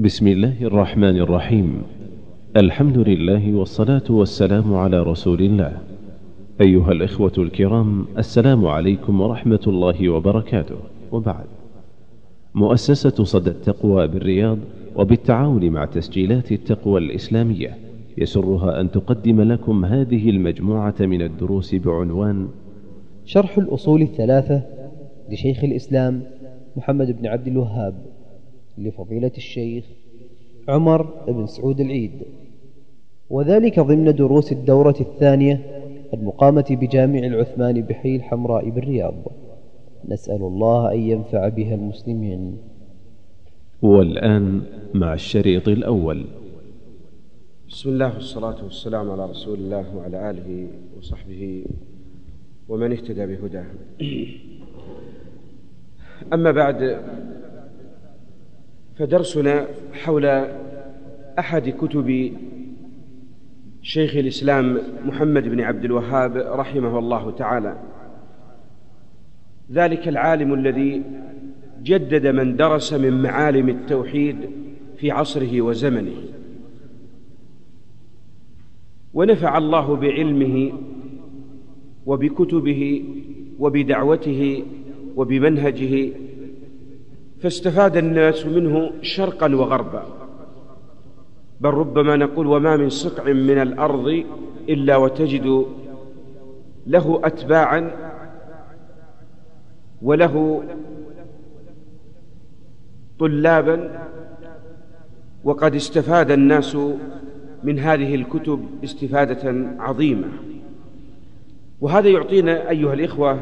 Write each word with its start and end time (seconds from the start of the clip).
بسم 0.00 0.26
الله 0.28 0.62
الرحمن 0.62 1.16
الرحيم. 1.16 1.82
الحمد 2.56 2.98
لله 2.98 3.54
والصلاة 3.54 4.08
والسلام 4.10 4.74
على 4.74 5.02
رسول 5.02 5.40
الله. 5.40 5.72
أيها 6.60 6.92
الإخوة 6.92 7.32
الكرام 7.38 8.06
السلام 8.18 8.66
عليكم 8.66 9.20
ورحمة 9.20 9.60
الله 9.66 10.08
وبركاته. 10.08 10.76
وبعد. 11.12 11.44
مؤسسة 12.54 13.24
صدى 13.24 13.50
التقوى 13.50 14.06
بالرياض 14.06 14.58
وبالتعاون 14.96 15.70
مع 15.70 15.84
تسجيلات 15.84 16.52
التقوى 16.52 17.00
الإسلامية 17.00 17.76
يسرها 18.18 18.80
أن 18.80 18.90
تقدم 18.90 19.40
لكم 19.40 19.84
هذه 19.84 20.30
المجموعة 20.30 20.96
من 21.00 21.22
الدروس 21.22 21.74
بعنوان 21.74 22.48
شرح 23.24 23.58
الأصول 23.58 24.02
الثلاثة 24.02 24.62
لشيخ 25.30 25.64
الإسلام 25.64 26.22
محمد 26.76 27.20
بن 27.20 27.26
عبد 27.26 27.46
الوهاب. 27.46 28.19
لفضيلة 28.80 29.32
الشيخ 29.36 29.84
عمر 30.68 31.02
بن 31.28 31.46
سعود 31.46 31.80
العيد. 31.80 32.10
وذلك 33.30 33.80
ضمن 33.80 34.14
دروس 34.14 34.52
الدورة 34.52 34.96
الثانية 35.00 35.82
المقامة 36.14 36.64
بجامع 36.70 37.18
العثمان 37.18 37.82
بحي 37.82 38.16
الحمراء 38.16 38.70
بالرياض. 38.70 39.14
نسأل 40.08 40.42
الله 40.42 40.92
أن 40.92 40.98
ينفع 40.98 41.48
بها 41.48 41.74
المسلمين. 41.74 42.58
والآن 43.82 44.62
مع 44.94 45.14
الشريط 45.14 45.68
الأول. 45.68 46.24
بسم 47.68 47.88
الله 47.90 48.14
والصلاة 48.14 48.64
والسلام 48.64 49.10
على 49.10 49.30
رسول 49.30 49.58
الله 49.58 49.96
وعلى 49.96 50.30
آله 50.30 50.66
وصحبه 50.98 51.64
ومن 52.68 52.92
اهتدى 52.92 53.26
بهداه. 53.26 53.66
أما 56.32 56.50
بعد 56.50 57.00
فدرسنا 59.00 59.66
حول 59.92 60.26
أحد 61.38 61.68
كتب 61.68 62.32
شيخ 63.82 64.16
الإسلام 64.16 64.78
محمد 65.04 65.48
بن 65.48 65.60
عبد 65.60 65.84
الوهاب 65.84 66.36
رحمه 66.36 66.98
الله 66.98 67.30
تعالى. 67.30 67.76
ذلك 69.72 70.08
العالم 70.08 70.54
الذي 70.54 71.02
جدد 71.82 72.26
من 72.26 72.56
درس 72.56 72.92
من 72.92 73.22
معالم 73.22 73.68
التوحيد 73.68 74.36
في 74.96 75.10
عصره 75.10 75.60
وزمنه. 75.60 76.16
ونفع 79.14 79.58
الله 79.58 79.96
بعلمه 79.96 80.72
وبكتبه 82.06 83.04
وبدعوته 83.58 84.64
وبمنهجه 85.16 86.12
فاستفاد 87.42 87.96
الناس 87.96 88.46
منه 88.46 88.90
شرقا 89.02 89.54
وغربا. 89.54 90.02
بل 91.60 91.70
ربما 91.70 92.16
نقول 92.16 92.46
وما 92.46 92.76
من 92.76 92.88
صقع 92.88 93.32
من 93.32 93.62
الأرض 93.62 94.24
إلا 94.68 94.96
وتجد 94.96 95.66
له 96.86 97.20
أتباعا 97.24 97.90
وله 100.02 100.62
طلابا 103.18 104.06
وقد 105.44 105.74
استفاد 105.74 106.30
الناس 106.30 106.76
من 107.62 107.78
هذه 107.78 108.14
الكتب 108.14 108.66
استفادة 108.84 109.74
عظيمة. 109.78 110.28
وهذا 111.80 112.08
يعطينا 112.08 112.70
أيها 112.70 112.94
الإخوة 112.94 113.38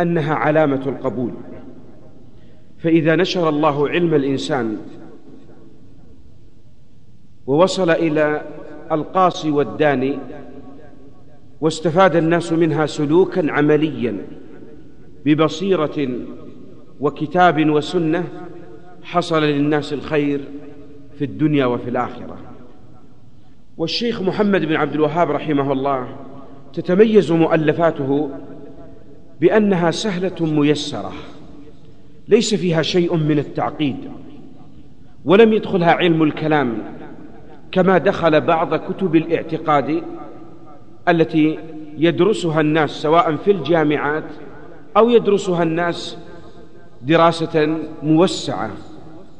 أنها 0.00 0.34
علامة 0.34 0.82
القبول. 0.86 1.30
فإذا 2.84 3.16
نشر 3.16 3.48
الله 3.48 3.88
علم 3.88 4.14
الإنسان 4.14 4.76
ووصل 7.46 7.90
إلى 7.90 8.42
القاصي 8.92 9.50
والداني 9.50 10.18
واستفاد 11.60 12.16
الناس 12.16 12.52
منها 12.52 12.86
سلوكا 12.86 13.52
عمليا 13.52 14.16
ببصيرة 15.24 16.08
وكتاب 17.00 17.70
وسنة 17.70 18.24
حصل 19.02 19.42
للناس 19.42 19.92
الخير 19.92 20.40
في 21.18 21.24
الدنيا 21.24 21.66
وفي 21.66 21.90
الآخرة. 21.90 22.36
والشيخ 23.76 24.22
محمد 24.22 24.60
بن 24.64 24.76
عبد 24.76 24.94
الوهاب 24.94 25.30
رحمه 25.30 25.72
الله 25.72 26.16
تتميز 26.72 27.32
مؤلفاته 27.32 28.30
بأنها 29.40 29.90
سهلة 29.90 30.36
ميسرة. 30.40 31.12
ليس 32.28 32.54
فيها 32.54 32.82
شيء 32.82 33.16
من 33.16 33.38
التعقيد 33.38 33.96
ولم 35.24 35.52
يدخلها 35.52 35.92
علم 35.92 36.22
الكلام 36.22 36.78
كما 37.72 37.98
دخل 37.98 38.40
بعض 38.40 38.74
كتب 38.74 39.16
الاعتقاد 39.16 40.02
التي 41.08 41.58
يدرسها 41.98 42.60
الناس 42.60 42.90
سواء 42.90 43.36
في 43.36 43.50
الجامعات 43.50 44.24
أو 44.96 45.10
يدرسها 45.10 45.62
الناس 45.62 46.18
دراسة 47.02 47.78
موسعة 48.02 48.70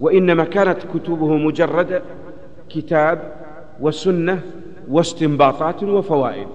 وإنما 0.01 0.45
كانت 0.45 0.78
كتبه 0.95 1.37
مجرد 1.37 2.03
كتاب 2.69 3.33
وسنة 3.81 4.41
واستنباطات 4.89 5.83
وفوائد. 5.83 6.49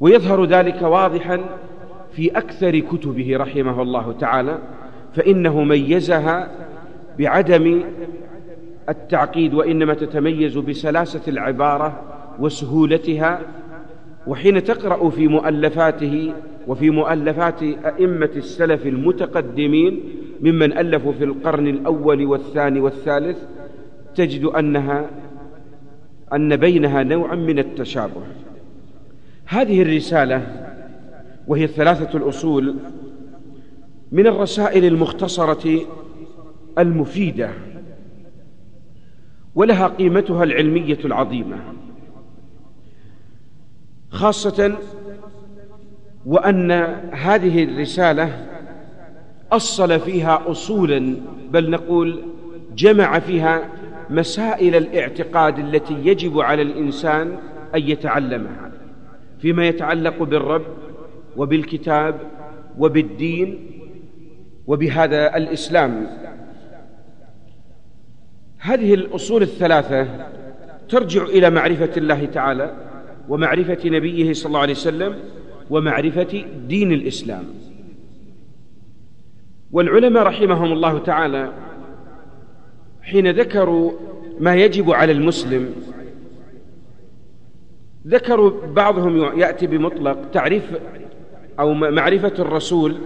ويظهر 0.00 0.44
ذلك 0.44 0.82
واضحا 0.82 1.40
في 2.12 2.38
أكثر 2.38 2.78
كتبه 2.78 3.36
رحمه 3.36 3.82
الله 3.82 4.12
تعالى. 4.12 4.58
فإنه 5.14 5.64
ميزها 5.64 6.50
بعدم 7.18 7.82
التعقيد 8.88 9.54
وإنما 9.54 9.94
تتميز 9.94 10.58
بسلاسة 10.58 11.20
العبارة 11.28 12.02
وسهولتها. 12.38 13.40
وحين 14.26 14.64
تقرأ 14.64 15.10
في 15.10 15.28
مؤلفاته 15.28 16.32
وفي 16.66 16.90
مؤلفات 16.90 17.62
أئمة 17.62 18.30
السلف 18.36 18.86
المتقدمين 18.86 20.00
ممن 20.40 20.78
ألفوا 20.78 21.12
في 21.12 21.24
القرن 21.24 21.66
الأول 21.66 22.26
والثاني 22.26 22.80
والثالث 22.80 23.38
تجد 24.14 24.44
أنها 24.44 25.10
أن 26.32 26.56
بينها 26.56 27.02
نوعا 27.02 27.34
من 27.34 27.58
التشابه. 27.58 28.22
هذه 29.46 29.82
الرسالة 29.82 30.42
وهي 31.48 31.64
الثلاثة 31.64 32.18
الأصول 32.18 32.74
من 34.12 34.26
الرسائل 34.26 34.84
المختصرة 34.84 35.80
المفيدة 36.78 37.50
ولها 39.54 39.86
قيمتها 39.86 40.44
العلمية 40.44 40.98
العظيمة 41.04 41.58
خاصة 44.10 44.78
وأن 46.26 46.70
هذه 47.12 47.64
الرسالة 47.64 48.46
أصل 49.52 50.00
فيها 50.00 50.50
أصولا 50.50 51.16
بل 51.50 51.70
نقول 51.70 52.22
جمع 52.76 53.18
فيها 53.18 53.68
مسائل 54.10 54.76
الاعتقاد 54.76 55.58
التي 55.58 55.94
يجب 55.94 56.40
على 56.40 56.62
الإنسان 56.62 57.38
أن 57.74 57.82
يتعلمها 57.82 58.72
فيما 59.40 59.66
يتعلق 59.68 60.22
بالرب 60.22 60.66
وبالكتاب 61.36 62.20
وبالدين 62.78 63.79
وبهذا 64.70 65.36
الإسلام. 65.36 66.06
هذه 68.58 68.94
الأصول 68.94 69.42
الثلاثة 69.42 70.06
ترجع 70.88 71.22
إلى 71.22 71.50
معرفة 71.50 71.90
الله 71.96 72.24
تعالى 72.24 72.74
ومعرفة 73.28 73.78
نبيه 73.84 74.32
صلى 74.32 74.46
الله 74.48 74.60
عليه 74.60 74.72
وسلم 74.72 75.14
ومعرفة 75.70 76.44
دين 76.68 76.92
الإسلام. 76.92 77.44
والعلماء 79.72 80.22
رحمهم 80.22 80.72
الله 80.72 80.98
تعالى 80.98 81.52
حين 83.02 83.30
ذكروا 83.30 83.92
ما 84.40 84.56
يجب 84.56 84.90
على 84.90 85.12
المسلم 85.12 85.74
ذكروا 88.06 88.66
بعضهم 88.66 89.40
يأتي 89.40 89.66
بمطلق 89.66 90.30
تعريف 90.30 90.64
أو 91.60 91.74
معرفة 91.74 92.34
الرسول 92.38 92.96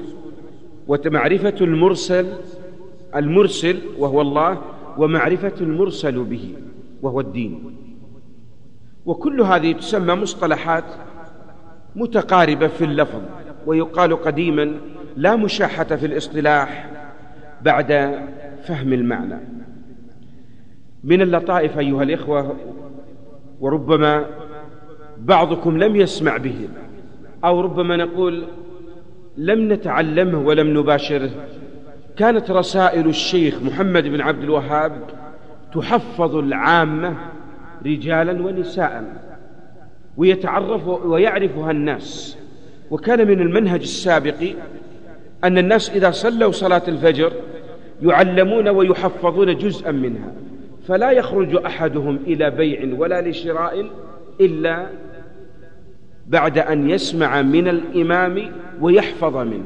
ومعرفة 0.88 1.54
المرسل 1.60 2.26
المرسل 3.16 3.78
وهو 3.98 4.20
الله 4.20 4.62
ومعرفة 4.98 5.52
المرسل 5.60 6.25
به 6.25 6.54
وهو 7.02 7.20
الدين. 7.20 7.76
وكل 9.06 9.40
هذه 9.40 9.72
تسمى 9.72 10.14
مصطلحات 10.14 10.84
متقاربة 11.96 12.66
في 12.66 12.84
اللفظ 12.84 13.20
ويقال 13.66 14.22
قديما 14.22 14.75
لا 15.16 15.36
مشاحة 15.36 15.84
في 15.84 16.06
الاصطلاح 16.06 16.90
بعد 17.62 18.19
فهم 18.62 18.92
المعنى. 18.92 19.38
من 21.04 21.22
اللطائف 21.22 21.78
أيها 21.78 22.02
الإخوة 22.02 22.56
وربما 23.60 24.26
بعضكم 25.19 25.78
لم 25.78 25.96
يسمع 25.96 26.36
به 26.36 26.69
أو 27.44 27.60
ربما 27.60 27.96
نقول 27.96 28.44
لم 29.36 29.72
نتعلمه 29.72 30.38
ولم 30.38 30.78
نباشره. 30.78 31.31
كانت 32.16 32.50
رسائل 32.50 33.08
الشيخ 33.08 33.62
محمد 33.62 34.04
بن 34.04 34.20
عبد 34.20 34.42
الوهاب 34.42 34.92
تحفظ 35.75 36.36
العامة 36.36 37.16
رجالا 37.86 38.46
ونساء 38.46 39.04
ويتعرف 40.16 40.86
ويعرفها 40.86 41.70
الناس. 41.70 42.38
وكان 42.90 43.28
من 43.28 43.40
المنهج 43.40 43.81
السابق 43.81 44.54
أن 45.44 45.58
الناس 45.58 45.90
إذا 45.90 46.10
صلوا 46.10 46.52
صلاة 46.52 46.82
الفجر 46.88 47.32
يعلمون 48.02 48.69
ويحفظون 48.69 49.56
جزءا 49.58 49.90
منها 49.90 50.32
فلا 50.88 51.10
يخرج 51.10 51.56
أحدهم 51.66 52.19
إلى 52.26 52.50
بيع 52.50 52.98
ولا 52.98 53.28
لشراء 53.28 53.86
إلا 54.40 54.86
بعد 56.29 56.59
أن 56.59 56.91
يسمع 56.91 57.43
من 57.43 57.69
الإمام 57.69 58.53
ويحفظ 58.81 59.37
منه. 59.37 59.65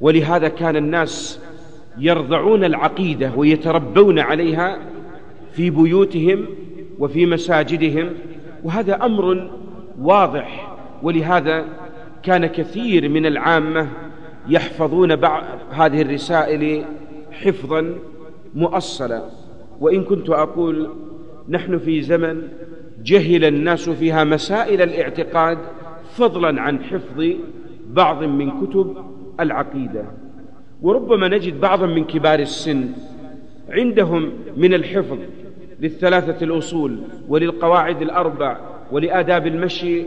ولهذا 0.00 0.48
كان 0.48 0.76
الناس 0.76 1.40
يرضعون 1.98 2.64
العقيدة 2.64 3.32
ويتربون 3.36 4.18
عليها 4.18 4.78
في 5.52 5.70
بيوتهم 5.70 6.46
وفي 6.98 7.26
مساجدهم 7.26 8.10
وهذا 8.64 9.04
أمر 9.04 9.50
واضح. 10.00 10.76
ولهذا 11.02 11.64
كان 12.22 12.46
كثير 12.46 13.08
من 13.08 13.26
العامة 13.26 13.88
يحفظون 14.48 15.16
بعض 15.16 15.44
هذه 15.70 16.02
الرسائل 16.02 16.84
حفظا 17.32 17.94
مؤصلا. 18.54 19.22
وإن 19.80 20.04
كنت 20.04 20.30
أقول 20.30 20.90
نحن 21.48 21.78
في 21.78 22.02
زمن 22.02 22.48
جهل 23.04 23.44
الناس 23.44 23.90
فيها 23.90 24.24
مسائل 24.24 24.82
الاعتقاد 24.82 25.58
فضلا 26.16 26.60
عن 26.62 26.84
حفظ 26.84 27.24
بعض 27.86 28.24
من 28.24 28.50
كتب 28.50 28.96
العقيدة. 29.40 30.04
وربما 30.82 31.28
نجد 31.28 31.60
بعضا 31.60 31.86
من 31.86 32.04
كبار 32.04 32.38
السن 32.38 32.88
عندهم 33.70 34.32
من 34.56 34.74
الحفظ 34.74 35.18
للثلاثة 35.80 36.44
الأصول 36.44 36.98
وللقواعد 37.28 38.02
الأربع 38.02 38.56
ولآداب 38.92 39.46
المشي 39.46 40.04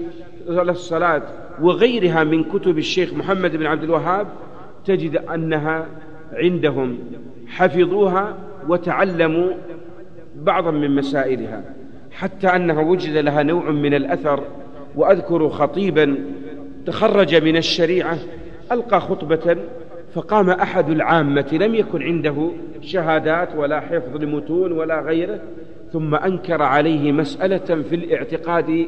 للصلاة 0.47 1.21
وغيرها 1.61 2.23
من 2.23 2.43
كتب 2.43 2.77
الشيخ 2.77 3.13
محمد 3.13 3.55
بن 3.55 3.65
عبد 3.65 3.83
الوهاب 3.83 4.27
تجد 4.85 5.15
أنها 5.15 5.87
عندهم 6.33 6.97
حفظوها 7.47 8.37
وتعلموا 8.67 9.51
بعضا 10.35 10.71
من 10.71 10.95
مسائلها. 10.95 11.63
حتى 12.13 12.47
أنها 12.47 12.81
وجد 12.81 13.17
لها 13.17 13.43
نوع 13.43 13.71
من 13.71 13.93
الأثر 13.93 14.43
وأذكر 14.95 15.49
خطيبا 15.49 16.15
تخرج 16.85 17.35
من 17.35 17.57
الشريعة 17.57 18.17
ألقى 18.71 19.01
خطبة 19.01 19.57
فقام 20.13 20.49
أحد 20.49 20.89
العامة 20.89 21.49
لم 21.53 21.75
يكن 21.75 22.03
عنده 22.03 22.49
شهادات 22.81 23.55
ولا 23.55 23.79
حفظ 23.79 24.23
لمتون 24.23 24.71
ولا 24.71 25.01
غيره 25.01 25.39
ثم 25.93 26.15
أنكر 26.15 26.61
عليه 26.61 27.11
مسألة 27.11 27.83
في 27.89 27.95
الاعتقاد 27.95 28.87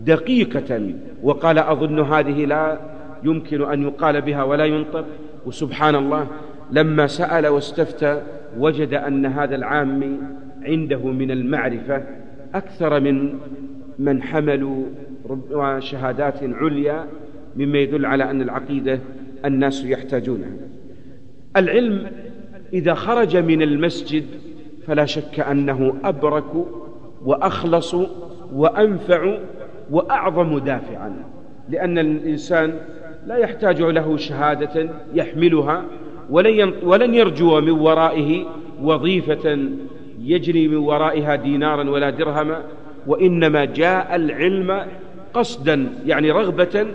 دقيقة 0.00 0.94
وقال 1.22 1.58
أظن 1.58 2.00
هذه 2.00 2.44
لا 2.44 2.78
يمكن 3.24 3.62
أن 3.62 3.82
يقال 3.82 4.20
بها 4.20 4.42
ولا 4.42 4.64
ينطق 4.64 5.04
وسبحان 5.46 5.94
الله 5.94 6.26
لما 6.70 7.06
سأل 7.06 7.46
واستفتى 7.46 8.22
وجد 8.58 8.94
أن 8.94 9.26
هذا 9.26 9.54
العام 9.54 10.18
عنده 10.62 10.98
من 10.98 11.30
المعرفة 11.30 12.02
أكثر 12.54 13.00
من 13.00 13.38
من 13.98 14.22
حملوا 14.22 14.84
شهادات 15.78 16.38
عليا 16.42 17.06
مما 17.56 17.78
يدل 17.78 18.06
على 18.06 18.30
أن 18.30 18.42
العقيدة 18.42 19.00
الناس 19.44 19.84
يحتاجونها. 19.84 20.56
العلم 21.56 22.06
إذا 22.72 22.94
خرج 22.94 23.36
من 23.36 23.62
المسجد 23.62 24.24
فلا 24.86 25.04
شك 25.04 25.40
أنه 25.40 25.94
أبرك 26.04 26.66
وأخلص 27.24 27.94
وأنفع 28.52 29.38
وأعظم 29.90 30.58
دافعا 30.58 31.12
لأن 31.68 31.98
الإنسان 31.98 32.74
لا 33.26 33.36
يحتاج 33.36 33.82
له 33.82 34.16
شهادة 34.16 34.90
يحملها 35.14 35.84
ولن 36.82 37.14
يرجو 37.14 37.60
من 37.60 37.70
ورائه 37.70 38.44
وظيفة 38.82 39.68
يجري 40.26 40.68
من 40.68 40.76
ورائها 40.76 41.36
دينارا 41.36 41.90
ولا 41.90 42.10
درهما 42.10 42.62
وإنما 43.06 43.64
جاء 43.64 44.16
العلم 44.16 44.86
قصدا 45.34 45.88
يعني 46.06 46.30
رغبة 46.30 46.86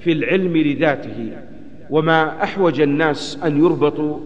في 0.00 0.12
العلم 0.12 0.56
لذاته. 0.56 1.32
وما 1.90 2.42
أحوج 2.42 2.80
الناس 2.80 3.38
أن 3.44 3.64
يربطوا 3.64 4.18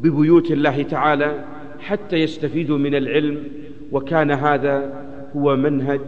ببيوت 0.00 0.50
الله 0.50 0.82
تعالى 0.82 1.44
حتى 1.80 2.16
يستفيدوا 2.16 2.78
من 2.78 2.94
العلم 2.94 3.42
وكان 3.92 4.30
هذا 4.30 4.92
هو 5.36 5.56
منهج 5.56 6.00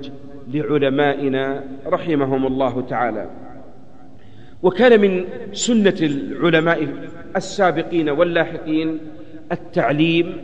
لعلمائنا 0.53 1.64
رحمهم 1.87 2.46
الله 2.46 2.81
تعالى. 2.81 3.31
وكان 4.62 5.00
من 5.00 5.25
سنة 5.53 5.96
العلماء 6.03 6.88
السابقين 7.37 8.08
واللاحقين 8.08 8.99
التعليم 9.53 10.37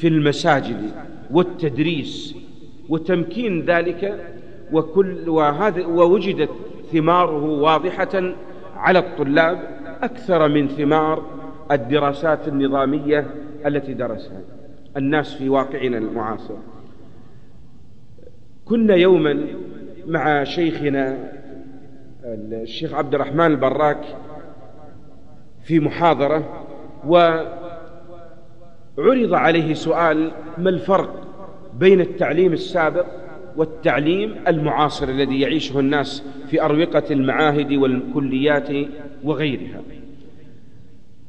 في 0.00 0.08
المساجد 0.08 0.90
والتدريس 1.30 2.34
وتمكين 2.88 3.64
ذلك 3.64 4.26
وكل 4.72 5.28
وهذا 5.28 5.86
ووجدت 5.86 6.50
ثماره 6.92 7.44
واضحة 7.44 8.34
على 8.76 8.98
الطلاب 8.98 9.58
أكثر 10.02 10.48
من 10.48 10.68
ثمار 10.68 11.22
الدراسات 11.70 12.48
النظامية 12.48 13.26
التي 13.66 13.94
درسها. 13.94 14.40
الناس 14.96 15.34
في 15.34 15.48
واقعنا 15.48 15.98
المعاصر. 15.98 16.56
كنا 18.64 18.94
يوما 18.94 19.46
مع 20.06 20.44
شيخنا 20.44 21.32
الشيخ 22.24 22.94
عبد 22.94 23.14
الرحمن 23.14 23.46
البراك 23.46 24.04
في 25.64 25.80
محاضرة 25.80 26.64
وعرض 28.98 29.34
عليه 29.34 29.74
سؤال 29.74 30.30
ما 30.58 30.70
الفرق 30.70 31.26
بين 31.78 32.00
التعليم 32.00 32.52
السابق 32.52 33.06
والتعليم 33.56 34.34
المعاصر 34.48 35.08
الذي 35.08 35.40
يعيشه 35.40 35.80
الناس 35.80 36.24
في 36.50 36.62
أروقة 36.62 37.02
المعاهد 37.10 37.72
والكليات 37.72 38.68
وغيرها؟ 39.24 39.82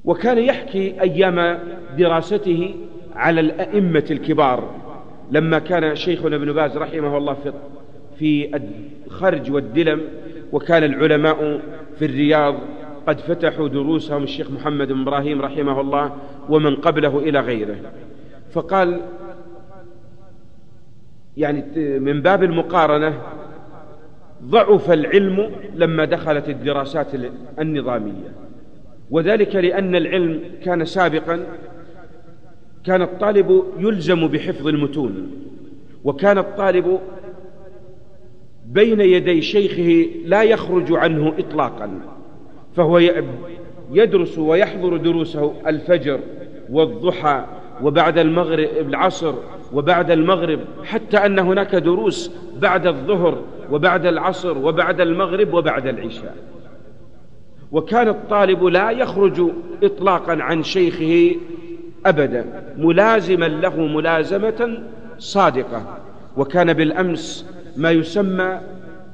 وكان 0.05 0.37
يحكي 0.37 1.01
أيام 1.01 1.59
دراسته 1.97 2.75
على 3.15 3.41
الأئمة 3.41 4.05
الكبار 4.11 4.75
لما 5.31 5.59
كان 5.59 5.95
شيخنا 5.95 6.35
ابن 6.35 6.53
باز 6.53 6.77
رحمه 6.77 7.17
الله 7.17 7.33
في 7.33 7.51
في 8.19 8.61
الخرج 9.07 9.51
والدلم 9.51 10.01
وكان 10.51 10.83
العلماء 10.83 11.61
في 11.99 12.05
الرياض 12.05 12.55
قد 13.07 13.19
فتحوا 13.19 13.67
دروسهم 13.67 14.23
الشيخ 14.23 14.51
محمد 14.51 14.87
بن 14.87 15.01
إبراهيم 15.01 15.41
رحمه 15.41 15.81
الله 15.81 16.15
ومن 16.49 16.75
قبله 16.75 17.19
إلى 17.19 17.39
غيره. 17.39 17.75
فقال 18.51 19.01
يعني 21.37 21.65
من 21.99 22.21
باب 22.21 22.43
المقارنة 22.43 23.21
ضعف 24.43 24.91
العلم 24.91 25.51
لما 25.75 26.05
دخلت 26.05 26.49
الدراسات 26.49 27.07
النظامية. 27.59 28.31
وذلك 29.11 29.55
لأن 29.55 29.95
العلم 29.95 30.39
كان 30.63 30.85
سابقا 30.85 31.45
كان 32.83 33.01
الطالب 33.01 33.63
يلزم 33.79 34.27
بحفظ 34.27 34.67
المتون 34.67 35.31
وكان 36.03 36.37
الطالب 36.37 36.99
بين 38.65 39.01
يدي 39.01 39.41
شيخه 39.41 40.09
لا 40.25 40.43
يخرج 40.43 40.93
عنه 40.93 41.33
إطلاقا. 41.39 41.89
فهو 42.75 43.01
يدرس 43.91 44.37
ويحضر 44.37 44.97
دروسه 44.97 45.53
الفجر 45.67 46.19
والضحى 46.69 47.45
وبعد 47.83 48.17
المغرب 48.17 48.69
العصر 48.79 49.33
وبعد 49.73 50.11
المغرب 50.11 50.59
حتى 50.83 51.17
أن 51.17 51.39
هناك 51.39 51.75
دروس 51.75 52.31
بعد 52.61 52.87
الظهر 52.87 53.41
وبعد 53.71 54.05
العصر 54.05 54.57
وبعد 54.57 55.01
المغرب 55.01 55.53
وبعد 55.53 55.87
العشاء. 55.87 56.35
وكان 57.71 58.07
الطالب 58.07 58.63
لا 58.63 58.91
يخرج 58.91 59.51
إطلاقا 59.83 60.43
عن 60.43 60.63
شيخه 60.63 61.35
أبدا 62.05 62.45
ملازما 62.77 63.45
له 63.45 63.75
ملازمة 63.79 64.83
صادقة. 65.17 65.97
وكان 66.37 66.73
بالأمس 66.73 67.45
ما 67.77 67.91
يسمى 67.91 68.59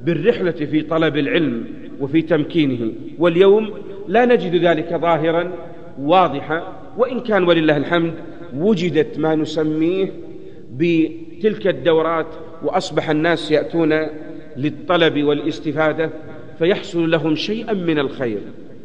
بالرحلة 0.02 0.50
في 0.50 0.82
طلب 0.82 1.16
العلم 1.16 1.64
وفي 2.00 2.22
تمكينه. 2.22 2.92
واليوم 3.18 3.70
لا 4.08 4.24
نجد 4.24 4.64
ذلك 4.64 4.94
ظاهرا 4.94 5.52
واضحا 6.00 6.72
وإن 6.96 7.20
كان 7.20 7.44
ولله 7.44 7.76
الحمد 7.76 8.14
وجدت 8.54 9.18
ما 9.18 9.34
نسميه 9.34 10.12
بتلك 10.72 11.66
الدورات 11.66 12.26
وأصبح 12.62 13.10
الناس 13.10 13.50
يأتون 13.50 14.06
للطلب 14.56 15.22
والاستفادة 15.24 16.10
فيحصل 16.58 17.10
لهم 17.10 17.34
شيئا 17.34 17.72
من 17.72 17.98
الخير. 17.98 18.38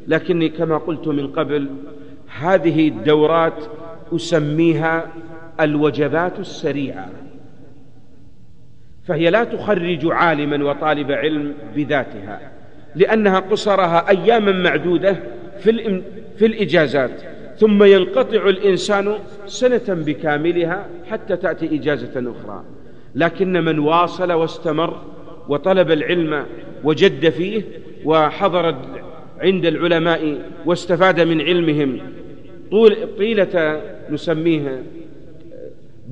لكني 0.07 0.49
كما 0.49 0.77
قلت 0.77 1.07
من 1.07 1.27
قبل 1.27 1.69
هذه 2.39 2.87
الدورات 2.87 3.63
أسميها 4.15 5.11
الوجبات 5.59 6.39
السريعة. 6.39 7.09
فهي 9.07 9.29
لا 9.29 9.43
تخرج 9.43 9.99
عالما 10.03 10.65
وطالب 10.65 11.11
علم 11.11 11.53
بذاتها 11.75 12.51
لأنها 12.95 13.39
قصرها 13.39 14.09
أياما 14.09 14.51
معدودة 14.51 15.15
في, 15.59 16.01
في 16.37 16.45
الإجازات 16.45 17.11
ثم 17.57 17.83
ينقطع 17.83 18.49
الإنسان 18.49 19.13
سنة 19.45 19.83
بكاملها 19.87 20.87
حتى 21.09 21.37
تأتي 21.37 21.75
إجازة 21.75 22.11
أخرى. 22.15 22.63
لكن 23.15 23.53
من 23.65 23.79
واصل 23.79 24.31
واستمر 24.31 25.01
وطلب 25.49 25.91
العلم 25.91 26.45
وجد 26.83 27.29
فيه 27.29 27.63
وحضر 28.05 28.75
عند 29.39 29.65
العلماء 29.65 30.37
واستفاد 30.65 31.19
من 31.19 31.41
علمهم 31.41 31.99
طول 32.71 32.97
طيلة 33.17 33.81
نسميها 34.09 34.77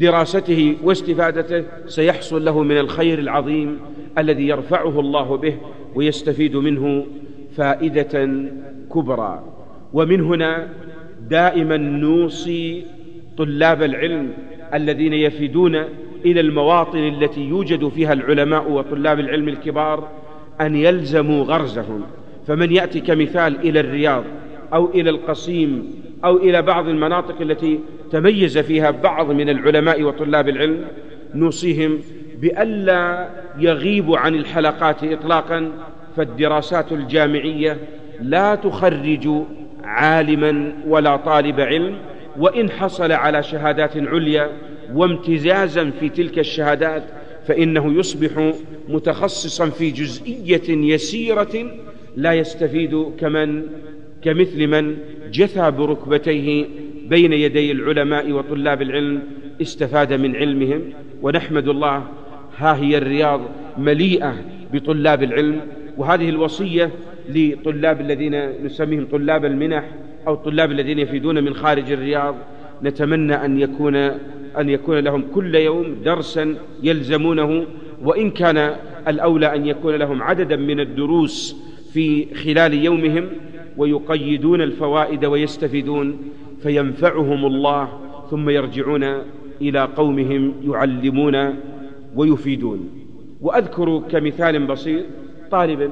دراسته 0.02 0.76
واستفادته 0.84 1.64
سيحصل 1.88 2.46
له 2.46 2.64
من 2.64 2.78
الخير 2.78 3.20
العظيم 3.20 3.80
الذي 4.18 4.48
يرفعه 4.48 5.00
الله 5.00 5.38
به 5.38 5.58
ويستفيد 5.96 6.56
منه 6.56 7.06
فائدة 7.58 8.30
كبرى. 8.94 9.44
ومن 9.94 10.22
هنا 10.22 10.68
دائما 11.30 11.78
نوصي 11.78 12.86
طلاب 13.38 13.84
العلم 13.84 14.34
الذين 14.74 15.14
يفيدون 15.14 15.76
إلى 16.26 16.40
المواطن 16.40 17.00
التي 17.00 17.42
يوجد 17.42 17.88
فيها 17.88 18.14
العلماء 18.14 18.72
وطلاب 18.72 19.20
العلم 19.20 19.48
الكبار 19.48 20.08
أن 20.62 20.76
يلزموا 20.76 21.44
غرزهم. 21.44 22.02
فمن 22.48 22.72
يأتي 22.72 23.00
كمثال 23.00 23.60
إلى 23.60 23.80
الرياض 23.80 24.24
أو 24.74 24.90
إلى 24.90 25.10
القصيم 25.10 25.94
أو 26.26 26.38
إلى 26.38 26.62
بعض 26.62 26.88
المناطق 26.88 27.42
التي 27.42 27.80
تميز 28.12 28.58
فيها 28.58 28.92
بعض 28.92 29.32
من 29.32 29.50
العلماء 29.50 30.04
وطلاب 30.04 30.50
العلم 30.50 30.88
نوصيهم 31.36 32.00
بألا 32.42 33.30
يغيبوا 33.60 34.18
عن 34.18 34.36
الحلقات 34.36 35.04
إطلاقا 35.04 35.72
فالدراسات 36.18 36.92
الجامعية 36.92 37.78
لا 38.22 38.56
تخرج 38.56 39.30
عالما 39.84 40.74
ولا 40.88 41.16
طالب 41.18 41.60
علم 41.60 41.98
وإن 42.40 42.70
حصل 42.70 43.12
على 43.12 43.44
شهادات 43.44 43.98
عليا 43.98 44.50
وامتزازا 44.94 45.92
في 46.00 46.10
تلك 46.10 46.40
الشهادات 46.40 47.04
فإنه 47.48 47.94
يصبح 48.00 48.54
متخصصا 48.90 49.70
في 49.70 49.92
جزئية 49.92 50.94
يسيرة 50.94 51.72
لا 52.18 52.34
يستفيد 52.34 53.06
كمن 53.20 53.64
كمثل 54.24 54.68
من 54.68 54.98
جثى 55.32 55.72
بركبتيه 55.72 56.66
بين 57.10 57.34
يدي 57.34 57.72
العلماء 57.72 58.32
وطلاب 58.32 58.82
العلم 58.82 59.24
استفاد 59.62 60.14
من 60.14 60.36
علمهم. 60.36 60.82
ونحمد 61.22 61.68
الله 61.68 62.04
ها 62.58 62.76
هي 62.76 62.98
الرياض 62.98 63.42
مليئة 63.78 64.36
بطلاب 64.74 65.24
العلم. 65.24 65.62
وهذه 65.98 66.30
الوصية 66.30 66.92
لطلاب 67.30 68.02
الذين 68.02 68.66
نسميهم 68.66 69.06
طلاب 69.12 69.46
المنح 69.46 69.84
أو 70.28 70.34
الطلاب 70.34 70.72
الذين 70.72 71.00
يفيدون 71.00 71.44
من 71.44 71.54
خارج 71.54 71.92
الرياض. 71.92 72.36
نتمنى 72.84 73.46
أن 73.46 73.60
يكون 73.60 73.96
أن 74.60 74.70
يكون 74.70 74.98
لهم 74.98 75.24
كل 75.36 75.56
يوم 75.56 75.96
درسا 76.06 76.56
يلزمونه. 76.84 77.66
وإن 78.04 78.32
كان 78.32 78.76
الأولى 79.08 79.56
أن 79.56 79.66
يكون 79.66 79.96
لهم 79.96 80.24
عددا 80.24 80.56
من 80.56 80.80
الدروس 80.80 81.56
في 81.94 82.36
خلال 82.36 82.74
يومهم 82.74 83.30
ويقيدون 83.78 84.62
الفوائد 84.62 85.26
ويستفيدون 85.26 86.18
فينفعهم 86.64 87.46
الله 87.46 87.90
ثم 88.32 88.50
يرجعون 88.50 89.04
إلى 89.62 89.80
قومهم 89.96 90.54
يعلمون 90.64 91.56
ويفيدون. 92.16 92.90
وأذكر 93.42 94.04
كمثال 94.12 94.68
بسيط 94.68 95.06
طالبا 95.52 95.92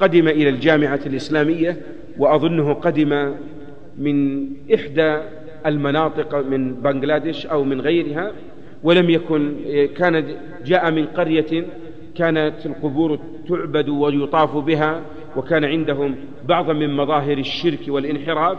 قدم 0.00 0.28
إلى 0.28 0.48
الجامعة 0.48 1.00
الإسلامية 1.06 1.80
وأظنه 2.18 2.72
قدم 2.72 3.34
من 3.98 4.46
إحدى 4.74 5.18
المناطق 5.66 6.34
من 6.34 6.74
بنغلاديش 6.74 7.46
أو 7.46 7.64
من 7.64 7.80
غيرها 7.80 8.32
ولم 8.82 9.10
يكن 9.10 9.52
كان 9.96 10.24
جاء 10.66 10.90
من 10.90 11.06
قرية 11.06 11.64
كانت 12.14 12.54
القبور 12.66 13.18
تعبد 13.48 13.88
ويطاف 13.88 14.56
بها 14.56 15.00
وكان 15.36 15.64
عندهم 15.64 16.14
بعض 16.48 16.70
من 16.70 16.96
مظاهر 16.96 17.38
الشرك 17.38 17.80
والانحراف 17.88 18.58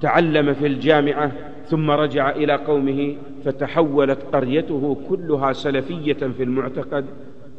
تعلم 0.00 0.54
في 0.54 0.66
الجامعة 0.66 1.32
ثم 1.66 1.90
رجع 1.90 2.30
إلى 2.30 2.52
قومه 2.52 3.16
فتحولت 3.44 4.18
قريته 4.32 4.96
كلها 5.08 5.52
سلفية 5.52 6.12
في 6.12 6.42
المعتقد. 6.42 7.04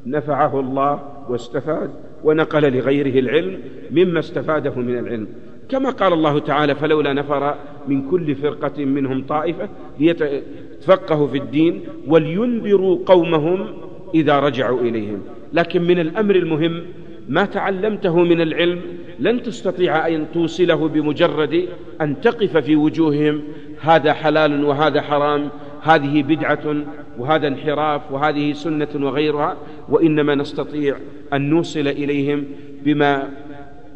نفعه 0.06 0.60
الله 0.60 1.02
واستفاد 1.30 1.90
ونقل 2.24 2.78
لغيره 2.78 3.20
العلم 3.20 3.60
مما 3.92 4.20
استفاده 4.20 4.76
من 4.76 4.98
العلم. 4.98 5.28
كما 5.70 5.90
قال 5.90 6.14
الله 6.14 6.40
تعالى 6.40 6.76
فلولا 6.76 7.14
نفر 7.14 7.56
من 7.88 8.10
كل 8.10 8.36
فرقة 8.36 8.86
منهم 8.86 9.24
طائفة 9.24 9.70
ليتفقهوا 10.00 11.28
في 11.28 11.38
الدين 11.38 11.82
ولينذروا 12.08 13.00
قومهم 13.06 13.68
إذا 14.16 14.40
رجعوا 14.40 14.82
إليهم. 14.82 15.22
لكن 15.54 15.82
من 15.82 16.00
الأمر 16.00 16.36
المهم 16.36 16.82
ما 17.30 17.46
تعلمته 17.46 18.24
من 18.24 18.42
العلم 18.42 18.82
لن 19.20 19.44
تستطيع 19.44 20.08
أن 20.08 20.26
توصله 20.34 20.88
بمجرد 20.88 21.68
أن 22.02 22.22
تقف 22.22 22.58
في 22.58 22.76
وجوههم. 22.76 23.42
هذا 23.82 24.14
حلال 24.14 24.64
وهذا 24.64 25.02
حرام 25.02 25.50
هذه 25.82 26.24
بدعة 26.24 26.76
وهذا 27.18 27.48
انحراف 27.48 28.12
وهذه 28.12 28.54
سنة 28.54 28.88
وغيرها 28.96 29.58
وإنما 29.90 30.36
نستطيع 30.36 30.98
أن 31.34 31.50
نوصل 31.50 31.88
إليهم 31.88 32.46
بما 32.84 33.30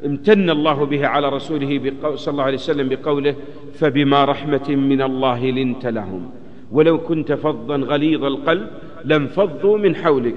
امتن 0.05 0.49
الله 0.49 0.85
به 0.85 1.07
على 1.07 1.29
رسوله 1.29 1.93
صلى 2.15 2.31
الله 2.31 2.43
عليه 2.43 2.57
وسلم 2.57 2.89
بقوله 2.89 3.35
فبما 3.73 4.25
رحمة 4.25 4.69
من 4.69 5.01
الله 5.01 5.45
لنت 5.45 5.85
لهم. 5.85 6.29
ولو 6.71 6.97
كنت 6.97 7.33
فظا 7.33 7.77
غليظ 7.77 8.23
القلب 8.23 8.67
لانفضوا 9.05 9.77
من 9.77 9.95
حولك. 9.95 10.35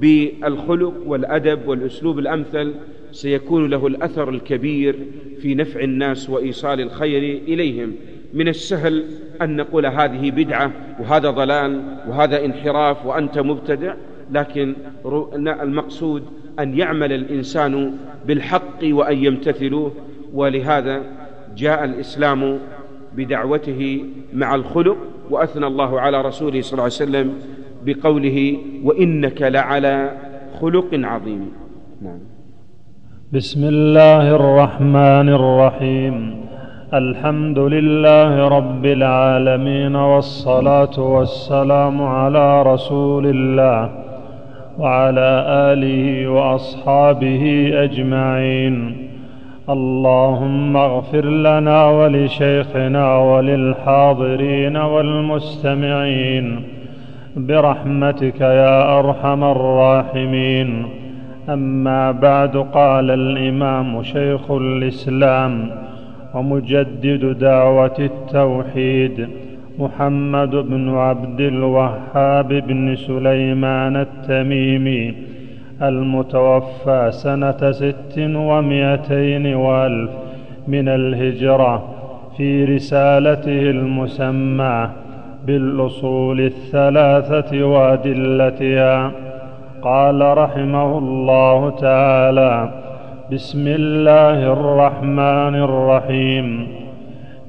بالخلق 0.00 0.94
والأدب 1.06 1.68
والأسلوب 1.68 2.18
الأمثل 2.18 2.74
سيكون 3.12 3.70
له 3.70 3.86
الأثر 3.86 4.28
الكبير 4.28 4.96
في 5.40 5.54
نفع 5.54 5.80
الناس 5.80 6.30
وإيصال 6.30 6.80
الخير 6.80 7.42
إليهم. 7.48 7.92
من 8.34 8.48
السهل 8.48 9.04
أن 9.42 9.56
نقول 9.56 9.86
هذه 9.86 10.30
بدعة 10.30 10.72
وهذا 11.00 11.30
ضلال 11.30 11.82
وهذا 12.08 12.44
انحراف 12.44 13.06
وأنت 13.06 13.38
مبتدع 13.38 13.94
لكن 14.32 14.74
المقصود 15.46 16.22
أن 16.58 16.78
يعمل 16.78 17.12
الإنسان 17.12 17.96
بالحق 18.26 18.78
وأن 18.84 19.24
يمتثلوه. 19.24 19.92
ولهذا 20.34 21.02
جاء 21.56 21.84
الإسلام 21.84 22.58
بدعوته 23.16 24.04
مع 24.32 24.54
الخلق 24.54 24.96
وأثنى 25.30 25.66
الله 25.66 26.00
على 26.00 26.22
رسوله 26.22 26.62
صلى 26.62 26.72
الله 26.72 26.82
عليه 26.82 26.92
وسلم 26.92 27.34
بقوله 27.86 28.56
وإنك 28.84 29.42
لعلى 29.42 30.10
خلق 30.60 30.94
عظيم. 30.94 31.52
نعم. 32.02 32.18
بسم 33.32 33.68
الله 33.68 34.36
الرحمن 34.36 35.28
الرحيم. 35.28 36.34
الحمد 36.94 37.58
لله 37.58 38.48
رب 38.48 38.86
العالمين 38.86 39.96
والصلاة 39.96 40.98
والسلام 40.98 42.02
على 42.02 42.62
رسول 42.62 43.26
الله 43.26 43.90
وعلى 44.78 45.44
آله 45.48 46.28
وأصحابه 46.28 47.70
أجمعين. 47.74 48.96
اللهم 49.70 50.76
اغفر 50.76 51.24
لنا 51.24 51.88
ولشيخنا 51.88 53.18
وللحاضرين 53.18 54.76
والمستمعين. 54.76 56.77
برحمتك 57.36 58.40
يا 58.40 58.98
أرحم 58.98 59.44
الراحمين. 59.44 60.86
أما 61.48 62.12
بعد 62.12 62.56
قال 62.56 63.10
الإمام 63.10 64.02
شيخ 64.02 64.50
الإسلام 64.50 65.70
ومجدد 66.34 67.38
دعوة 67.38 67.98
التوحيد 67.98 69.28
محمد 69.78 70.50
بن 70.50 70.94
عبد 70.96 71.40
الوهاب 71.40 72.48
بن 72.48 72.96
سليمان 72.96 73.96
التميمي 73.96 75.14
المتوفى 75.82 77.08
سنة 77.10 77.70
ست 77.70 78.18
ومائتين 78.18 79.54
وألف 79.54 80.10
من 80.68 80.88
الهجرة 80.88 81.84
في 82.36 82.64
رسالته 82.64 83.70
المسمى 83.70 84.88
بالأصول 85.48 86.40
الثلاثة 86.40 87.64
وأدلتها. 87.64 89.10
قال 89.82 90.38
رحمه 90.38 90.98
الله 90.98 91.70
تعالى 91.70 92.68
بسم 93.32 93.64
الله 93.68 94.52
الرحمن 94.52 95.54
الرحيم. 95.54 96.66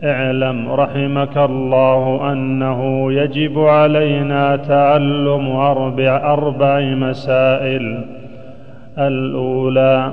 اعلم 0.04 0.72
رحمك 0.72 1.38
الله 1.38 2.32
أنه 2.32 3.12
يجب 3.14 3.60
علينا 3.60 4.56
تعلم 4.56 5.52
أربع 5.52 6.34
أربع 6.34 6.80
مسائل. 6.82 8.06
الأولى 8.98 10.12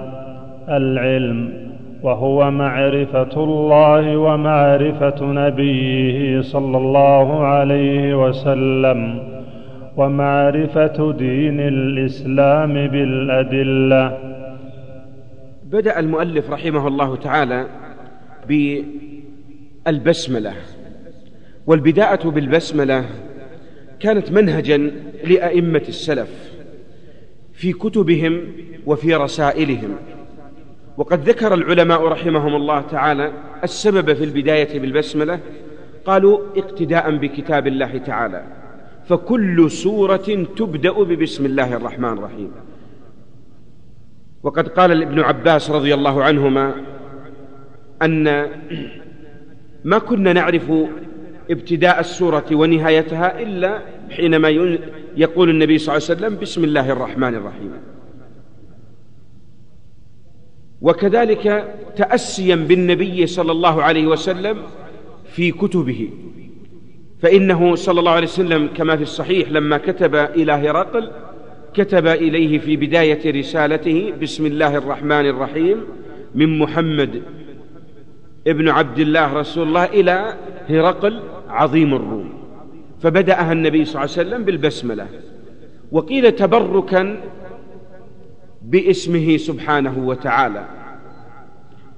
العلم. 0.69 1.66
وهو 2.07 2.51
معرفة 2.51 3.45
الله 3.45 4.17
ومعرفة 4.17 5.25
نبيه 5.25 6.41
صلى 6.41 6.79
الله 6.79 7.47
عليه 7.47 8.29
وسلم 8.29 9.29
ومعرفة 9.97 11.13
دين 11.13 11.61
الإسلام 11.61 12.73
بالأدلة. 12.73 14.19
بدأ 15.65 15.99
المؤلف 15.99 16.51
رحمه 16.51 16.89
الله 16.89 17.17
تعالى 17.17 17.67
ب 18.49 18.83
البسمله 19.87 20.55
والبداءة 21.67 22.29
بالبسملة 22.31 23.05
كانت 24.01 24.33
منهجا 24.33 24.91
لأئمة 25.25 25.83
السلف 25.89 26.53
في 27.53 27.73
كتبهم 27.73 28.41
وفي 28.87 29.15
رسائلهم. 29.15 29.97
وقد 30.97 31.29
ذكر 31.29 31.55
العلماء 31.55 32.05
رحمهم 32.05 32.57
الله 32.57 32.81
تعالى 32.81 33.33
السبب 33.65 34.12
في 34.12 34.25
البداية 34.25 34.79
بالبسملة 34.79 35.41
قالوا 36.05 36.41
اقتداء 36.57 37.17
بكتاب 37.17 37.67
الله 37.67 37.99
تعالى 37.99 38.43
فكل 39.09 39.71
سورة 39.71 40.47
تبدأ 40.57 40.93
ببسم 40.93 41.47
الله 41.47 41.76
الرحمن 41.76 42.12
الرحيم. 42.12 42.50
وقد 44.43 44.69
قال 44.69 45.03
ابن 45.03 45.21
عباس 45.21 45.71
رضي 45.71 45.95
الله 45.95 46.25
عنهما 46.25 46.75
أن 48.03 48.47
ما 49.85 49.99
كنا 49.99 50.33
نعرف 50.33 50.73
ابتداء 51.50 52.00
السورة 52.00 52.45
ونهايتها 52.53 53.41
إلا 53.43 53.81
حينما 54.11 54.49
يقول 55.17 55.50
النبي 55.50 55.79
صلى 55.79 55.97
الله 55.97 56.07
عليه 56.09 56.19
وسلم 56.21 56.41
بسم 56.41 56.65
الله 56.65 56.91
الرحمن 56.91 57.35
الرحيم. 57.35 57.73
وكذلك 60.83 61.75
تأسيا 61.97 62.56
بالنبي 62.56 63.26
صلى 63.26 63.52
الله 63.52 63.83
عليه 63.83 64.06
وسلم 64.06 64.56
في 65.25 65.52
كتبه. 65.52 66.11
فإنه 67.23 67.75
صلى 67.75 68.00
الله 68.00 68.11
عليه 68.11 68.26
وسلم 68.26 68.68
كما 68.76 68.97
في 68.97 69.02
الصحيح 69.02 69.50
لما 69.50 69.78
كتب 69.78 70.14
إلى 70.14 70.52
هرقل 70.52 71.11
كتب 71.75 72.06
إليه 72.06 72.59
في 72.59 72.76
بداية 72.76 73.40
رسالته 73.40 74.12
بسم 74.23 74.47
الله 74.47 74.76
الرحمن 74.76 75.26
الرحيم 75.26 75.80
من 76.35 76.59
محمد 76.59 77.23
ابن 78.47 78.68
عبد 78.68 78.99
الله 78.99 79.33
رسول 79.33 79.68
الله 79.68 79.85
إلى 79.85 80.35
هرقل 80.68 81.21
عظيم 81.49 81.95
الروم. 81.95 82.33
فبدأها 83.02 83.52
النبي 83.52 83.85
صلى 83.85 84.04
الله 84.04 84.16
عليه 84.16 84.28
وسلم 84.28 84.45
بالبسملة. 84.45 85.06
وقيل 85.92 86.33
تبركا 86.33 87.21
باسمه 88.67 89.37
سبحانه 89.37 89.99
وتعالى. 89.99 90.65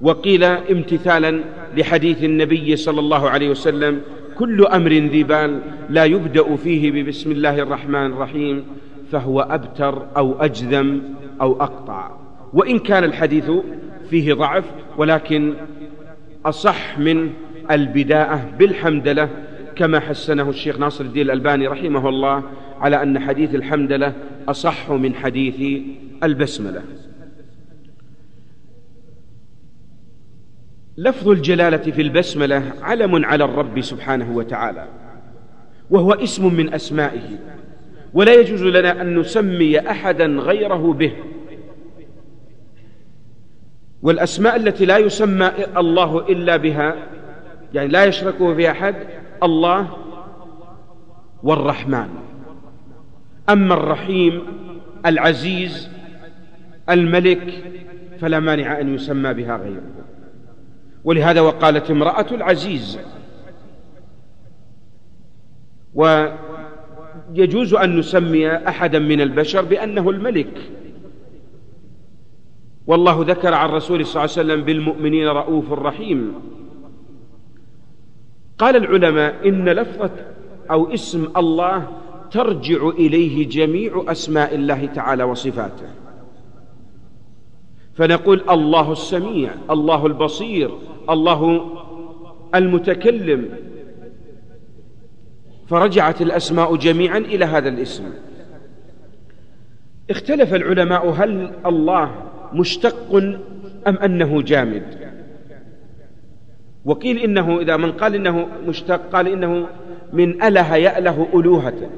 وقيل 0.01 0.43
امتثالا 0.43 1.43
لحديث 1.77 2.23
النبي 2.23 2.75
صلى 2.75 2.99
الله 2.99 3.29
عليه 3.29 3.49
وسلم 3.49 4.01
كل 4.37 4.65
أمر 4.65 4.91
ذي 4.91 5.23
بال 5.23 5.61
لا 5.89 6.05
يبدأ 6.05 6.55
فيه 6.55 6.91
ببسم 6.91 7.31
الله 7.31 7.59
الرحمن 7.59 8.05
الرحيم 8.05 8.63
فهو 9.11 9.41
أبتر 9.41 10.05
أو 10.17 10.41
أجذم 10.41 11.01
أو 11.41 11.61
أقطع. 11.61 12.11
وإن 12.53 12.79
كان 12.79 13.03
الحديث 13.03 13.51
فيه 14.09 14.33
ضعف 14.33 14.63
ولكن 14.97 15.53
أصح 16.45 16.99
من 16.99 17.29
البداءة 17.71 18.49
بالحمدلة 18.59 19.29
كما 19.75 19.99
حسنه 19.99 20.49
الشيخ 20.49 20.79
ناصر 20.79 21.03
الدين 21.03 21.25
الألباني 21.25 21.67
رحمه 21.67 22.09
الله 22.09 22.43
على 22.81 23.03
أن 23.03 23.19
حديث 23.19 23.55
الحمدلة 23.55 24.13
أصح 24.49 24.91
من 24.91 25.15
حديث 25.15 25.81
البسملة. 26.23 26.81
لفظ 30.97 31.29
الجلالة 31.29 31.77
في 31.77 32.01
البسملة 32.01 32.73
علم 32.81 33.25
على 33.25 33.43
الرب 33.43 33.81
سبحانه 33.81 34.37
وتعالى 34.37 34.87
وهو 35.89 36.13
اسم 36.13 36.53
من 36.53 36.73
أسمائه 36.73 37.39
ولا 38.13 38.33
يجوز 38.33 38.63
لنا 38.63 39.01
أن 39.01 39.19
نسمي 39.19 39.79
أحدا 39.79 40.25
غيره 40.25 40.93
به. 40.93 41.13
والأسماء 44.01 44.55
التي 44.55 44.85
لا 44.85 44.97
يسمى 44.97 45.51
الله 45.77 46.19
إلا 46.29 46.57
بها 46.57 46.95
يعني 47.73 47.87
لا 47.87 48.05
يشركه 48.05 48.55
في 48.55 48.71
أحد 48.71 48.95
الله 49.43 49.97
والرحمن. 51.43 52.28
أما 53.49 53.73
الرحيم 53.73 54.41
العزيز 55.05 55.89
الملك 56.89 57.63
فلا 58.19 58.39
مانع 58.39 58.79
أن 58.79 58.95
يسمى 58.95 59.33
بها 59.33 59.57
غيره. 59.57 59.83
ولهذا 61.03 61.41
وقالت 61.41 61.91
امرأة 61.91 62.25
العزيز. 62.31 62.99
ويجوز 65.93 67.73
أن 67.73 67.99
نسمي 67.99 68.47
أحدا 68.57 68.99
من 68.99 69.21
البشر 69.21 69.61
بأنه 69.61 70.09
الملك. 70.09 70.71
والله 72.87 73.25
ذكر 73.27 73.53
عن 73.53 73.69
رسوله 73.69 74.03
صلى 74.03 74.23
الله 74.23 74.35
عليه 74.37 74.53
وسلم 74.53 74.65
بالمؤمنين 74.65 75.27
رؤوف 75.27 75.71
رحيم. 75.71 76.33
قال 78.57 78.75
العلماء 78.75 79.47
إن 79.49 79.69
لفظة 79.69 80.11
أو 80.71 80.93
اسم 80.93 81.31
الله 81.37 81.87
ترجع 82.31 82.89
إليه 82.89 83.49
جميع 83.49 84.03
أسماء 84.07 84.55
الله 84.55 84.85
تعالى 84.85 85.23
وصفاته. 85.23 85.87
فنقول 87.95 88.49
الله 88.49 88.91
السميع 88.91 89.51
الله 89.69 90.05
البصير 90.05 90.71
الله 91.09 91.69
المتكلم. 92.55 93.49
فرجعت 95.67 96.21
الأسماء 96.21 96.75
جميعا 96.75 97.17
إلى 97.17 97.45
هذا 97.45 97.69
الاسم. 97.69 98.03
اختلف 100.09 100.53
العلماء 100.53 101.09
هل 101.09 101.51
الله 101.65 102.11
مشتق 102.53 103.15
أم 103.87 103.97
أنه 103.97 104.41
جامد. 104.41 105.09
وقيل 106.85 107.17
إنه 107.17 107.59
إذا 107.59 107.77
من 107.77 107.91
قال 107.91 108.15
إنه 108.15 108.47
مشتق 108.67 109.01
قال 109.13 109.27
إنه 109.27 109.67
من 110.13 110.43
أله 110.43 110.75
يأله 110.75 111.27
ألوهة. 111.33 111.89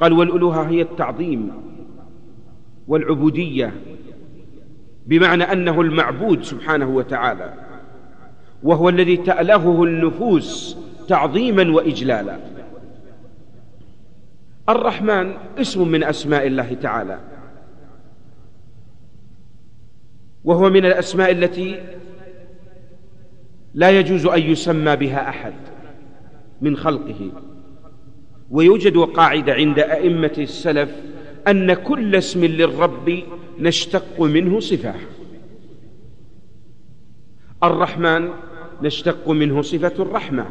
قال 0.00 0.12
والألوهة 0.12 0.68
هي 0.68 0.82
التعظيم 0.82 1.52
والعبودية 2.88 3.72
بمعنى 5.06 5.44
أنه 5.44 5.80
المعبود 5.80 6.42
سبحانه 6.42 6.88
وتعالى 6.88 7.54
وهو 8.62 8.88
الذي 8.88 9.16
تألهه 9.16 9.84
النفوس 9.84 10.76
تعظيما 11.08 11.74
وإجلالا. 11.74 12.38
الرحمن 14.68 15.32
اسم 15.58 15.88
من 15.88 16.04
أسماء 16.04 16.46
الله 16.46 16.74
تعالى 16.74 17.18
وهو 20.44 20.70
من 20.70 20.86
الأسماء 20.86 21.30
التي 21.30 21.82
لا 23.74 23.90
يجوز 23.90 24.26
أن 24.26 24.40
يسمى 24.40 24.96
بها 24.96 25.28
أحد 25.28 25.52
من 26.60 26.76
خلقه. 26.76 27.32
ويوجد 28.50 28.96
قاعدة 28.96 29.52
عند 29.52 29.78
أئمة 29.78 30.32
السلف 30.38 30.90
أن 31.48 31.74
كل 31.74 32.16
اسم 32.16 32.44
للرب 32.44 33.22
نشتق 33.58 34.20
منه 34.22 34.60
صفة. 34.60 34.94
الرحمن 37.62 38.28
نشتق 38.82 39.28
منه 39.28 39.62
صفة 39.62 40.02
الرحمة. 40.02 40.46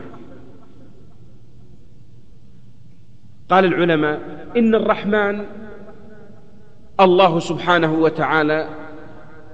قال 3.49 3.65
العلماء 3.65 4.47
إن 4.57 4.75
الرحمن 4.75 5.45
الله 6.99 7.39
سبحانه 7.39 7.93
وتعالى 7.93 8.69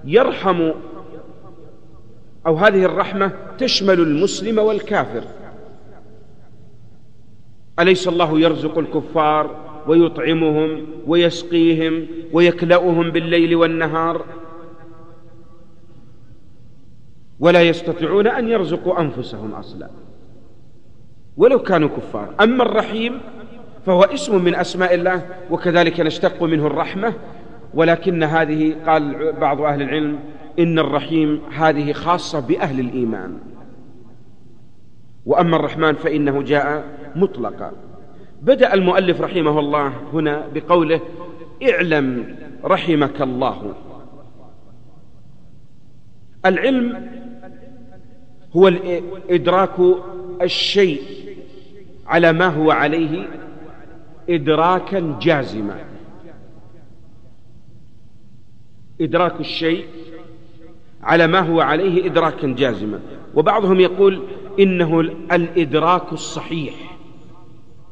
يرحم 0.06 0.72
أو 2.48 2.56
هذه 2.56 2.86
الرحمة 2.86 3.32
تشمل 3.58 4.00
المسلم 4.00 4.60
والكافر. 4.60 5.24
أليس 7.80 8.08
الله 8.08 8.40
يرزق 8.40 8.78
الكفار 8.78 9.56
ويطعمهم 9.88 10.86
ويسقيهم 11.08 12.08
ويكلأهم 12.34 13.10
بالليل 13.10 13.56
والنهار؟ 13.56 14.26
ولا 17.40 17.62
يستطيعون 17.62 18.28
أن 18.28 18.48
يرزقوا 18.48 19.02
أنفسهم 19.02 19.52
أصلا. 19.52 19.90
ولو 21.38 21.60
كانوا 21.60 21.90
كفار. 21.90 22.34
أما 22.42 22.64
الرحيم 22.64 23.20
فهو 23.86 24.02
اسم 24.04 24.44
من 24.44 24.56
أسماء 24.56 24.94
الله 24.94 25.26
وكذلك 25.52 26.00
نشتق 26.00 26.44
منه 26.44 26.68
الرحمة. 26.68 27.14
ولكن 27.74 28.24
هذه 28.24 28.76
قال 28.86 29.32
بعض 29.32 29.62
أهل 29.62 29.82
العلم 29.82 30.20
إن 30.60 30.80
الرحيم 30.80 31.42
هذه 31.52 31.94
خاصة 31.94 32.40
بأهل 32.40 32.80
الإيمان. 32.80 33.38
وأما 35.26 35.56
الرحمن 35.56 35.94
فإنه 35.94 36.42
جاء 36.42 36.86
مطلقا 37.15 37.71
بدأ 38.41 38.73
المؤلف 38.73 39.21
رحمه 39.21 39.60
الله 39.60 39.93
هنا 40.13 40.47
بقوله 40.54 41.02
اعلم 41.69 42.36
رحمك 42.63 43.21
الله. 43.21 43.73
العلم 46.45 47.10
هو 48.56 48.71
إدراك 49.30 49.80
الشيء 50.41 51.02
على 52.08 52.34
ما 52.34 52.47
هو 52.47 52.71
عليه 52.71 53.28
إدراكا 54.30 55.17
جازما. 55.21 55.86
إدراك 59.02 59.39
الشيء 59.39 59.86
على 61.04 61.28
ما 61.28 61.39
هو 61.39 61.62
عليه 61.62 62.06
إدراكا 62.06 62.47
جازما. 62.47 62.99
وبعضهم 63.36 63.80
يقول 63.80 64.23
إنه 64.60 65.02
الإدراك 65.32 66.13
الصحيح. 66.13 66.93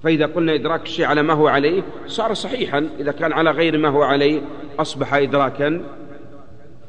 فإذا 0.03 0.25
قلنا 0.25 0.55
إدراك 0.55 0.83
الشيء 0.83 1.05
على 1.05 1.23
ما 1.23 1.33
هو 1.33 1.47
عليه 1.47 1.83
صار 2.07 2.33
صحيحا 2.33 2.89
إذا 2.99 3.11
كان 3.11 3.33
على 3.33 3.51
غير 3.51 3.77
ما 3.77 3.89
هو 3.89 4.03
عليه 4.03 4.41
أصبح 4.79 5.13
إدراكا 5.13 5.81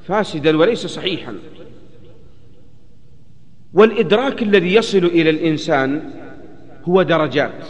فاسدا 0.04 0.56
وليس 0.58 0.86
صحيحا. 0.86 1.34
والإدراك 3.72 4.42
الذي 4.42 4.74
يصل 4.74 4.98
إلى 4.98 5.30
الإنسان 5.30 6.10
هو 6.84 7.02
درجات. 7.02 7.66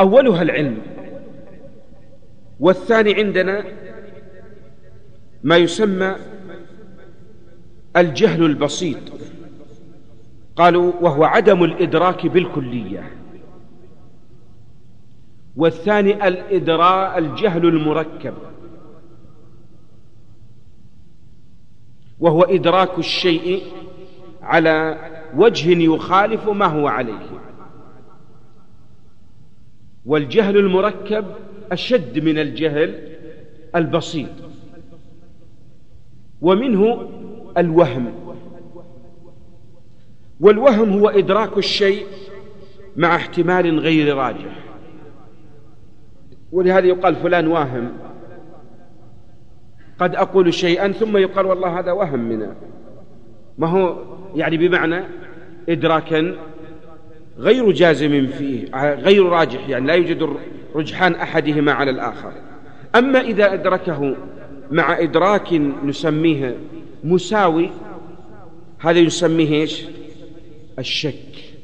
أولها 0.00 0.42
العلم. 0.42 0.78
والثاني 2.60 3.14
عندنا 3.14 3.64
ما 5.42 5.56
يسمى 5.56 6.14
الجهل 7.96 8.44
البسيط. 8.44 8.98
قالوا 10.58 10.92
وهو 11.00 11.24
عدم 11.24 11.64
الإدراك 11.64 12.26
بالكلية. 12.26 13.12
والثاني 15.56 16.28
الإدراء 16.28 17.18
الجهل 17.18 17.66
المركب. 17.66 18.34
وهو 22.20 22.42
إدراك 22.42 22.98
الشيء 22.98 23.62
على 24.42 24.98
وجه 25.36 25.94
يخالف 25.94 26.48
ما 26.48 26.66
هو 26.66 26.88
عليه. 26.88 27.28
والجهل 30.06 30.56
المركب 30.56 31.24
أشد 31.72 32.18
من 32.18 32.38
الجهل 32.38 33.18
البسيط. 33.76 34.30
ومنه 36.40 37.08
الوهم. 37.58 38.27
والوهم 40.40 40.98
هو 40.98 41.08
إدراك 41.08 41.58
الشيء 41.58 42.06
مع 42.96 43.16
احتمال 43.16 43.78
غير 43.78 44.16
راجح. 44.16 44.64
ولهذا 46.52 46.86
يقال 46.86 47.16
فلان 47.16 47.46
واهم. 47.46 47.92
قد 49.98 50.14
أقول 50.14 50.54
شيئا 50.54 50.92
ثم 50.92 51.16
يقال 51.16 51.46
والله 51.46 51.78
هذا 51.78 51.92
وهم 51.92 52.20
منا 52.20 52.54
ما 53.58 53.66
هو 53.66 53.96
يعني 54.34 54.56
بمعنى 54.56 55.04
إدراكا 55.68 56.34
غير 57.38 57.70
جازم 57.72 58.26
فيه 58.26 58.66
غير 58.94 59.26
راجح 59.26 59.68
يعني 59.68 59.86
لا 59.86 59.94
يوجد 59.94 60.28
رجحان 60.74 61.14
أحدهما 61.14 61.72
على 61.72 61.90
الآخر. 61.90 62.32
أما 62.96 63.20
إذا 63.20 63.54
أدركه 63.54 64.16
مع 64.70 64.98
إدراك 64.98 65.52
نسميه 65.84 66.56
مساوي 67.04 67.70
هذا 68.78 68.98
يسميه 68.98 69.52
إيش؟ 69.52 69.86
الشك 70.78 71.54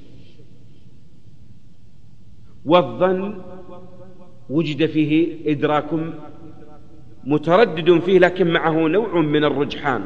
والظن 2.64 3.42
وجد 4.50 4.86
فيه 4.86 5.36
إدراك 5.52 5.84
متردد 7.24 7.98
فيه 7.98 8.18
لكن 8.18 8.46
معه 8.52 8.88
نوع 8.88 9.20
من 9.20 9.44
الرجحان. 9.44 10.02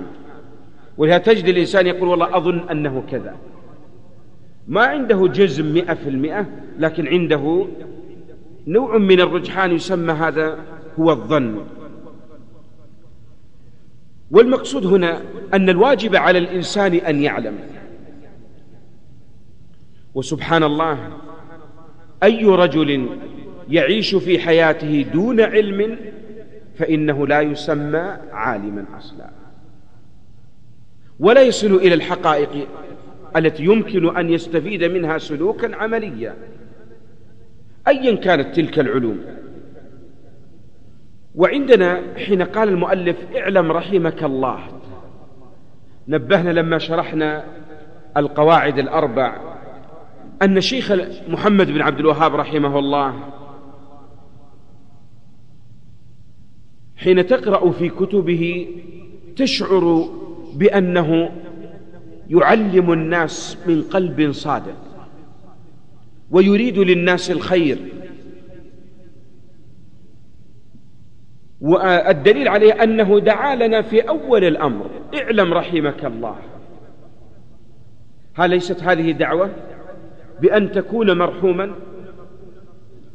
ولهذا 0.99 1.18
تجد 1.18 1.49
الإنسان 1.49 1.87
يقول 1.87 2.09
والله 2.09 2.37
أظن 2.37 2.59
أنه 2.59 3.03
كذا. 3.11 3.37
ما 4.68 4.83
عنده 4.83 5.27
جزم 5.27 5.75
مئة 5.75 5.94
في 5.94 6.09
المئة 6.09 6.47
لكن 6.79 7.09
عنده 7.09 7.66
نوع 8.66 8.99
من 8.99 9.21
الرجحان 9.21 9.73
يسمى 9.73 10.12
هذا 10.12 10.59
هو 10.99 11.11
الظن. 11.11 11.64
والمقصود 14.31 14.87
هنا 14.87 15.23
أن 15.55 15.68
الواجب 15.68 16.16
على 16.16 16.38
الإنسان 16.38 16.94
أن 16.94 17.23
يعلم. 17.23 17.59
وسبحان 20.18 20.62
الله 20.62 20.98
أي 22.22 22.44
رجل 22.44 23.09
يعيش 23.68 24.14
في 24.14 24.38
حياته 24.38 25.07
دون 25.12 25.40
علم 25.40 25.98
فإنه 26.74 27.26
لا 27.26 27.40
يسمى 27.40 28.16
عالما 28.33 28.85
أصلا. 28.98 29.31
ولا 31.20 31.42
يصل 31.42 31.74
إلى 31.74 31.94
الحقائق 31.94 32.68
التي 33.37 33.64
يمكن 33.64 34.16
أن 34.16 34.31
يستفيد 34.31 34.85
منها 34.85 35.18
سلوكا 35.18 35.76
عمليا 35.76 36.35
أيا 37.88 38.14
كانت 38.14 38.57
تلك 38.57 38.78
العلوم. 38.78 39.20
وعندنا 41.35 42.02
حين 42.16 42.42
قال 42.42 42.68
المؤلف 42.68 43.16
اعلم 43.37 43.72
رحمك 43.72 44.24
الله 44.24 44.61
نبهنا 46.09 46.50
لما 46.50 46.78
شرحنا 46.78 47.44
القواعد 48.16 48.78
الأربع 48.78 49.58
أن 50.42 50.61
شيخ 50.61 50.92
محمد 51.29 51.66
بن 51.66 51.81
عبد 51.81 52.01
الوهاب 52.01 52.35
رحمه 52.35 52.79
الله 52.79 53.14
حين 56.96 57.27
تقرأ 57.27 57.70
في 57.70 57.88
كتبه 57.88 58.68
تشعر 59.37 60.09
بأنه 60.55 61.31
يعلم 62.29 62.92
الناس 62.92 63.59
من 63.66 63.83
قلب 63.83 64.33
صادق 64.33 64.77
ويريد 66.31 66.79
للناس 66.79 67.31
الخير. 67.31 67.79
والدليل 71.61 72.48
عليه 72.48 72.83
أنه 72.83 73.20
دعا 73.20 73.57
لنا 73.57 73.83
في 73.83 74.01
أول 74.01 74.44
الأمر 74.44 74.90
اعلم 75.14 75.55
رحمك 75.55 76.05
الله. 76.05 76.37
هل 78.35 78.51
ليست 78.51 78.83
هذه 78.83 79.11
دعوة؟ 79.12 79.51
بأن 80.42 80.72
تكون 80.72 81.18
مرحوما 81.18 81.70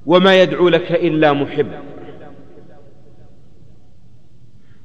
وما 0.06 0.42
يدعو 0.42 0.70
لك 0.70 0.92
إلا 0.92 1.34
محب. 1.34 1.68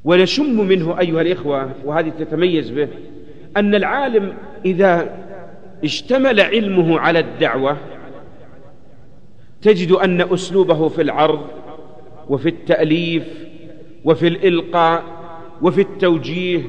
ونشم 0.04 0.68
منه 0.68 1.00
أيها 1.00 1.20
الإخوة 1.20 1.70
وهذه 1.84 2.08
تتميز 2.08 2.70
به 2.70 2.88
أن 3.56 3.74
العالم 3.74 4.34
إذا 4.64 5.18
اشتمل 5.84 6.40
علمه 6.40 6.98
على 6.98 7.18
الدعوة 7.18 7.76
تجد 9.62 9.92
أن 9.92 10.20
أسلوبه 10.20 10.88
في 10.88 11.02
العرض 11.02 11.46
وفي 12.28 12.48
التأليف 12.48 13.24
وفي 14.04 14.28
الإلقاء 14.28 15.04
وفي 15.62 15.80
التوجيه 15.80 16.62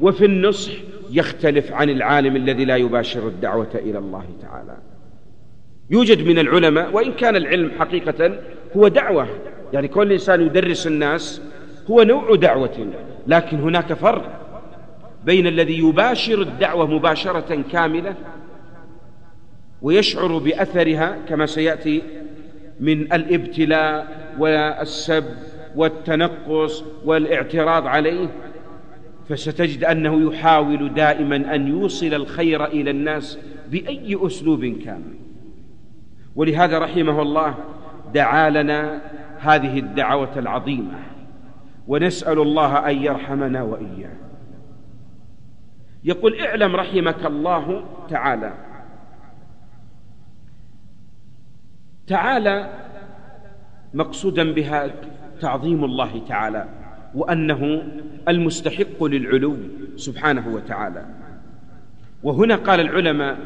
وفي 0.00 0.24
النصح 0.24 0.72
يختلف 1.10 1.72
عن 1.72 1.90
العالم 1.90 2.36
الذي 2.36 2.64
لا 2.64 2.76
يباشر 2.76 3.28
الدعوة 3.28 3.74
إلى 3.74 3.98
الله 3.98 4.24
تعالى. 4.42 4.76
يوجد 5.90 6.26
من 6.26 6.38
العلماء 6.38 6.92
وإن 6.92 7.12
كان 7.12 7.36
العلم 7.36 7.70
حقيقة 7.78 8.38
هو 8.76 8.88
دعوة. 8.88 9.28
يعني 9.72 9.88
كل 9.88 10.12
إنسان 10.12 10.40
يدرس 10.40 10.86
الناس 10.86 11.42
هو 11.90 12.02
نوع 12.02 12.34
دعوة. 12.34 12.92
لكن 13.26 13.56
هناك 13.56 13.92
فرق 13.92 14.40
بين 15.24 15.46
الذي 15.46 15.78
يباشر 15.78 16.42
الدعوة 16.42 16.86
مباشرة 16.86 17.64
كاملة 17.72 18.14
ويشعر 19.82 20.38
بأثرها 20.38 21.18
كما 21.28 21.46
سيأتي 21.46 22.02
من 22.80 23.12
الابتلاء 23.12 24.06
والسب 24.38 25.24
والتنقص 25.76 26.84
والاعتراض 27.04 27.86
عليه. 27.86 28.28
فستجد 29.28 29.84
أنه 29.84 30.30
يحاول 30.30 30.94
دائما 30.94 31.54
أن 31.54 31.68
يوصل 31.68 32.14
الخير 32.14 32.64
إلى 32.64 32.90
الناس 32.90 33.38
بأي 33.70 34.18
أسلوب 34.26 34.64
كان. 34.64 35.25
ولهذا 36.36 36.78
رحمه 36.78 37.22
الله 37.22 37.54
دعا 38.14 38.50
لنا 38.50 39.00
هذه 39.38 39.78
الدعوة 39.78 40.38
العظيمة. 40.38 40.98
ونسأل 41.86 42.38
الله 42.38 42.90
أن 42.90 43.02
يرحمنا 43.02 43.62
وإياه 43.62 44.16
يقول 46.04 46.40
اعلم 46.40 46.76
رحمك 46.76 47.26
الله 47.26 47.84
تعالى. 48.10 48.52
تعالى 52.06 52.70
مقصودا 53.94 54.52
بها 54.52 54.90
تعظيم 55.40 55.84
الله 55.84 56.22
تعالى 56.28 56.68
وأنه 57.14 57.82
المستحق 58.28 59.04
للعلو 59.04 59.56
سبحانه 59.96 60.48
وتعالى. 60.48 61.06
وهنا 62.22 62.56
قال 62.56 62.80
العلماء 62.80 63.38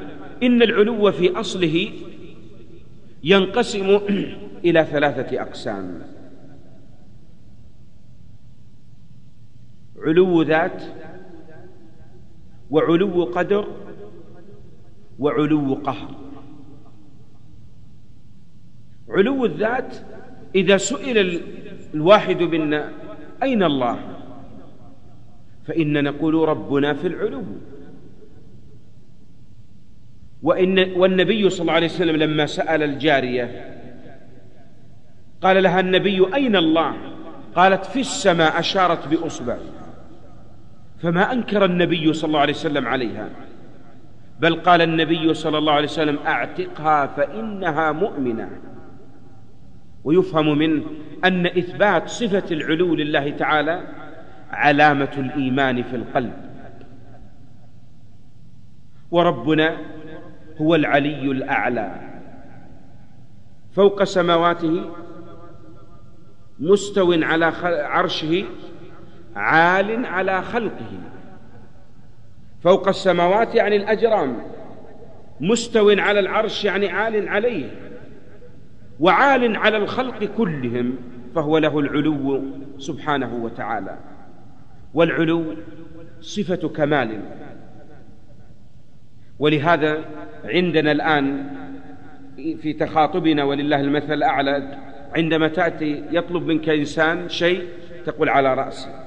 إن 0.42 0.62
العلو 0.62 1.12
في 1.12 1.40
أصله 1.40 1.90
ينقسم 3.24 4.00
إلى 4.64 4.84
ثلاثة 4.84 5.42
أقسام. 5.42 6.02
علو 9.98 10.42
ذات 10.42 10.82
وعلو 12.70 13.24
قدر 13.24 13.66
وعلو 15.18 15.74
قهر. 15.74 16.14
علو 19.08 19.44
الذات 19.44 19.96
إذا 20.54 20.76
سئل 20.76 21.40
الواحد 21.94 22.42
منا 22.42 22.92
أين 23.42 23.62
الله؟ 23.62 23.98
فإن 25.66 26.04
نقول 26.04 26.34
ربنا 26.34 26.94
في 26.94 27.06
العلو. 27.06 27.44
وإن 30.42 30.92
والنبي 30.92 31.50
صلى 31.50 31.60
الله 31.60 31.72
عليه 31.72 31.86
وسلم 31.86 32.16
لما 32.16 32.46
سأل 32.46 32.82
الجارية 32.82 33.76
قال 35.42 35.62
لها 35.62 35.80
النبي 35.80 36.34
أين 36.34 36.56
الله؟ 36.56 36.96
قالت 37.54 37.84
في 37.84 38.00
السماء 38.00 38.58
أشارت 38.58 39.08
بأصبع. 39.08 39.56
فما 41.02 41.32
أنكر 41.32 41.64
النبي 41.64 42.12
صلى 42.12 42.28
الله 42.28 42.40
عليه 42.40 42.52
وسلم 42.52 42.86
عليها. 42.86 43.28
بل 44.40 44.54
قال 44.54 44.82
النبي 44.82 45.34
صلى 45.34 45.58
الله 45.58 45.72
عليه 45.72 45.88
وسلم 45.88 46.18
أعتقها 46.26 47.06
فإنها 47.06 47.92
مؤمنة. 47.92 48.50
ويفهم 50.04 50.58
منه 50.58 50.82
أن 51.24 51.46
إثبات 51.46 52.08
صفة 52.08 52.44
العلو 52.50 52.94
لله 52.94 53.30
تعالى 53.30 53.80
علامة 54.50 55.12
الإيمان 55.18 55.82
في 55.82 55.96
القلب. 55.96 56.32
وربنا 59.10 59.76
هو 60.60 60.74
العلي 60.74 61.30
الأعلى. 61.30 61.94
فوق 63.72 64.04
سماواته 64.04 64.90
مستو 66.58 67.12
على 67.12 67.44
عرشه 67.64 68.44
عال 69.36 70.06
على 70.06 70.42
خلقه. 70.42 70.92
فوق 72.60 72.88
السماوات 72.88 73.54
يعني 73.54 73.76
الأجرام 73.76 74.36
مستو 75.40 75.90
على 75.90 76.20
العرش 76.20 76.64
يعني 76.64 76.88
عال 76.88 77.28
عليه 77.28 77.70
وعال 79.00 79.56
على 79.56 79.76
الخلق 79.76 80.24
كلهم 80.24 80.96
فهو 81.34 81.58
له 81.58 81.78
العلو 81.78 82.42
سبحانه 82.78 83.34
وتعالى. 83.34 83.98
والعلو 84.94 85.44
صفة 86.20 86.68
كمال. 86.68 87.20
ولهذا 89.40 90.04
عندنا 90.44 90.92
الآن 90.92 91.50
في 92.36 92.72
تخاطبنا 92.72 93.44
ولله 93.44 93.80
المثل 93.80 94.12
الأعلى 94.12 94.78
عندما 95.16 95.48
تأتي 95.48 96.04
يطلب 96.10 96.46
منك 96.46 96.68
إنسان 96.68 97.28
شيء 97.28 97.68
تقول 98.06 98.28
على 98.28 98.54
رأسي. 98.54 99.04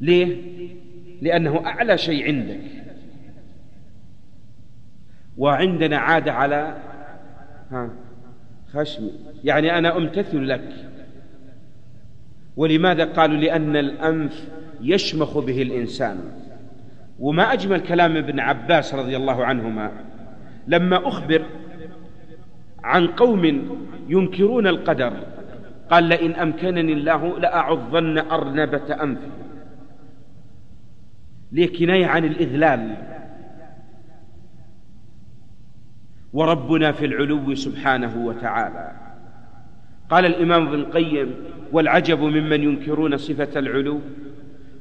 ليه؟ 0.00 0.36
لأنه 1.22 1.66
أعلى 1.66 1.98
شيء 1.98 2.26
عندك. 2.26 2.60
وعندنا 5.36 5.96
عادة 5.96 6.32
على 6.32 6.76
ها 7.70 7.90
خشمي. 8.72 9.10
يعني 9.44 9.78
أنا 9.78 9.96
أمتثل 9.96 10.48
لك. 10.48 10.68
ولماذا 12.56 13.04
قالوا 13.04 13.36
لأن 13.36 13.76
الأنف 13.76 14.48
يشمخ 14.80 15.38
به 15.38 15.62
الإنسان؟ 15.62 16.41
وما 17.22 17.52
أجمل 17.52 17.80
كلام 17.80 18.16
ابن 18.16 18.40
عباس 18.40 18.94
رضي 18.94 19.16
الله 19.16 19.44
عنهما 19.44 19.92
لما 20.66 21.08
أخبر 21.08 21.42
عن 22.84 23.06
قوم 23.06 23.44
ينكرون 24.08 24.66
القدر 24.66 25.12
قال 25.90 26.04
لئن 26.04 26.32
أمكنني 26.32 26.92
الله 26.92 27.38
لأعظن 27.38 28.18
أرنبة 28.18 29.02
أنفه 29.02 29.30
لكناية 31.52 32.06
عن 32.06 32.24
الإذلال؟ 32.24 32.96
وربنا 36.32 36.92
في 36.92 37.06
العلو 37.06 37.54
سبحانه 37.54 38.26
وتعالى. 38.26 38.92
قال 40.10 40.26
الإمام 40.26 40.66
ابن 40.66 40.74
القيم 40.74 41.34
والعجب 41.72 42.20
ممن 42.20 42.62
ينكرون 42.62 43.16
صفة 43.16 43.58
العلو. 43.58 44.00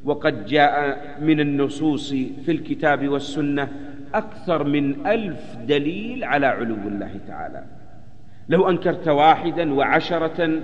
وقد 0.06 0.46
جاء 0.46 1.00
من 1.22 1.40
النصوص 1.40 2.10
في 2.14 2.52
الكتاب 2.52 3.08
والسنة 3.08 3.70
أكثر 4.14 4.64
من 4.64 5.08
ألف 5.08 5.56
دليل 5.68 6.24
على 6.24 6.46
علو 6.46 6.76
الله 6.76 7.20
تعالى. 7.28 7.64
لو 8.50 8.70
أنكرت 8.70 9.08
واحدا 9.08 9.74
وعشرة 9.74 10.62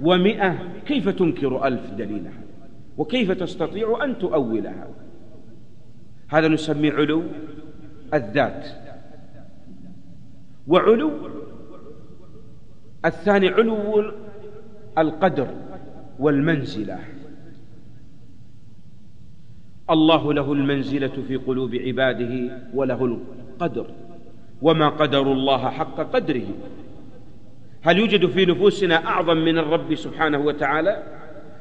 ومئة 0.00 0.58
كيف 0.86 1.08
تنكر 1.08 1.66
ألف 1.66 1.90
دليلها؟ 1.90 2.40
وكيف 2.98 3.30
تستطيع 3.32 4.04
أن 4.04 4.18
تؤولها؟ 4.18 4.88
هذا 6.28 6.48
نسميه 6.48 6.92
علو 6.92 7.22
الذات. 8.14 8.66
وعلو 10.66 11.12
الثاني 13.04 13.48
علو 13.48 14.12
القدر 14.98 15.48
والمنزلة. 16.18 16.98
الله 19.90 20.32
له 20.32 20.52
المنزلة 20.52 21.12
في 21.28 21.36
قلوب 21.36 21.74
عباده 21.74 22.60
وله 22.74 23.04
القدر. 23.04 23.86
وما 24.62 24.88
قدر 24.88 25.32
الله 25.32 25.70
حق 25.70 25.96
قدره. 25.96 26.46
هل 27.82 27.98
يوجد 27.98 28.26
في 28.26 28.46
نفوسنا 28.46 29.06
أعظم 29.06 29.36
من 29.36 29.58
الرب 29.58 29.94
سبحانه 29.94 30.38
وتعالى؟ 30.38 31.02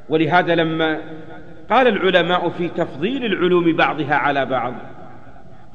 ولهذا 0.10 0.56
لما 0.56 1.02
قال 1.70 1.88
العلماء 1.88 2.50
في 2.50 2.68
تفضيل 2.68 3.26
العلوم 3.26 3.76
بعضها 3.76 4.16
على 4.16 4.46
بعض 4.46 4.74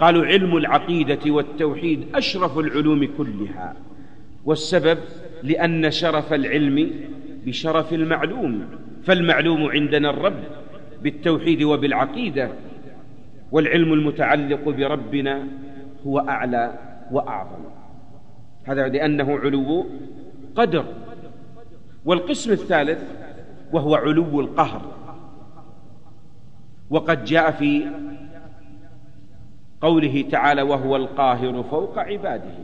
قالوا 0.00 0.26
علم 0.26 0.56
العقيدة 0.56 1.18
والتوحيد 1.26 2.06
أشرف 2.14 2.58
العلوم 2.58 3.08
كلها. 3.18 3.76
والسبب 4.44 4.98
لأن 5.42 5.90
شرف 5.90 6.32
العلم 6.32 6.90
بشرف 7.46 7.92
المعلوم 7.92 8.64
فالمعلوم 9.04 9.70
عندنا 9.70 10.10
الرب. 10.10 10.42
بالتوحيد 11.02 11.62
وبالعقيدة 11.62 12.50
والعلم 13.52 13.92
المتعلق 13.92 14.68
بربنا 14.68 15.44
هو 16.06 16.18
أعلى 16.18 16.78
وأعظم. 17.10 17.64
هذا 18.64 18.88
لأنه 18.88 19.38
علو 19.38 19.86
قدر. 20.54 20.84
والقسم 22.04 22.52
الثالث 22.52 23.02
وهو 23.72 23.94
علو 23.94 24.40
القهر. 24.40 24.82
وقد 26.90 27.24
جاء 27.24 27.50
في 27.50 27.86
قوله 29.80 30.24
تعالى 30.30 30.62
وهو 30.62 30.96
القاهر 30.96 31.62
فوق 31.62 31.98
عباده. 31.98 32.54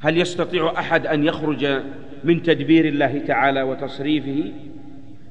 هل 0.00 0.18
يستطيع 0.18 0.78
أحد 0.78 1.06
أن 1.06 1.24
يخرج 1.24 1.82
من 2.24 2.42
تدبير 2.42 2.84
الله 2.84 3.18
تعالى 3.18 3.62
وتصريفه؟ 3.62 4.52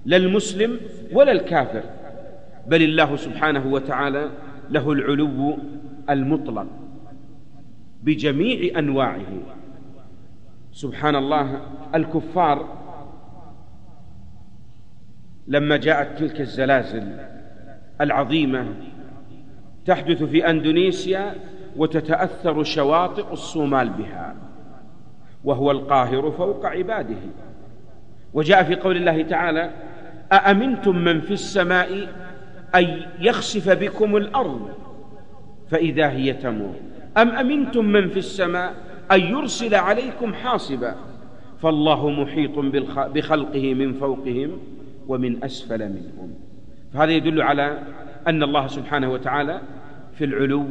لا 0.06 0.18
المسلم 0.18 0.80
ولا 1.12 1.32
الكافر. 1.32 1.84
بل 2.68 2.82
الله 2.82 3.16
سبحانه 3.16 3.68
وتعالى 3.68 4.30
له 4.70 4.92
العلو 4.92 5.58
المطلق 6.10 6.68
بجميع 8.04 8.80
أنواعه. 8.80 9.42
سبحان 10.72 11.16
الله 11.16 11.62
الكفار 11.96 12.86
لما 15.48 15.78
جاءت 15.78 16.20
تلك 16.20 16.42
الزلازل 16.42 17.18
العظيمة 18.02 18.66
تحدث 19.86 20.24
في 20.24 20.50
أندونيسيا 20.50 21.36
وتتأثر 21.76 22.64
شواطئ 22.64 23.34
الصومال 23.34 23.90
بها 23.90 24.36
وهو 25.44 25.72
القاهر 25.72 26.32
فوق 26.32 26.66
عباده. 26.66 27.18
وجاء 28.34 28.64
في 28.64 28.76
قول 28.76 28.98
الله 28.98 29.24
تعالى 29.24 29.72
أأمنتم 30.32 30.98
من 30.98 31.22
في 31.22 31.32
السماء 31.32 32.08
أن 32.76 33.02
يخسف 33.20 33.70
بكم 33.70 34.18
الأرض 34.18 34.70
فإذا 35.70 36.10
هي 36.10 36.34
تمر 36.34 36.74
أم 37.18 37.30
أمنتم 37.30 37.86
من 37.86 38.10
في 38.10 38.20
السماء 38.20 38.76
أن 39.12 39.22
يرسل 39.22 39.76
عليكم 39.76 40.34
حاصبا؟ 40.34 40.96
فالله 41.62 42.10
محيط 42.10 42.60
بخلقه 42.98 43.74
من 43.74 43.94
فوقهم 43.94 44.52
ومن 45.08 45.44
أسفل 45.44 45.80
منهم. 45.80 46.34
فهذا 46.94 47.12
يدل 47.12 47.42
على 47.42 47.80
أن 48.28 48.44
الله 48.44 48.68
سبحانه 48.68 49.12
وتعالى 49.12 49.62
في 50.14 50.26
العلو 50.26 50.66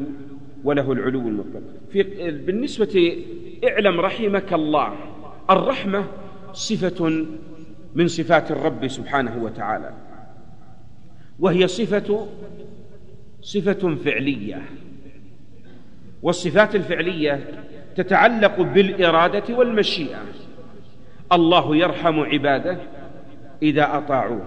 وله 0.65 0.93
العلو 0.93 1.21
المطلق. 1.21 1.63
في 1.91 2.03
بالنسبة 2.47 3.25
اعلم 3.69 4.01
رحمك 4.01 4.53
الله 4.53 4.95
الرحمة 5.51 6.05
صفة 6.53 7.27
من 7.95 8.09
صفات 8.09 8.51
الرب 8.51 8.89
سبحانه 8.89 9.43
وتعالى 9.43 9.91
وهي 11.41 11.69
صفة 11.69 12.27
صفة 13.43 13.95
فعلية 13.95 14.63
والصفات 16.23 16.75
الفعلية 16.75 17.41
تتعلق 17.97 18.61
بالإرادة 18.61 19.55
والمشيئة. 19.55 20.19
الله 21.33 21.77
يرحم 21.77 22.21
عباده 22.21 22.79
إذا 23.63 23.97
أطاعوه 23.97 24.47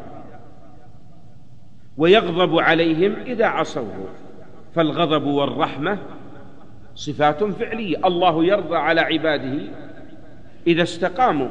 ويغضب 1.98 2.60
عليهم 2.60 3.14
إذا 3.14 3.46
عصوه 3.46 4.10
فالغضب 4.76 5.24
والرحمة 5.24 5.98
صفات 6.96 7.44
فعلية. 7.44 8.08
الله 8.08 8.46
يرضى 8.46 8.76
على 8.76 9.02
عباده 9.02 9.62
إذا 10.68 10.84
استقاموا 10.84 11.50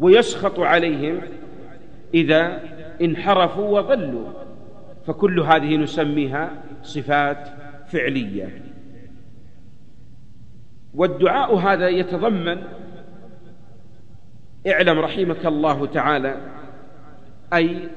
ويسخط 0.00 0.60
عليهم 0.60 1.20
إذا 2.14 2.60
انحرفوا 3.02 3.78
وضلوا. 3.78 4.28
فكل 5.06 5.40
هذه 5.40 5.76
نسميها 5.76 6.62
صفات 6.82 7.48
فعلية. 7.86 8.62
والدعاء 10.94 11.56
هذا 11.56 11.88
يتضمن 11.88 12.62
اعلم 14.66 14.98
رحمك 14.98 15.46
الله 15.46 15.86
تعالى 15.86 16.36
أي 17.52 17.88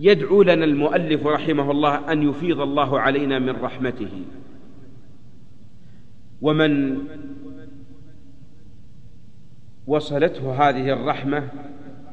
يدعو 0.00 0.42
لنا 0.42 0.64
المؤلف 0.64 1.26
رحمه 1.26 1.70
الله 1.70 2.12
أن 2.12 2.30
يفيض 2.30 2.60
الله 2.60 3.00
علينا 3.00 3.38
من 3.38 3.50
رحمته. 3.50 4.24
ومن 6.42 6.98
وصلته 9.90 10.68
هذه 10.68 10.92
الرحمة 10.92 11.42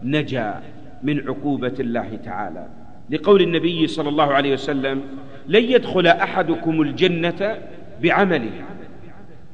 نجا 0.03 0.61
من 1.03 1.27
عقوبة 1.27 1.73
الله 1.79 2.19
تعالى. 2.25 2.67
لقول 3.09 3.41
النبي 3.41 3.87
صلى 3.87 4.09
الله 4.09 4.33
عليه 4.33 4.53
وسلم 4.53 5.01
لن 5.47 5.63
يدخل 5.63 6.07
أحدكم 6.07 6.81
الجنة 6.81 7.57
بعمله. 8.01 8.51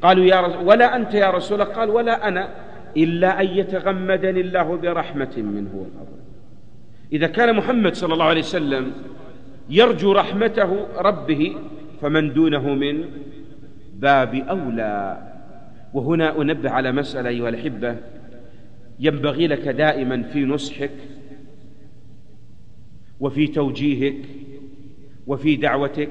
قالوا 0.01 0.25
يا 0.25 0.41
رسول 0.41 0.67
ولا 0.67 0.95
أنت 0.95 1.13
يا 1.13 1.31
رسول 1.31 1.61
الله. 1.61 1.73
قال 1.73 1.89
ولا 1.89 2.27
أنا 2.27 2.49
إلا 2.97 3.41
أن 3.41 3.47
يتغمدني 3.47 4.41
الله 4.41 4.77
برحمة 4.77 5.33
منه. 5.37 5.85
إذا 7.13 7.27
كان 7.27 7.55
محمد 7.55 7.95
صلى 7.95 8.13
الله 8.13 8.25
عليه 8.25 8.41
وسلم 8.41 8.91
يرجو 9.69 10.11
رحمته 10.11 10.87
ربه 10.97 11.55
فمن 12.01 12.33
دونه 12.33 12.73
من 12.73 13.05
باب 13.95 14.35
أولى. 14.35 15.32
وهنا 15.93 16.41
أنبه 16.41 16.69
على 16.69 16.91
مسألة 16.91 17.29
أيها 17.29 17.49
الأحبة. 17.49 17.97
ينبغي 18.99 19.47
لك 19.47 19.67
دائما 19.67 20.23
في 20.23 20.45
نصحك 20.45 20.91
وفي 23.19 23.47
توجيهك 23.47 24.25
وفي 25.27 25.55
دعوتك 25.55 26.09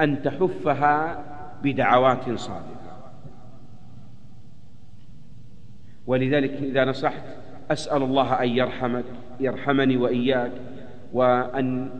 أن 0.00 0.22
تحفها 0.22 1.24
بدعوات 1.62 2.30
صادقة. 2.30 3.12
ولذلك 6.06 6.50
إذا 6.50 6.84
نصحت 6.84 7.24
أسأل 7.70 8.02
الله 8.02 8.42
أن 8.42 8.48
يرحمك 8.48 9.04
يرحمني 9.40 9.96
وإياك 9.96 10.52
وأن 11.12 11.90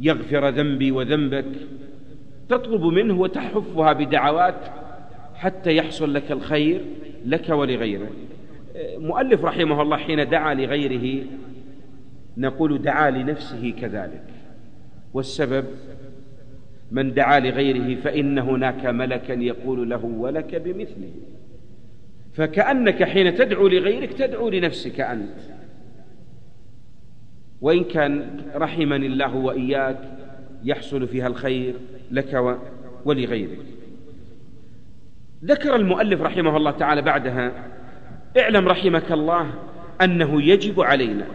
يغفر 0.00 0.48
ذنبي 0.48 0.92
وذنبك. 0.92 1.46
تطلب 2.48 2.82
منه 2.82 3.20
وتحفها 3.20 3.92
بدعوات 3.92 4.83
حتى 5.34 5.76
يحصل 5.76 6.14
لك 6.14 6.32
الخير 6.32 6.80
لك 7.26 7.48
ولغيرك 7.48 8.12
مؤلف 8.96 9.44
رحمه 9.44 9.82
الله 9.82 9.96
حين 9.96 10.28
دعا 10.28 10.54
لغيره 10.54 11.24
نقول 12.36 12.82
دعا 12.82 13.10
لنفسه 13.10 13.74
كذلك. 13.80 14.24
والسبب 15.14 15.64
من 16.90 17.14
دعا 17.14 17.40
لغيره 17.40 18.00
فإن 18.00 18.38
هناك 18.38 18.86
ملكا 18.86 19.32
يقول 19.32 19.90
له 19.90 20.04
ولك 20.04 20.54
بمثله. 20.54 21.12
فكأنك 22.32 23.04
حين 23.04 23.34
تدعو 23.34 23.68
لغيرك 23.68 24.12
تدعو 24.12 24.48
لنفسك 24.48 25.00
أنت. 25.00 25.38
وإن 27.60 27.84
كان 27.84 28.40
رحمني 28.54 29.06
الله 29.06 29.36
وإياك 29.36 29.98
يحصل 30.64 31.08
فيها 31.08 31.26
الخير 31.26 31.74
لك 32.10 32.58
ولغيرك. 33.04 33.66
ذكر 35.44 35.76
المؤلف 35.76 36.20
رحمه 36.20 36.56
الله 36.56 36.70
تعالى 36.70 37.02
بعدها 37.02 37.52
اعلم 38.38 38.68
رحمك 38.68 39.12
الله 39.12 39.50
أنه 40.02 40.42
يجب 40.42 40.80
علينا. 40.80 41.26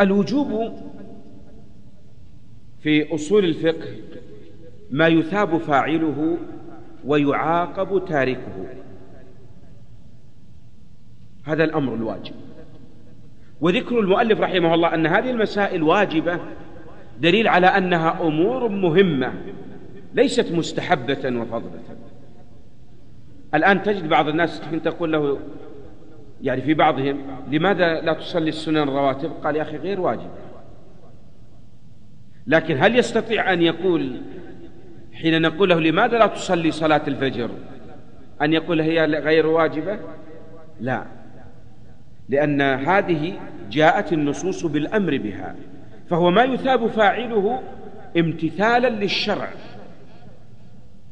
الوجوب 0.00 0.78
في 2.82 3.14
أصول 3.14 3.44
الفقه 3.44 3.88
ما 4.90 5.08
يثاب 5.08 5.58
فاعله 5.58 6.38
ويعاقب 7.04 8.04
تاركه. 8.04 8.66
هذا 11.44 11.64
الأمر 11.64 11.94
الواجب. 11.94 12.34
وذكر 13.60 14.00
المؤلف 14.00 14.40
رحمه 14.40 14.74
الله 14.74 14.94
أن 14.94 15.06
هذه 15.06 15.30
المسائل 15.30 15.82
واجبة 15.82 16.40
دليل 17.20 17.48
على 17.48 17.66
أنها 17.66 18.22
أمور 18.22 18.68
مهمة. 18.68 19.32
ليست 20.14 20.52
مستحبة 20.52 21.40
وفضلة. 21.40 21.82
الآن 23.54 23.82
تجد 23.82 24.08
بعض 24.08 24.28
الناس 24.28 24.60
تقول 24.84 25.12
له 25.12 25.38
يعني 26.42 26.62
في 26.62 26.74
بعضهم 26.74 27.18
لماذا 27.50 28.00
لا 28.00 28.12
تصلي 28.12 28.48
السنن 28.48 28.76
الرواتب 28.76 29.32
قال 29.44 29.56
يا 29.56 29.62
أخي 29.62 29.76
غير 29.76 30.00
واجب. 30.00 30.30
لكن 32.46 32.76
هل 32.78 32.98
يستطيع 32.98 33.52
أن 33.52 33.62
يقول 33.62 34.20
حين 35.12 35.42
نقول 35.42 35.68
له 35.68 35.80
لماذا 35.80 36.18
لا 36.18 36.26
تصلي 36.26 36.70
صلاة 36.70 37.02
الفجر؟ 37.08 37.50
أن 38.42 38.52
يقول 38.52 38.80
هي 38.80 39.04
غير 39.04 39.46
واجبة؟ 39.46 39.98
لا. 40.80 41.04
لأن 42.28 42.60
هذه 42.60 43.38
جاءت 43.70 44.12
النصوص 44.12 44.66
بالأمر 44.66 45.18
بها. 45.18 45.56
فهو 46.10 46.30
ما 46.30 46.42
يثاب 46.44 46.86
فاعله 46.86 47.62
امتثالا 48.18 48.88
للشرع. 48.88 49.48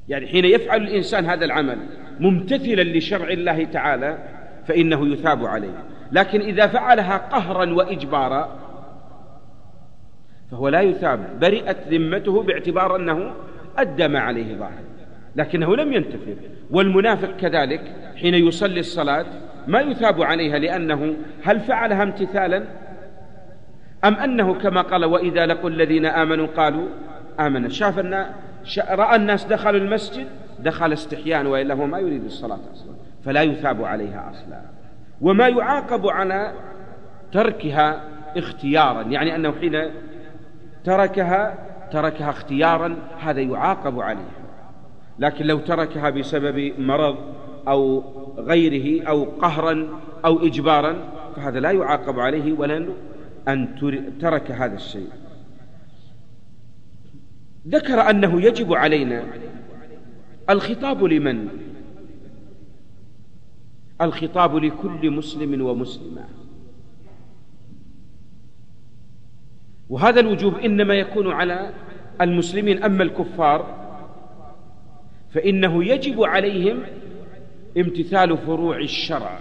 يعني 0.09 0.27
حين 0.27 0.45
يفعل 0.45 0.83
الإنسان 0.83 1.27
هذا 1.27 1.45
العمل 1.45 1.79
ممتثلا 2.21 2.83
لشرع 2.83 3.29
الله 3.29 3.65
تعالى 3.65 4.19
فإنه 4.67 5.13
يثاب 5.13 5.47
عليه. 5.47 5.85
لكن 6.13 6.41
إذا 6.41 6.67
فعلها 6.67 7.17
قهرا 7.17 7.75
وإجبارا 7.75 8.59
فهو 10.51 10.69
لا 10.69 10.81
يثاب. 10.81 11.41
برئت 11.41 11.77
ذمته 11.89 12.43
باعتبار 12.43 12.97
أنه 12.97 13.33
أدى 13.79 14.09
ما 14.09 14.19
عليه 14.19 14.55
ظاهر. 14.55 14.85
لكنه 15.37 15.77
لم 15.77 15.93
ينتفر. 15.93 16.35
والمنافق 16.71 17.37
كذلك 17.37 17.81
حين 18.17 18.35
يصلي 18.35 18.81
الصلاة 18.81 19.27
ما 19.67 19.81
يثاب 19.81 20.23
عليها 20.23 20.59
لأنه 20.59 21.17
هل 21.45 21.61
فعلها 21.61 22.03
امتثالا؟ 22.03 22.65
أم 24.05 24.15
أنه 24.15 24.55
كما 24.55 24.81
قال 24.81 25.05
وإذا 25.05 25.47
لقوا 25.47 25.71
الذين 25.71 26.07
آمنوا 26.07 26.47
قالوا 26.47 26.89
آمنا. 27.41 27.69
شاف 27.69 27.99
الناس 27.99 28.27
رأى 28.79 29.17
الناس 29.17 29.45
دخلوا 29.45 29.81
المسجد 29.81 30.27
دخل 30.59 30.93
استحياء 30.93 31.47
وإلا 31.47 31.75
هو 31.75 31.87
ما 31.87 31.99
يريد 31.99 32.25
الصلاة 32.25 32.59
أصلا 32.73 32.93
فلا 33.25 33.43
يثاب 33.43 33.85
عليها 33.85 34.31
أصلا. 34.31 34.61
وما 35.21 35.49
يعاقب 35.49 36.07
على 36.07 36.53
تركها 37.33 38.01
اختيارا 38.37 39.03
يعني 39.03 39.37
أنه 39.37 39.53
حين 39.61 39.91
تركها 40.85 41.55
تركها 41.93 42.31
اختيارا 42.31 42.97
هذا 43.21 43.41
يعاقب 43.41 44.01
عليه. 44.01 44.31
لكن 45.19 45.47
لو 45.47 45.59
تركها 45.59 46.11
بسبب 46.11 46.73
مرض 46.79 47.17
أو 47.69 48.05
غيره 48.39 49.09
أو 49.09 49.25
قهرا 49.25 49.89
أو 50.25 50.47
اجبارا 50.47 50.97
فهذا 51.37 51.61
لا 51.61 51.71
يعاقب 51.71 52.21
عليه 52.21 52.53
ولا 52.53 52.87
أن 53.49 53.69
ترك 54.21 54.51
هذا 54.51 54.75
الشيء. 54.75 55.09
ذكر 57.67 58.11
أنه 58.11 58.43
يجب 58.43 58.75
علينا 58.75 59.25
الخطاب 60.51 61.05
لمن؟ 61.05 61.49
الخطاب 64.01 64.57
لكل 64.57 65.11
مسلم 65.11 65.67
ومسلمة. 65.67 66.25
وهذا 69.89 70.21
الوجوب 70.21 70.55
إنما 70.55 70.95
يكون 70.95 71.33
على 71.33 71.73
المسلمين 72.21 72.83
أما 72.83 73.03
الكفار 73.03 73.79
فإنه 75.31 75.85
يجب 75.85 76.23
عليهم 76.23 76.83
امتثال 77.79 78.39
فروع 78.39 78.77
الشرع. 78.79 79.41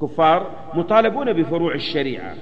كفار 0.00 0.70
مطالبون 0.74 1.32
بفروع 1.32 1.74
الشريعة. 1.74 2.34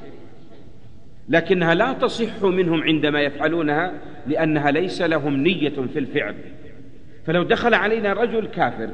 لكنها 1.28 1.74
لا 1.74 1.92
تصح 1.92 2.42
منهم 2.42 2.82
عندما 2.82 3.20
يفعلونها 3.20 3.92
لأنها 4.26 4.70
ليس 4.70 5.02
لهم 5.02 5.36
نية 5.36 5.68
في 5.92 5.98
الفعل. 5.98 6.34
فلو 7.24 7.42
دخل 7.42 7.74
علينا 7.74 8.12
رجل 8.12 8.46
كافر 8.46 8.88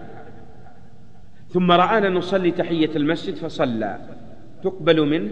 ثم 1.49 1.73
رآنا 1.73 2.09
نصلي 2.09 2.51
تحية 2.51 2.91
المسجد 2.97 3.35
فصلى. 3.35 3.99
تقبل 4.63 5.07
منه؟ 5.07 5.31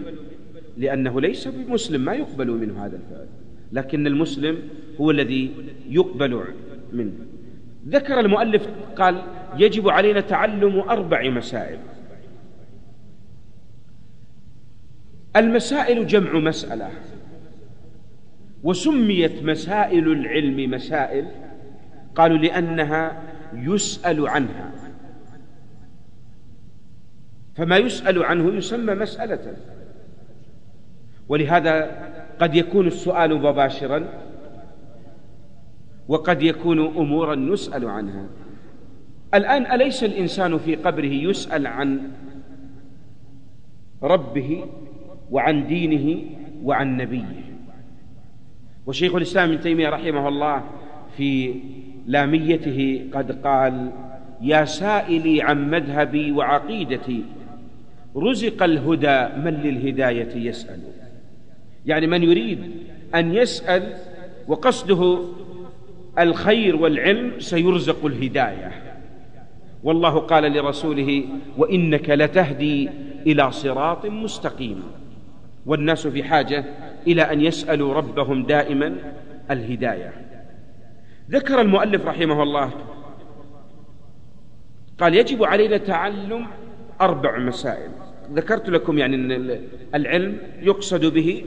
لأنه 0.77 1.21
ليس 1.21 1.47
بمسلم 1.47 2.01
ما 2.01 2.13
يقبل 2.13 2.51
منه 2.51 2.85
هذا 2.85 2.95
الفعل. 2.95 3.27
لكن 3.71 4.07
المسلم 4.07 4.57
هو 5.01 5.11
الذي 5.11 5.51
يقبل 5.89 6.43
منه. 6.93 7.13
ذكر 7.87 8.19
المؤلف 8.19 8.67
قال 8.95 9.21
يجب 9.57 9.89
علينا 9.89 10.19
تعلم 10.19 10.79
أربع 10.79 11.29
مسائل. 11.29 11.79
المسائل 15.35 16.07
جمع 16.07 16.39
مسألة. 16.39 16.89
وسميت 18.63 19.43
مسائل 19.43 20.11
العلم 20.11 20.71
مسائل. 20.71 21.25
قالوا 22.15 22.37
لأنها 22.37 23.21
يسأل 23.53 24.27
عنها. 24.27 24.71
فما 27.55 27.77
يسأل 27.77 28.23
عنه 28.23 28.53
يسمى 28.53 28.93
مسألة. 28.93 29.55
ولهذا 31.29 32.01
قد 32.39 32.55
يكون 32.55 32.87
السؤال 32.87 33.35
مباشرا 33.41 34.07
وقد 36.07 36.41
يكون 36.41 36.79
أمورا 36.79 37.35
يسأل 37.35 37.89
عنها. 37.89 38.25
الآن 39.33 39.71
أليس 39.71 40.03
الإنسان 40.03 40.57
في 40.57 40.75
قبره 40.75 41.05
يسأل 41.05 41.67
عن 41.67 42.11
ربه؟ 44.03 44.65
وعن 45.31 45.67
دينه 45.67 46.21
وعن 46.63 46.97
نبيه. 46.97 47.43
وشيخ 48.85 49.15
الإسلام 49.15 49.51
ابن 49.51 49.61
تيمية 49.61 49.89
رحمه 49.89 50.27
الله 50.27 50.63
في 51.17 51.53
لاميته 52.07 53.01
قد 53.13 53.31
قال 53.31 53.91
يا 54.41 54.65
سائلي 54.65 55.41
عن 55.41 55.69
مذهبي 55.69 56.31
وعقيدتي 56.31 57.23
رزق 58.15 58.63
الهدى 58.63 59.41
من 59.41 59.53
للهداية 59.53 60.47
يسأل. 60.47 60.79
يعني 61.85 62.07
من 62.07 62.23
يريد 62.23 62.59
أن 63.15 63.33
يسأل 63.33 63.93
وقصده 64.47 65.19
الخير 66.19 66.75
والعلم 66.75 67.39
سيرزق 67.39 68.05
الهداية. 68.05 68.71
والله 69.83 70.19
قال 70.19 70.43
لرسوله 70.53 71.23
وإنك 71.57 72.09
لتهدي 72.09 72.89
إلى 73.27 73.51
صراط 73.51 74.05
مستقيم. 74.05 74.83
والناس 75.65 76.07
في 76.07 76.23
حاجة 76.23 76.65
إلى 77.07 77.21
أن 77.21 77.41
يسألوا 77.41 77.93
ربهم 77.93 78.43
دائما 78.43 78.95
الهداية. 79.51 80.13
ذكر 81.29 81.61
المؤلف 81.61 82.05
رحمه 82.05 82.43
الله 82.43 82.71
قال 84.99 85.15
يجب 85.15 85.43
علينا 85.43 85.77
تعلم 85.77 86.47
أربع 87.01 87.39
مسائل. 87.39 87.89
ذكرت 88.33 88.69
لكم 88.69 88.97
يعني 88.97 89.15
أن 89.15 89.59
العلم 89.95 90.37
يقصد 90.61 91.05
به 91.05 91.45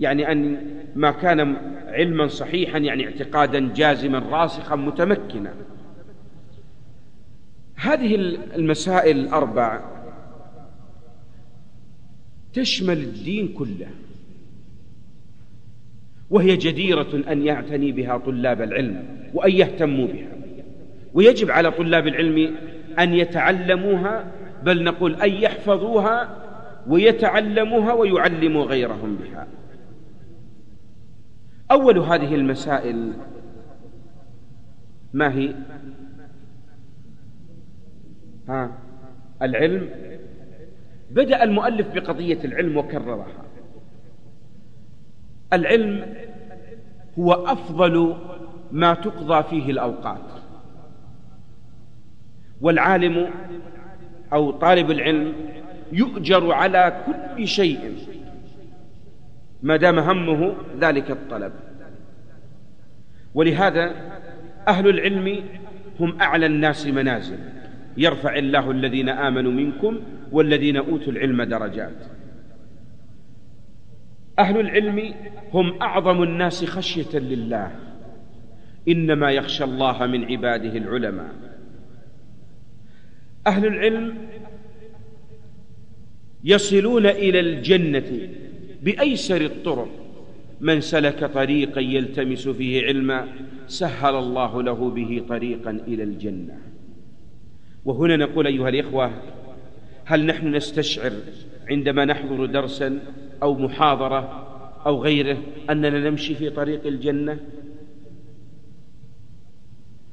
يعني 0.00 0.32
أن 0.32 0.56
ما 0.96 1.10
كان 1.10 1.56
علما 1.88 2.26
صحيحا 2.26 2.78
يعني 2.78 3.06
اعتقادا 3.06 3.72
جازما 3.74 4.18
راسخا 4.18 4.76
متمكنا. 4.76 5.54
هذه 7.76 8.14
المسائل 8.54 9.18
الأربع 9.18 9.93
تشمل 12.54 12.98
الدين 12.98 13.48
كله. 13.48 13.86
وهي 16.30 16.56
جديرة 16.56 17.22
أن 17.28 17.42
يعتني 17.46 17.92
بها 17.92 18.18
طلاب 18.18 18.62
العلم 18.62 19.04
وأن 19.34 19.52
يهتموا 19.52 20.06
بها. 20.06 20.36
ويجب 21.14 21.50
على 21.50 21.70
طلاب 21.70 22.06
العلم 22.06 22.54
أن 22.98 23.14
يتعلموها 23.14 24.32
بل 24.64 24.84
نقول 24.84 25.14
أن 25.14 25.30
يحفظوها 25.30 26.44
ويتعلموها 26.86 27.92
ويعلموا 27.92 28.64
غيرهم 28.64 29.16
بها. 29.16 29.46
أول 31.70 31.98
هذه 31.98 32.34
المسائل 32.34 33.12
ما 35.12 35.32
هي؟ 35.34 35.54
ها 38.48 38.78
العلم 39.42 39.88
بدأ 41.14 41.42
المؤلف 41.42 41.86
بقضية 41.94 42.38
العلم 42.44 42.76
وكررها. 42.76 43.26
العلم 45.52 46.14
هو 47.18 47.32
أفضل 47.32 48.16
ما 48.72 48.94
تقضى 48.94 49.42
فيه 49.50 49.70
الأوقات. 49.70 50.20
والعالم 52.60 53.30
أو 54.32 54.50
طالب 54.50 54.90
العلم 54.90 55.32
يؤجر 55.92 56.52
على 56.52 57.04
كل 57.06 57.48
شيء 57.48 57.96
ما 59.62 59.76
دام 59.76 59.98
همه 59.98 60.54
ذلك 60.80 61.10
الطلب. 61.10 61.52
ولهذا 63.34 63.94
أهل 64.68 64.88
العلم 64.88 65.44
هم 66.00 66.20
أعلى 66.20 66.46
الناس 66.46 66.86
منازل. 66.86 67.38
يرفع 67.96 68.36
الله 68.36 68.70
الذين 68.70 69.08
آمنوا 69.08 69.52
منكم 69.52 70.00
والذين 70.34 70.76
أوتوا 70.76 71.12
العلم 71.12 71.42
درجات. 71.42 71.96
أهل 74.38 74.60
العلم 74.60 75.14
هم 75.52 75.82
أعظم 75.82 76.22
الناس 76.22 76.64
خشية 76.64 77.18
لله. 77.18 77.70
إنما 78.88 79.30
يخشى 79.30 79.64
الله 79.64 80.06
من 80.06 80.24
عباده 80.24 80.78
العلماء. 80.78 81.34
أهل 83.46 83.66
العلم 83.66 84.14
يصلون 86.44 87.06
إلى 87.06 87.40
الجنة 87.40 88.28
بأيسر 88.82 89.40
الطرق. 89.40 89.88
من 90.60 90.80
سلك 90.80 91.24
طريقا 91.24 91.80
يلتمس 91.80 92.48
فيه 92.48 92.86
علما 92.86 93.28
سهل 93.66 94.14
الله 94.14 94.62
له 94.62 94.90
به 94.90 95.24
طريقا 95.28 95.70
إلى 95.70 96.02
الجنة. 96.02 96.58
وهنا 97.84 98.16
نقول 98.16 98.46
أيها 98.46 98.68
الإخوة 98.68 99.10
هل 100.04 100.26
نحن 100.26 100.54
نستشعر 100.54 101.12
عندما 101.70 102.04
نحضر 102.04 102.46
درسا 102.46 102.98
أو 103.42 103.54
محاضرة 103.54 104.46
أو 104.86 105.02
غيره 105.02 105.38
أننا 105.70 106.10
نمشي 106.10 106.34
في 106.34 106.50
طريق 106.50 106.86
الجنة؟ 106.86 107.38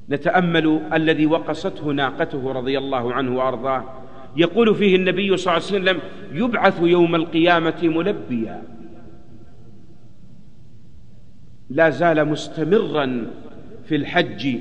نتأمل 0.09 0.81
الذي 0.93 1.25
وقصته 1.25 1.91
ناقته 1.91 2.51
رضي 2.51 2.77
الله 2.77 3.13
عنه 3.13 3.37
وأرضاه. 3.37 3.83
يقول 4.35 4.75
فيه 4.75 4.95
النبي 4.95 5.37
صلى 5.37 5.57
الله 5.57 5.67
عليه 5.67 5.75
وسلم 5.81 5.99
يبعث 6.33 6.81
يوم 6.81 7.15
القيامة 7.15 7.79
ملبيا. 7.83 8.63
لا 11.69 11.89
زال 11.89 12.27
مستمرا 12.27 13.27
في 13.85 13.95
الحج. 13.95 14.57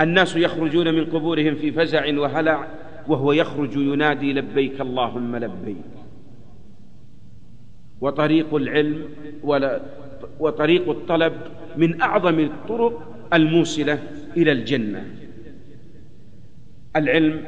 الناس 0.00 0.36
يخرجون 0.36 0.94
من 0.94 1.04
قبورهم 1.04 1.54
في 1.54 1.72
فزع 1.72 2.18
وهلع. 2.18 2.68
وهو 3.08 3.32
يخرج 3.32 3.76
ينادي 3.76 4.32
لبيك 4.32 4.80
اللهم 4.80 5.36
لبيك. 5.36 5.76
وطريق 8.00 8.54
العلم 8.54 9.04
وطريق 10.40 10.90
الطلب 10.90 11.32
من 11.76 12.00
أعظم 12.02 12.40
الطرق 12.40 13.14
الموصلة 13.32 13.98
إلى 14.36 14.52
الجنة. 14.52 15.06
العلم 16.96 17.44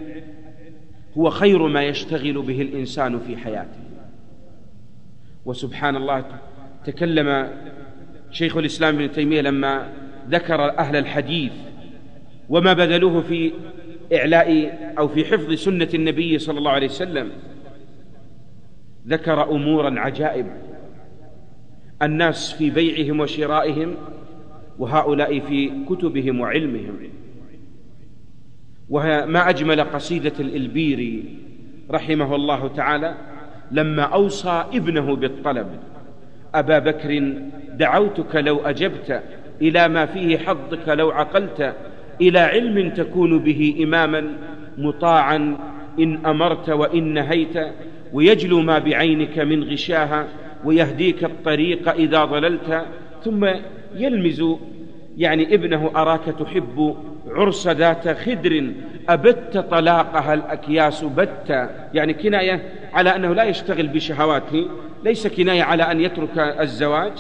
هو 1.18 1.30
خير 1.30 1.66
ما 1.66 1.82
يشتغل 1.82 2.42
به 2.42 2.62
الإنسان 2.62 3.18
في 3.18 3.36
حياته. 3.36 3.80
وسبحان 5.44 5.96
الله 5.96 6.24
تكلم 6.84 7.50
شيخ 8.30 8.56
الإسلام 8.56 8.94
ابن 8.94 9.12
تيمية 9.12 9.40
لما 9.40 9.92
ذكر 10.28 10.78
أهل 10.78 10.96
الحديث 10.96 11.52
وما 12.48 12.72
بذلوه 12.72 13.20
في 13.22 13.52
إعلاء 14.14 14.78
أو 14.98 15.08
في 15.08 15.24
حفظ 15.24 15.52
سنة 15.52 15.88
النبي 15.94 16.38
صلى 16.38 16.58
الله 16.58 16.70
عليه 16.70 16.86
وسلم 16.86 17.30
ذكر 19.06 19.50
أمورا 19.50 20.00
عجائب. 20.00 20.46
الناس 22.02 22.52
في 22.52 22.70
بيعهم 22.70 23.20
وشرائهم 23.20 23.94
وهؤلاء 24.78 25.40
في 25.40 25.72
كتبهم 25.88 26.40
وعلمهم. 26.40 26.96
وما 28.90 29.48
أجمل 29.48 29.80
قصيدة 29.80 30.32
الإلبيري 30.40 31.24
رحمه 31.90 32.34
الله 32.34 32.68
تعالى 32.68 33.14
لما 33.70 34.02
أوصى 34.02 34.64
ابنه 34.74 35.16
بالطلب 35.16 35.66
أبا 36.54 36.78
بكر 36.78 37.32
دعوتك 37.72 38.36
لو 38.36 38.58
أجبت 38.58 39.22
إلى 39.62 39.88
ما 39.88 40.06
فيه 40.06 40.38
حظك 40.38 40.88
لو 40.88 41.10
عقلت 41.10 41.74
إلى 42.20 42.38
علم 42.38 42.90
تكون 42.90 43.38
به 43.38 43.76
إماما 43.82 44.32
مطاعا 44.78 45.56
إن 45.98 46.26
أمرت 46.26 46.70
وإن 46.70 47.14
نهيت 47.14 47.54
ويجلو 48.12 48.60
ما 48.60 48.78
بعينك 48.78 49.38
من 49.38 49.64
غشاها 49.64 50.26
ويهديك 50.64 51.24
الطريق 51.24 51.88
إذا 51.88 52.24
ضللت 52.24 52.84
ثم 53.24 53.48
يلمز 53.94 54.44
يعني 55.16 55.54
ابنه 55.54 55.90
أراك 55.96 56.24
تحب 56.24 56.96
عرس 57.30 57.68
ذات 57.68 58.08
خدر 58.08 58.72
أبت 59.08 59.58
طلاقها 59.70 60.34
الأكياس 60.34 61.04
بت 61.04 61.68
يعني 61.94 62.14
كناية 62.14 62.62
على 62.92 63.16
أنه 63.16 63.34
لا 63.34 63.44
يشتغل 63.44 63.86
بشهواته 63.88 64.66
ليس 65.04 65.26
كناية 65.26 65.62
على 65.62 65.82
أن 65.82 66.00
يترك 66.00 66.38
الزواج 66.38 67.12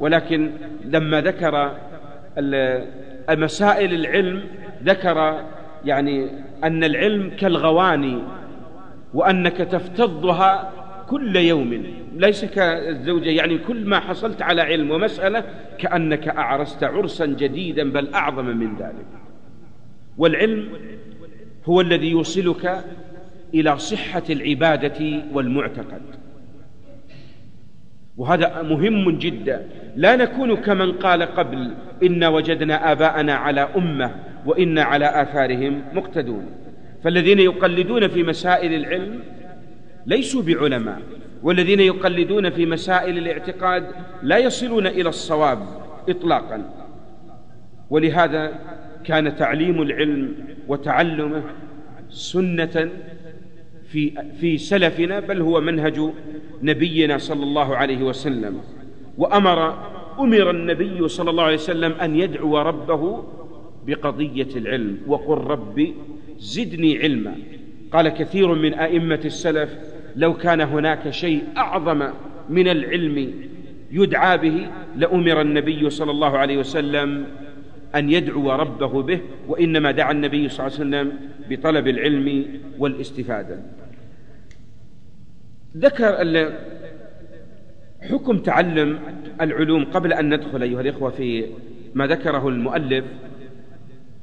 ولكن 0.00 0.50
لما 0.84 1.20
ذكر 1.20 1.72
مسائل 3.30 3.94
العلم 3.94 4.44
ذكر 4.84 5.44
يعني 5.84 6.30
أن 6.64 6.84
العلم 6.84 7.30
كالغواني 7.30 8.18
وأنك 9.14 9.56
تفتضها 9.56 10.72
كل 11.08 11.36
يوم. 11.36 11.84
ليس 12.16 12.44
كالزوجة 12.44 13.28
يعني 13.28 13.58
كل 13.58 13.86
ما 13.86 14.00
حصلت 14.00 14.42
على 14.42 14.62
علم 14.62 14.90
ومسألة 14.90 15.44
كأنك 15.78 16.28
أعرست 16.28 16.84
عرسا 16.84 17.26
جديدا 17.26 17.92
بل 17.92 18.14
أعظم 18.14 18.46
من 18.46 18.76
ذلك. 18.76 19.06
والعلم 20.18 20.68
هو 21.64 21.80
الذي 21.80 22.10
يوصلك 22.10 22.84
إلى 23.54 23.78
صحة 23.78 24.22
العبادة 24.30 25.22
والمعتقد. 25.32 26.02
وهذا 28.16 28.62
مهم 28.62 29.18
جدا. 29.18 29.66
لا 29.96 30.16
نكون 30.16 30.56
كمن 30.56 30.92
قال 30.92 31.22
قبل 31.22 31.70
إنا 32.02 32.28
وجدنا 32.28 32.92
آباءنا 32.92 33.34
على 33.34 33.68
أمة 33.76 34.14
وإنا 34.46 34.82
على 34.82 35.22
آثارهم 35.22 35.82
مقتدون. 35.92 36.46
فالذين 37.04 37.38
يقلدون 37.38 38.08
في 38.08 38.22
مسائل 38.22 38.74
العلم 38.74 39.20
ليسوا 40.06 40.42
بعلماء 40.42 41.00
والذين 41.42 41.80
يقلدون 41.80 42.50
في 42.50 42.66
مسائل 42.66 43.18
الاعتقاد 43.18 43.84
لا 44.22 44.38
يصلون 44.38 44.86
إلى 44.86 45.08
الصواب 45.08 45.58
إطلاقا. 46.08 46.70
ولهذا 47.90 48.52
كان 49.04 49.36
تعليم 49.36 49.82
العلم 49.82 50.34
وتعلمه 50.68 51.42
سنة 52.10 52.90
في 53.88 54.12
في 54.40 54.58
سلفنا 54.58 55.20
بل 55.20 55.40
هو 55.40 55.60
منهج 55.60 56.00
نبينا 56.62 57.18
صلى 57.18 57.42
الله 57.42 57.76
عليه 57.76 58.02
وسلم. 58.02 58.60
وأمر 59.18 59.78
أمر 60.18 60.50
النبي 60.50 61.08
صلى 61.08 61.30
الله 61.30 61.42
عليه 61.42 61.54
وسلم 61.54 61.92
أن 61.92 62.16
يدعو 62.16 62.58
ربه 62.58 63.24
بقضية 63.86 64.48
العلم 64.56 64.98
وقل 65.06 65.38
رب 65.38 65.88
زدني 66.38 66.98
علما. 66.98 67.34
قال 67.92 68.08
كثير 68.08 68.54
من 68.54 68.74
أئمة 68.74 69.20
السلف 69.24 69.70
لو 70.16 70.34
كان 70.34 70.60
هناك 70.60 71.10
شيء 71.10 71.42
أعظم 71.56 72.08
من 72.50 72.68
العلم 72.68 73.34
يدعى 73.92 74.38
به 74.38 74.66
لأمر 74.96 75.40
النبي 75.40 75.90
صلى 75.90 76.10
الله 76.10 76.38
عليه 76.38 76.58
وسلم 76.58 77.26
أن 77.94 78.10
يدعو 78.10 78.52
ربه 78.52 79.02
به 79.02 79.20
وإنما 79.48 79.90
دعا 79.90 80.12
النبي 80.12 80.48
صلى 80.48 80.66
الله 80.66 80.78
عليه 80.78 80.86
وسلم 80.86 81.18
بطلب 81.50 81.88
العلم 81.88 82.46
والاستفادة. 82.78 83.62
ذكر 85.76 86.22
حكم 88.10 88.38
تعلم 88.38 88.98
العلوم 89.40 89.84
قبل 89.84 90.12
أن 90.12 90.34
ندخل 90.34 90.62
أيها 90.62 90.80
الإخوة 90.80 91.10
في 91.10 91.46
ما 91.94 92.06
ذكره 92.06 92.48
المؤلف 92.48 93.04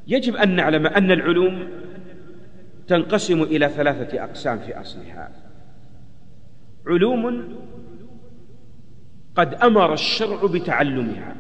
يجب 0.08 0.36
أن 0.36 0.56
نعلم 0.56 0.88
أن 0.88 1.12
العلوم 1.12 1.68
تنقسم 2.88 3.44
إلى 3.44 3.70
ثلاثة 3.70 4.24
أقسام 4.24 4.60
في 4.60 4.82
أصلها. 4.82 5.32
علوم 6.88 7.56
قد 9.36 9.54
أمر 9.54 9.94
الشرع 9.94 10.46
بتعلمها. 10.46 11.36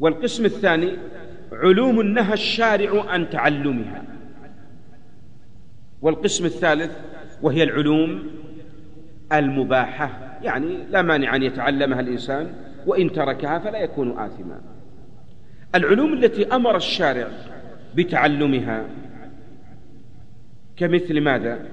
والقسم 0.00 0.44
الثاني 0.44 0.96
علوم 1.52 2.02
نهى 2.02 2.32
الشارع 2.34 3.10
عن 3.10 3.30
تعلمها. 3.30 4.04
والقسم 6.02 6.44
الثالث 6.44 6.90
وهي 7.42 7.62
العلوم 7.62 8.22
المباحة 9.32 10.38
يعني 10.42 10.84
لا 10.90 11.02
مانع 11.02 11.36
أن 11.36 11.42
يتعلمها 11.42 12.00
الإنسان 12.00 12.52
وإن 12.86 13.12
تركها 13.12 13.58
فلا 13.58 13.78
يكون 13.78 14.18
آثما. 14.18 14.60
العلوم 15.74 16.12
التي 16.12 16.46
أمر 16.46 16.76
الشارع 16.76 17.28
بتعلمها 17.94 18.84
كمثل 20.76 21.20
ماذا؟ 21.20 21.66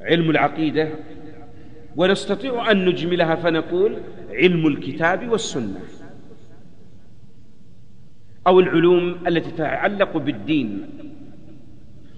علم 0.00 0.30
العقيدة. 0.30 0.88
ونستطيع 1.96 2.70
أن 2.70 2.84
نجملها 2.84 3.34
فنقول 3.34 3.98
علم 4.34 4.66
الكتاب 4.66 5.28
والسنة 5.28 5.80
أو 8.46 8.60
العلوم 8.60 9.16
التي 9.26 9.50
تتعلق 9.50 10.16
بالدين 10.16 10.86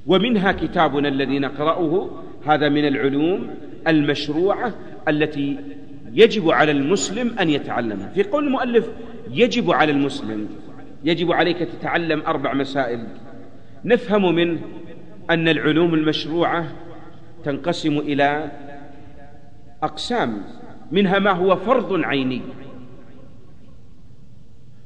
ومنها 0.07 0.53
كتابنا 0.53 1.09
الذي 1.09 1.39
نقرأه 1.39 2.11
هذا 2.47 2.69
من 2.69 2.89
العلوم 2.89 3.51
المشروعة 3.89 4.75
التي 5.09 5.59
يجب 6.13 6.51
على 6.51 6.73
المسلم 6.73 7.39
أن 7.39 7.51
يتعلمها. 7.51 8.09
في 8.09 8.23
قول 8.23 8.47
المؤلف 8.47 8.91
يجب 9.31 9.71
على 9.71 9.93
المسلم 9.93 10.49
يجب 11.05 11.33
عليك 11.33 11.59
تتعلم 11.59 12.23
أربع 12.27 12.55
مسائل. 12.55 13.07
نفهم 13.85 14.35
منه 14.35 14.61
أن 15.31 15.49
العلوم 15.49 15.95
المشروعة 15.95 16.67
تنقسم 17.45 17.99
إلى 17.99 18.51
أقسام. 19.83 20.43
منها 20.91 21.19
ما 21.19 21.31
هو 21.31 21.57
فرض 21.57 22.05
عيني. 22.05 22.43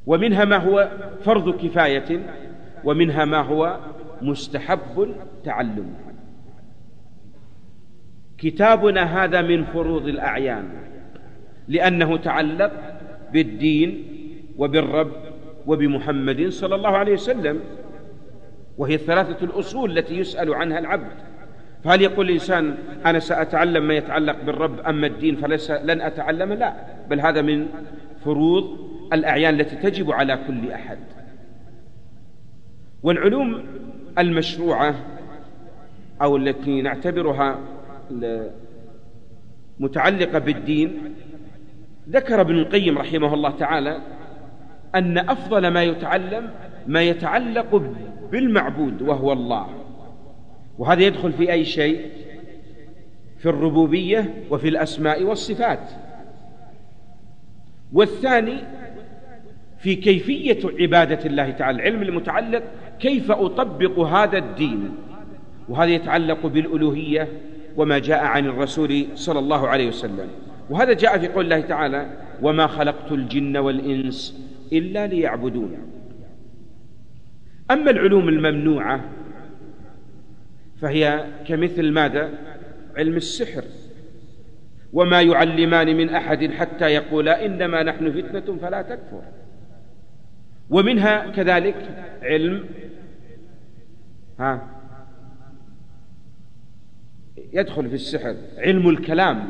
ومنها 0.06 0.44
ما 0.44 0.56
هو 0.56 0.90
فرض 1.24 1.62
كفاية 1.62 2.20
ومنها 2.84 3.24
ما 3.24 3.40
هو 3.40 3.80
مستحب 4.22 5.14
تعلم. 5.44 5.94
كتابنا 8.38 9.24
هذا 9.24 9.42
من 9.42 9.64
فروض 9.64 10.06
الأعيان 10.06 10.68
لأنه 11.68 12.16
تعلق 12.16 12.72
بالدين 13.32 14.04
وبالرب 14.58 15.12
وبمحمد 15.66 16.48
صلى 16.48 16.74
الله 16.74 16.88
عليه 16.88 17.12
وسلم 17.12 17.60
وهي 18.78 18.94
الثلاثة 18.94 19.44
الأصول 19.44 19.98
التي 19.98 20.18
يسأل 20.18 20.54
عنها 20.54 20.78
العبد. 20.78 21.29
فهل 21.84 22.02
يقول 22.02 22.26
الإنسان 22.26 22.74
أنا 23.06 23.18
سأتعلم 23.18 23.88
ما 23.88 23.94
يتعلق 23.94 24.44
بالرب 24.44 24.80
أما 24.80 25.06
الدين 25.06 25.36
فليس 25.36 25.70
لن 25.70 26.00
أتعلم؟ 26.00 26.52
لا 26.52 26.74
بل 27.10 27.20
هذا 27.20 27.42
من 27.42 27.66
فروض 28.24 28.78
الأعيان 29.12 29.60
التي 29.60 29.76
تجب 29.76 30.12
على 30.12 30.38
كل 30.46 30.70
أحد. 30.72 30.98
والعلوم 33.02 33.62
المشروعة 34.18 34.94
أو 36.22 36.36
التي 36.36 36.82
نعتبرها 36.82 37.58
متعلقة 39.80 40.38
بالدين 40.38 41.14
ذكر 42.08 42.40
ابن 42.40 42.58
القيم 42.58 42.98
رحمه 42.98 43.34
الله 43.34 43.50
تعالى 43.50 44.00
أن 44.94 45.18
أفضل 45.18 45.68
ما 45.68 45.82
يتعلم 45.82 46.50
ما 46.86 47.02
يتعلق 47.02 47.94
بالمعبود 48.32 49.02
وهو 49.02 49.32
الله. 49.32 49.79
وهذا 50.80 51.02
يدخل 51.02 51.32
في 51.32 51.52
أي 51.52 51.64
شيء؟ 51.64 52.06
في 53.38 53.46
الربوبية 53.48 54.34
وفي 54.50 54.68
الأسماء 54.68 55.22
والصفات. 55.22 55.90
والثاني 57.92 58.56
في 59.78 59.94
كيفية 59.94 60.58
عبادة 60.80 61.26
الله 61.26 61.50
تعالى 61.50 61.78
العلم 61.78 62.02
المتعلق 62.02 62.62
كيف 63.00 63.30
أطبق 63.30 63.98
هذا 63.98 64.38
الدين. 64.38 64.90
وهذا 65.68 65.90
يتعلق 65.90 66.46
بالألوهية 66.46 67.28
وما 67.76 67.98
جاء 67.98 68.24
عن 68.24 68.46
الرسول 68.46 69.06
صلى 69.14 69.38
الله 69.38 69.68
عليه 69.68 69.88
وسلم. 69.88 70.28
وهذا 70.70 70.92
جاء 70.92 71.18
في 71.18 71.28
قول 71.28 71.44
الله 71.44 71.60
تعالى 71.60 72.10
وما 72.42 72.66
خلقت 72.66 73.12
الجن 73.12 73.56
والإنس 73.56 74.46
إلا 74.72 75.06
ليعبدون. 75.06 75.76
أما 77.70 77.90
العلوم 77.90 78.28
الممنوعة 78.28 79.19
فهي 80.80 81.24
كمثل 81.46 81.92
ماذا؟ 81.92 82.30
علم 82.96 83.16
السحر. 83.16 83.64
وما 84.92 85.22
يعلمان 85.22 85.96
من 85.96 86.08
أحد 86.08 86.50
حتى 86.50 86.84
يقولا 86.84 87.46
إنما 87.46 87.82
نحن 87.82 88.12
فتنة 88.12 88.58
فلا 88.58 88.82
تكفر. 88.82 89.22
ومنها 90.70 91.30
كذلك 91.30 91.76
علم. 92.22 92.64
ها؟ 94.40 94.66
يدخل 97.52 97.88
في 97.88 97.94
السحر 97.94 98.34
علم 98.58 98.88
الكلام. 98.88 99.48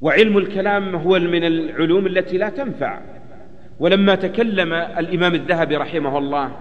وعلم 0.00 0.38
الكلام 0.38 0.94
هو 0.94 1.18
من 1.18 1.44
العلوم 1.44 2.06
التي 2.06 2.38
لا 2.38 2.48
تنفع. 2.48 3.00
ولما 3.80 4.14
تكلم 4.14 4.72
الإمام 4.72 5.34
الذهبي 5.34 5.76
رحمه 5.76 6.18
الله 6.18 6.56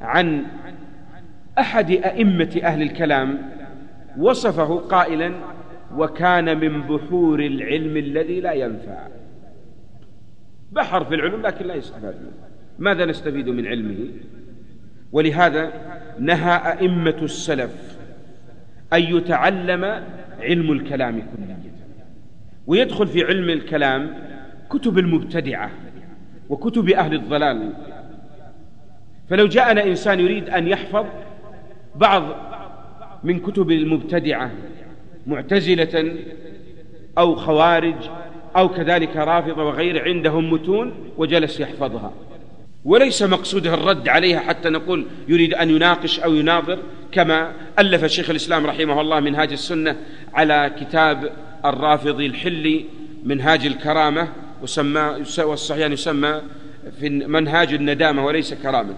عن 0.00 0.42
أحد 1.58 1.90
أئمة 1.90 2.60
أهل 2.62 2.82
الكلام 2.82 3.38
وصفه 4.18 4.76
قائلا 4.78 5.32
وكان 5.96 6.60
من 6.60 6.82
بحور 6.82 7.40
العلم 7.40 7.96
الذي 7.96 8.40
لا 8.40 8.52
ينفع. 8.52 9.08
بحر 10.72 11.04
في 11.04 11.14
العلوم 11.14 11.42
لكن 11.42 11.66
لا 11.66 11.74
يستفاد 11.74 12.14
منه 12.14 12.32
ماذا 12.78 13.04
نستفيد 13.04 13.48
من 13.48 13.66
علمه؟ 13.66 13.96
ولهذا 15.12 15.72
نهى 16.18 16.72
أئمة 16.72 17.16
السلف 17.22 17.98
أن 18.92 19.02
يتعلم 19.02 19.84
علم 20.40 20.72
الكلام 20.72 21.14
كليا 21.14 21.56
ويدخل 22.66 23.06
في 23.06 23.24
علم 23.24 23.50
الكلام 23.50 24.14
كتب 24.70 24.98
المبتدعة 24.98 25.70
وكتب 26.48 26.88
أهل 26.88 27.14
الضلال. 27.14 27.72
فلو 29.28 29.46
جاءنا 29.46 29.84
إنسان 29.84 30.20
يريد 30.20 30.48
أن 30.48 30.68
يحفظ 30.68 31.06
بعض 31.98 32.22
من 33.24 33.40
كتب 33.40 33.70
المبتدعة 33.70 34.50
معتزلة 35.26 36.16
أو 37.18 37.36
خوارج 37.36 37.94
أو 38.56 38.68
كذلك 38.68 39.16
رافضة 39.16 39.64
وغير 39.64 40.04
عندهم 40.04 40.52
متون 40.52 41.12
وجلس 41.16 41.60
يحفظها. 41.60 42.12
وليس 42.84 43.22
مقصوده 43.22 43.74
الرد 43.74 44.08
عليها 44.08 44.40
حتى 44.40 44.68
نقول 44.68 45.06
يريد 45.28 45.54
أن 45.54 45.70
يناقش 45.70 46.20
أو 46.20 46.34
يناظر 46.34 46.78
كما 47.12 47.52
ألف 47.78 48.04
شيخ 48.04 48.30
الإسلام 48.30 48.66
رحمه 48.66 49.00
الله 49.00 49.20
منهاج 49.20 49.52
السنة 49.52 49.96
على 50.34 50.72
كتاب 50.80 51.32
الرافضي 51.64 52.26
الحلي 52.26 52.84
منهاج 53.24 53.66
الكرامة 53.66 54.28
وسمى 54.62 55.24
والصحيح 55.38 55.90
يسمى 55.90 56.40
في 57.00 57.08
منهاج 57.08 57.74
الندامة 57.74 58.24
وليس 58.24 58.54
كرامة. 58.54 58.96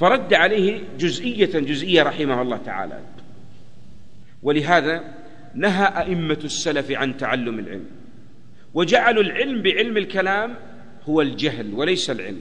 فرد 0.00 0.34
عليه 0.34 0.80
جزئية 0.98 1.60
جزئية 1.60 2.02
رحمه 2.02 2.42
الله 2.42 2.56
تعالى. 2.56 3.00
ولهذا 4.42 5.04
نهى 5.54 5.86
أئمة 5.86 6.38
السلف 6.44 6.90
عن 6.90 7.16
تعلم 7.16 7.58
العلم. 7.58 7.86
وجعلوا 8.74 9.22
العلم 9.22 9.62
بعلم 9.62 9.96
الكلام 9.96 10.54
هو 11.08 11.20
الجهل 11.20 11.74
وليس 11.74 12.10
العلم. 12.10 12.40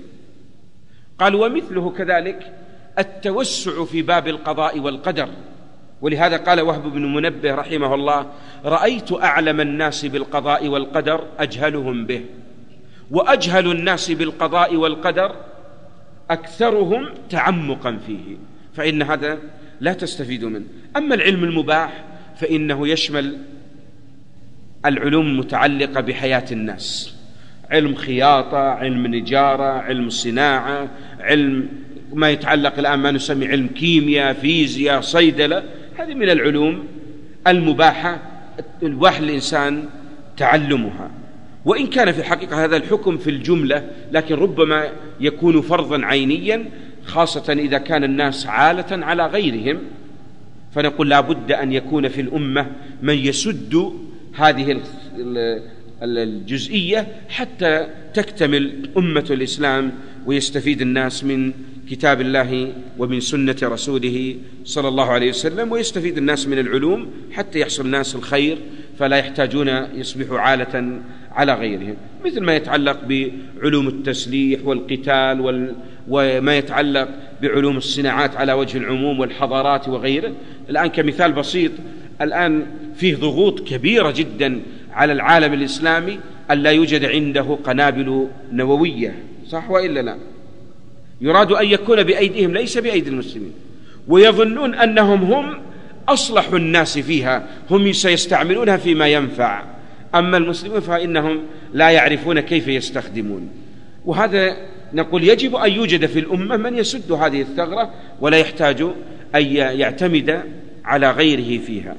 قال 1.20 1.36
ومثله 1.36 1.90
كذلك 1.90 2.54
التوسع 3.00 3.86
في 3.86 4.02
باب 4.02 4.28
القضاء 4.28 4.80
والقدر. 4.80 5.30
ولهذا 6.02 6.38
قال 6.38 6.62
وهب 6.62 6.84
بن 6.84 7.14
منبه 7.14 7.56
رحمه 7.56 7.96
الله 7.96 8.32
رأيت 8.66 9.12
أعلم 9.14 9.62
الناس 9.62 10.06
بالقضاء 10.06 10.68
والقدر 10.68 11.24
أجهلهم 11.40 12.06
به 12.06 12.26
وأجهل 13.12 13.72
الناس 13.72 14.12
بالقضاء 14.12 14.76
والقدر 14.76 15.36
أكثرهم 16.32 17.10
تعمقا 17.30 17.98
فيه 18.08 18.38
فإن 18.74 19.02
هذا 19.02 19.40
لا 19.82 19.94
تستفيد 19.94 20.46
منه. 20.46 20.66
أما 20.98 21.16
العلم 21.16 21.44
المباح 21.44 22.04
فإنه 22.36 22.88
يشمل 22.88 23.38
العلوم 24.86 25.28
المتعلقة 25.28 26.02
بحياة 26.02 26.46
الناس. 26.52 27.16
علم 27.72 27.96
خياطة 27.96 28.58
علم 28.58 29.08
نجارة 29.08 29.64
علم 29.64 30.10
صناعة 30.10 30.90
علم 31.20 31.70
ما 32.14 32.30
يتعلق 32.30 32.80
الآن 32.80 33.00
ما 33.00 33.12
نسمي 33.12 33.48
علم 33.48 33.68
كيمياء 33.68 34.34
فيزياء 34.34 35.02
صيدلة. 35.02 35.64
هذه 35.98 36.14
من 36.14 36.30
العلوم 36.30 36.88
المباحة 37.48 38.20
الواحد 38.84 39.24
الإنسان 39.24 39.90
تعلمها. 40.38 41.12
وإن 41.66 41.88
كان 41.88 42.12
في 42.12 42.20
الحقيقة 42.20 42.64
هذا 42.64 42.78
الحكم 42.78 43.18
في 43.18 43.30
الجملة 43.30 43.90
لكن 44.12 44.36
ربما 44.36 44.90
يكون 45.20 45.62
فرضا 45.62 46.06
عينيا 46.06 46.66
خاصة 47.06 47.54
إذا 47.54 47.78
كان 47.78 48.04
الناس 48.04 48.48
عالة 48.48 49.06
على 49.06 49.26
غيرهم 49.26 49.80
فنقول 50.76 51.10
لا 51.10 51.22
بد 51.22 51.52
أن 51.52 51.72
يكون 51.72 52.08
في 52.08 52.22
الأمة 52.22 52.72
من 53.02 53.14
يسد 53.14 53.94
هذه 54.34 54.82
الجزئية 56.02 57.08
حتى 57.30 57.88
تكتمل 58.14 58.90
أمة 58.98 59.26
الإسلام 59.30 59.92
ويستفيد 60.26 60.82
الناس 60.82 61.24
من 61.24 61.54
كتاب 61.90 62.22
الله 62.22 62.74
ومن 62.98 63.20
سنة 63.20 63.56
رسوله 63.64 64.36
صلى 64.66 64.88
الله 64.88 65.06
عليه 65.06 65.30
وسلم 65.30 65.72
ويستفيد 65.72 66.18
الناس 66.18 66.48
من 66.48 66.60
العلوم 66.60 67.12
حتى 67.32 67.60
يحصل 67.60 67.86
الناس 67.86 68.16
الخير 68.16 68.58
فلا 69.00 69.18
يحتاجون 69.18 69.68
يصبحوا 69.96 70.40
عالة 70.40 71.02
على 71.36 71.54
غيرهم 71.54 71.96
مثل 72.26 72.42
ما 72.42 72.56
يتعلق 72.56 73.00
بعلوم 73.04 73.88
التسليح 73.88 74.60
والقتال 74.66 75.42
وال... 75.42 75.76
وما 76.08 76.58
يتعلق 76.58 77.10
بعلوم 77.42 77.78
الصناعات 77.78 78.36
على 78.36 78.54
وجه 78.54 78.78
العموم 78.78 79.20
والحضارات 79.20 79.88
وغيره. 79.88 80.32
الآن 80.70 80.88
كمثال 80.88 81.32
بسيط 81.32 81.72
الآن 82.22 82.66
فيه 82.96 83.16
ضغوط 83.16 83.68
كبيرة 83.68 84.12
جدا 84.12 84.62
على 84.94 85.14
العالم 85.14 85.54
الإسلامي 85.54 86.20
أن 86.52 86.58
لا 86.58 86.72
يوجد 86.72 87.06
عنده 87.06 87.58
قنابل 87.64 88.28
نووية 88.52 89.16
صح 89.50 89.70
وإلا 89.70 90.00
لا؟ 90.00 90.18
يراد 91.22 91.52
أن 91.52 91.66
يكون 91.66 92.04
بأيديهم 92.04 92.54
ليس 92.54 92.78
بأيدي 92.78 93.10
المسلمين. 93.10 93.54
ويظنون 94.08 94.76
أنهم 94.76 95.34
هم 95.34 95.62
أصلح 96.10 96.48
الناس 96.54 97.00
فيها 97.00 97.48
هم 97.72 97.92
سيستعملونها 97.92 98.78
فيما 98.78 99.08
ينفع. 99.08 99.75
أما 100.16 100.38
المسلمون 100.38 100.80
فإنهم 100.80 101.42
لا 101.74 101.90
يعرفون 101.90 102.40
كيف 102.40 102.68
يستخدمون. 102.68 103.50
وهذا 104.06 104.58
نقول 104.94 105.24
يجب 105.24 105.56
أن 105.56 105.72
يوجد 105.72 106.06
في 106.06 106.20
الأمة 106.20 106.58
من 106.58 106.78
يسد 106.78 107.12
هذه 107.12 107.42
الثغرة 107.42 107.94
ولا 108.22 108.38
يحتاج 108.38 108.82
أن 109.36 109.46
يعتمد 109.56 110.44
على 110.86 111.12
غيره 111.12 111.64
فيها. 111.64 111.96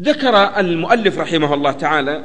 ذكر 0.00 0.58
المؤلف 0.60 1.18
رحمه 1.18 1.54
الله 1.54 1.72
تعالى 1.72 2.24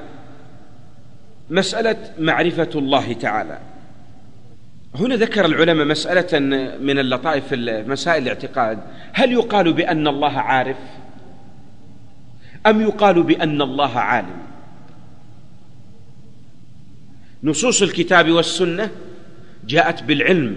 مسألة 1.50 1.98
معرفة 2.20 2.70
الله 2.76 3.14
تعالى. 3.14 3.60
هنا 4.96 5.16
ذكر 5.16 5.46
العلماء 5.46 5.86
مسألة 5.86 6.40
من 6.80 7.00
اللطائف 7.00 7.48
في 7.48 7.84
مسائل 7.88 8.24
الاعتقاد. 8.24 8.80
هل 9.14 9.32
يقال 9.32 9.74
بأن 9.74 10.08
الله 10.08 10.40
عارف؟ 10.40 10.78
أم 12.66 12.82
يقال 12.82 13.24
بأن 13.24 13.62
الله 13.62 14.00
عالم؟ 14.00 14.38
نصوص 17.44 17.82
الكتاب 17.82 18.32
والسنة 18.32 18.92
جاءت 19.68 20.04
بالعلم. 20.04 20.56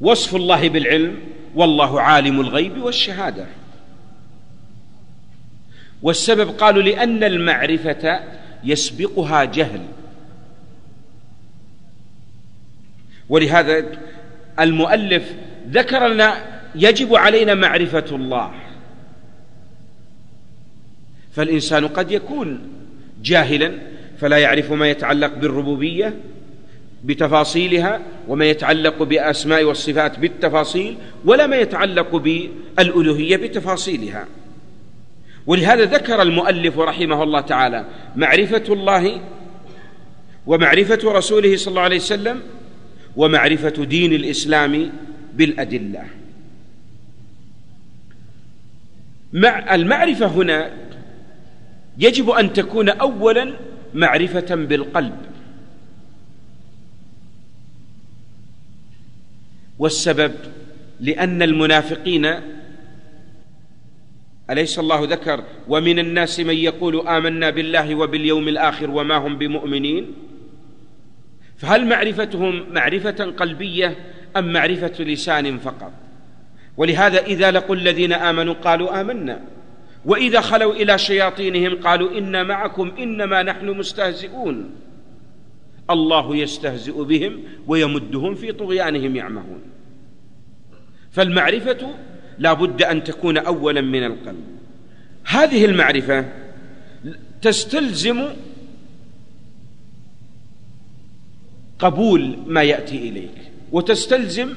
وصف 0.00 0.36
الله 0.36 0.68
بالعلم 0.68 1.16
والله 1.54 2.00
عالم 2.00 2.40
الغيب 2.40 2.82
والشهادة. 2.82 3.46
والسبب 6.02 6.50
قالوا 6.50 6.82
لأن 6.82 7.24
المعرفة 7.24 8.20
يسبقها 8.64 9.44
جهل. 9.44 9.80
ولهذا 13.28 13.84
المؤلف 14.60 15.32
ذكر 15.70 16.08
لنا 16.08 16.60
يجب 16.74 17.14
علينا 17.14 17.54
معرفة 17.54 18.04
الله. 18.12 18.65
فالإنسان 21.36 21.88
قد 21.88 22.10
يكون 22.10 22.60
جاهلا 23.22 23.72
فلا 24.20 24.38
يعرف 24.38 24.72
ما 24.72 24.90
يتعلق 24.90 25.34
بالربوبية 25.34 26.16
بتفاصيلها 27.04 28.00
وما 28.28 28.44
يتعلق 28.44 29.02
بأسماء 29.02 29.64
والصفات 29.64 30.18
بالتفاصيل 30.18 30.96
ولا 31.24 31.46
ما 31.46 31.56
يتعلق 31.56 32.16
بالألوهية 32.16 33.36
بتفاصيلها. 33.36 34.26
ولهذا 35.46 35.84
ذكر 35.84 36.22
المؤلف 36.22 36.78
رحمه 36.78 37.22
الله 37.22 37.40
تعالى 37.40 37.84
معرفة 38.16 38.64
الله 38.68 39.20
ومعرفة 40.46 40.98
رسوله 41.04 41.56
صلى 41.56 41.68
الله 41.68 41.82
عليه 41.82 41.96
وسلم 41.96 42.40
ومعرفة 43.16 43.84
دين 43.84 44.12
الإسلام 44.12 44.92
بالأدلة. 45.34 46.04
مع 49.32 49.74
المعرفة 49.74 50.26
هنا 50.26 50.85
يجب 51.98 52.30
أن 52.30 52.52
تكون 52.52 52.88
أولا 52.88 53.52
معرفة 53.94 54.54
بالقلب. 54.54 55.16
والسبب 59.78 60.32
لأن 61.00 61.42
المنافقين 61.42 62.34
أليس 64.50 64.78
الله 64.78 65.04
ذكر؟ 65.04 65.44
ومن 65.68 65.98
الناس 65.98 66.40
من 66.40 66.54
يقول 66.54 67.08
آمنا 67.08 67.50
بالله 67.50 67.94
وباليوم 67.94 68.48
الآخر 68.48 68.90
وما 68.90 69.16
هم 69.16 69.38
بمؤمنين؟ 69.38 70.12
فهل 71.56 71.86
معرفتهم 71.86 72.72
معرفة 72.72 73.24
قلبية 73.24 73.96
أم 74.36 74.52
معرفة 74.52 75.04
لسان 75.04 75.58
فقط؟ 75.58 75.92
ولهذا 76.76 77.18
إذا 77.18 77.50
لقوا 77.50 77.76
الذين 77.76 78.12
آمنوا 78.12 78.54
قالوا 78.54 79.00
آمنا. 79.00 79.40
وإذا 80.06 80.40
خلوا 80.40 80.74
إلى 80.74 80.98
شياطينهم 80.98 81.80
قالوا 81.82 82.18
إنا 82.18 82.42
معكم 82.42 82.92
إنما 82.98 83.42
نحن 83.42 83.66
مستهزئون. 83.66 84.70
الله 85.90 86.36
يستهزئ 86.36 87.04
بهم 87.04 87.40
ويمدهم 87.66 88.34
في 88.34 88.52
طغيانهم 88.52 89.16
يعمهون. 89.16 89.60
فالمعرفة 91.10 91.94
لا 92.38 92.52
بد 92.52 92.82
أن 92.82 93.04
تكون 93.04 93.38
أولا 93.38 93.80
من 93.80 94.04
القلب. 94.04 94.44
هذه 95.24 95.64
المعرفة 95.64 96.32
تستلزم 97.42 98.24
قبول 101.78 102.38
ما 102.46 102.62
يأتي 102.62 103.08
إليك 103.08 103.34
وتستلزم 103.72 104.54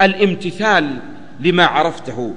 الامتثال 0.00 0.98
لما 1.40 1.64
عرفته. 1.64 2.34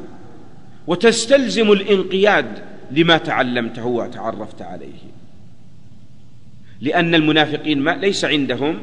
وتستلزم 0.87 1.71
الانقياد 1.71 2.63
لما 2.91 3.17
تعلمته 3.17 3.85
وتعرفت 3.85 4.61
عليه. 4.61 4.99
لأن 6.81 7.15
المنافقين 7.15 7.79
ما 7.79 7.91
ليس 7.91 8.25
عندهم 8.25 8.79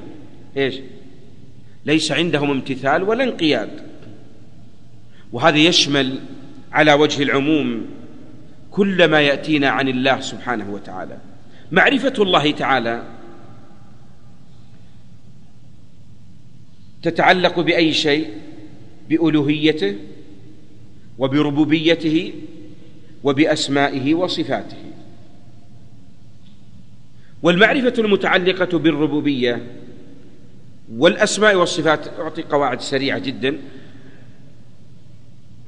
إيش؟ 0.57 0.75
ليس 1.87 2.13
عندهم 2.13 2.51
امتثال 2.51 3.03
ولا 3.03 3.25
انقياد. 3.25 3.71
وهذا 5.33 5.59
يشمل 5.59 6.21
على 6.73 6.93
وجه 6.93 7.23
العموم 7.23 7.87
كل 8.71 9.05
ما 9.09 9.21
يأتينا 9.21 9.69
عن 9.69 9.89
الله 9.89 10.21
سبحانه 10.21 10.71
وتعالى. 10.71 11.19
معرفة 11.73 12.15
الله 12.19 12.51
تعالى 12.51 13.03
تتعلق 17.03 17.61
بأي 17.61 17.93
شيء؟ 17.93 18.31
بألوهيته 19.09 19.97
وبربوبيته 21.19 22.33
وبأسمائه 23.25 24.15
وصفاته. 24.15 24.77
والمعرفة 27.43 27.95
المتعلقة 27.99 28.79
بالربوبية 28.79 29.67
والأسماء 30.93 31.55
والصفات 31.55 32.09
أعطي 32.09 32.43
قواعد 32.43 32.81
سريعة 32.81 33.19
جدا. 33.19 33.59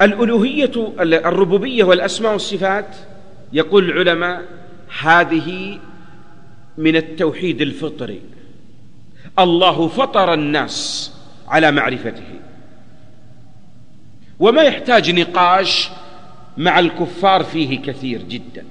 الألوهية 0.02 0.72
الربوبية 1.00 1.84
والأسماء 1.84 2.32
والصفات 2.32 2.96
يقول 3.52 3.90
العلماء 3.90 4.42
هذه 5.00 5.78
من 6.78 6.96
التوحيد 6.96 7.60
الفطري. 7.60 8.20
الله 9.38 9.88
فطر 9.88 10.34
الناس 10.34 11.12
على 11.48 11.70
معرفته. 11.72 12.40
وما 14.40 14.62
يحتاج 14.62 15.10
نقاش 15.10 15.90
مع 16.56 16.78
الكفار 16.78 17.44
فيه 17.44 17.82
كثير 17.82 18.22
جدا. 18.22 18.64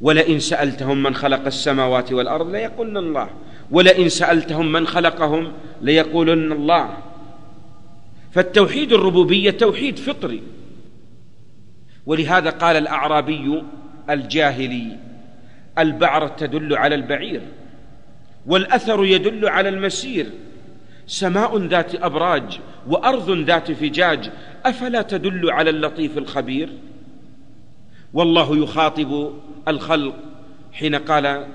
ولئن 0.00 0.40
سألتهم 0.40 1.02
من 1.02 1.14
خلق 1.14 1.46
السماوات 1.46 2.12
والأرض 2.12 2.50
ليقولن 2.50 2.96
الله. 2.96 3.30
ولئن 3.70 4.08
سألتهم 4.08 4.72
من 4.72 4.86
خلقهم 4.86 5.52
ليقولن 5.82 6.52
الله. 6.52 6.96
فالتوحيد 8.32 8.92
الربوبية 8.92 9.50
توحيد 9.50 9.98
فطري. 9.98 10.42
ولهذا 12.06 12.50
قال 12.50 12.76
الأعرابي 12.76 13.62
الجاهلي 14.10 14.96
البعرة 15.78 16.26
تدل 16.38 16.76
على 16.76 16.94
البعير 16.94 17.40
والأثر 18.46 19.04
يدل 19.04 19.48
على 19.48 19.68
المسير. 19.68 20.26
سماء 21.12 21.58
ذات 21.58 21.94
أبراج 21.94 22.60
وأرض 22.88 23.30
ذات 23.30 23.72
فجاج 23.72 24.30
أفلا 24.64 25.02
تدل 25.02 25.50
على 25.50 25.70
اللطيف 25.70 26.18
الخبير؟ 26.18 26.68
والله 28.12 28.56
يخاطب 28.56 29.32
الخلق 29.68 30.14
حين 30.72 30.94
قال 30.94 31.46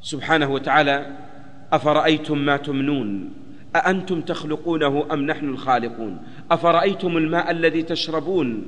سبحانه 0.00 0.50
وتعالى 0.50 1.06
أفرأيتم 1.72 2.38
ما 2.38 2.56
تمنون؟ 2.56 3.32
أأنتم 3.76 4.20
تخلقونه 4.20 5.06
أم 5.12 5.26
نحن 5.26 5.48
الخالقون؟ 5.48 6.18
أفرأيتم 6.50 7.16
الماء 7.16 7.50
الذي 7.50 7.82
تشربون؟ 7.82 8.66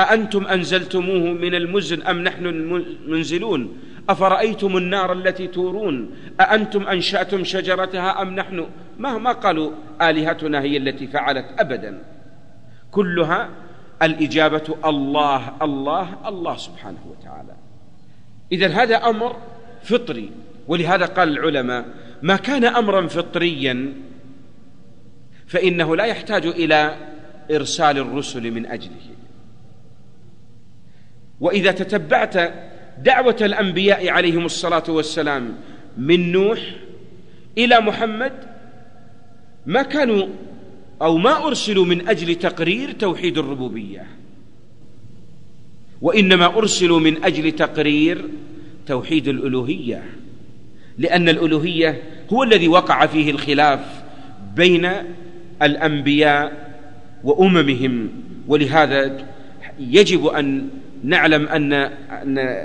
أأنتم 0.00 0.46
أنزلتموه 0.46 1.32
من 1.32 1.54
المزن 1.54 2.02
أم 2.02 2.22
نحن 2.22 2.46
المنزلون؟ 2.46 3.76
أفرأيتم 4.08 4.76
النار 4.76 5.12
التي 5.12 5.46
تورون؟ 5.46 6.10
أأنتم 6.40 6.88
أنشأتم 6.88 7.44
شجرتها 7.44 8.22
أم 8.22 8.34
نحن؟ 8.34 8.66
ما, 8.98 9.18
ما 9.18 9.32
قالوا 9.32 9.72
آلهتنا 10.02 10.60
هي 10.60 10.76
التي 10.76 11.06
فعلت 11.06 11.46
أبدا. 11.58 12.02
كلها 12.90 13.48
الإجابة 14.02 14.76
الله 14.84 15.52
الله 15.62 16.28
الله 16.28 16.56
سبحانه 16.56 17.06
وتعالى. 17.10 17.56
إذا 18.52 18.68
هذا 18.68 18.96
أمر 18.96 19.36
فطري 19.82 20.30
ولهذا 20.68 21.06
قال 21.06 21.28
العلماء 21.28 21.84
ما 22.22 22.36
كان 22.36 22.64
أمرا 22.64 23.06
فطريا 23.06 23.94
فإنه 25.46 25.96
لا 25.96 26.04
يحتاج 26.04 26.46
إلى 26.46 26.96
إرسال 27.50 27.98
الرسل 27.98 28.50
من 28.50 28.66
أجله. 28.66 29.12
وإذا 31.40 31.72
تتبعت 31.72 32.36
دعوة 33.02 33.36
الأنبياء 33.40 34.08
عليهم 34.08 34.44
الصلاة 34.44 34.84
والسلام 34.88 35.54
من 35.98 36.32
نوح 36.32 36.60
إلى 37.58 37.80
محمد 37.80 38.32
ما 39.66 39.82
كانوا 39.82 40.26
أو 41.02 41.16
ما 41.16 41.46
أرسلوا 41.46 41.84
من 41.84 42.08
أجل 42.08 42.34
تقرير 42.34 42.92
توحيد 42.92 43.38
الربوبية. 43.38 44.06
وإنما 46.02 46.46
أرسلوا 46.46 47.00
من 47.00 47.24
أجل 47.24 47.52
تقرير 47.52 48.24
توحيد 48.86 49.28
الألوهية 49.28 50.04
لأن 50.98 51.28
الألوهية 51.28 52.02
هو 52.32 52.42
الذي 52.42 52.68
وقع 52.68 53.06
فيه 53.06 53.30
الخلاف 53.30 54.02
بين 54.56 54.90
الأنبياء 55.62 56.72
وأممهم 57.24 58.08
ولهذا 58.48 59.26
يجب 59.78 60.26
أن 60.26 60.68
نعلم 61.04 61.48
أن 61.48 61.90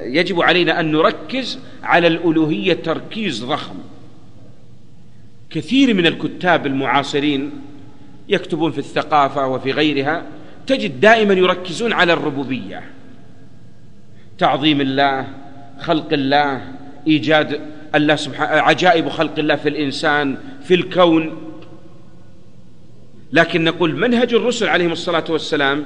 يجب 0.04 0.42
علينا 0.42 0.80
أن 0.80 0.92
نركز 0.92 1.60
على 1.84 2.08
الألوهية 2.08 2.74
تركيز 2.74 3.44
ضخم. 3.44 3.76
كثير 5.50 5.94
من 5.94 6.06
الكتاب 6.06 6.66
المعاصرين 6.66 7.52
يكتبون 8.30 8.72
في 8.72 8.78
الثقافة 8.78 9.48
وفي 9.48 9.72
غيرها 9.72 10.24
تجد 10.68 11.00
دائما 11.00 11.34
يركزون 11.34 11.94
على 11.94 12.14
الربوبية. 12.14 12.84
تعظيم 14.38 14.82
الله 14.82 15.28
خلق 15.80 16.14
الله 16.14 16.62
إيجاد 17.08 17.62
الله 17.96 18.16
سبحانه 18.16 18.62
عجائب 18.62 19.10
خلق 19.10 19.40
الله 19.40 19.56
في 19.56 19.70
الإنسان 19.70 20.38
في 20.64 20.74
الكون. 20.74 21.44
لكن 23.34 23.64
نقول 23.64 23.96
منهج 23.96 24.34
الرسل 24.34 24.70
عليهم 24.70 24.92
الصلاة 24.92 25.24
والسلام 25.30 25.86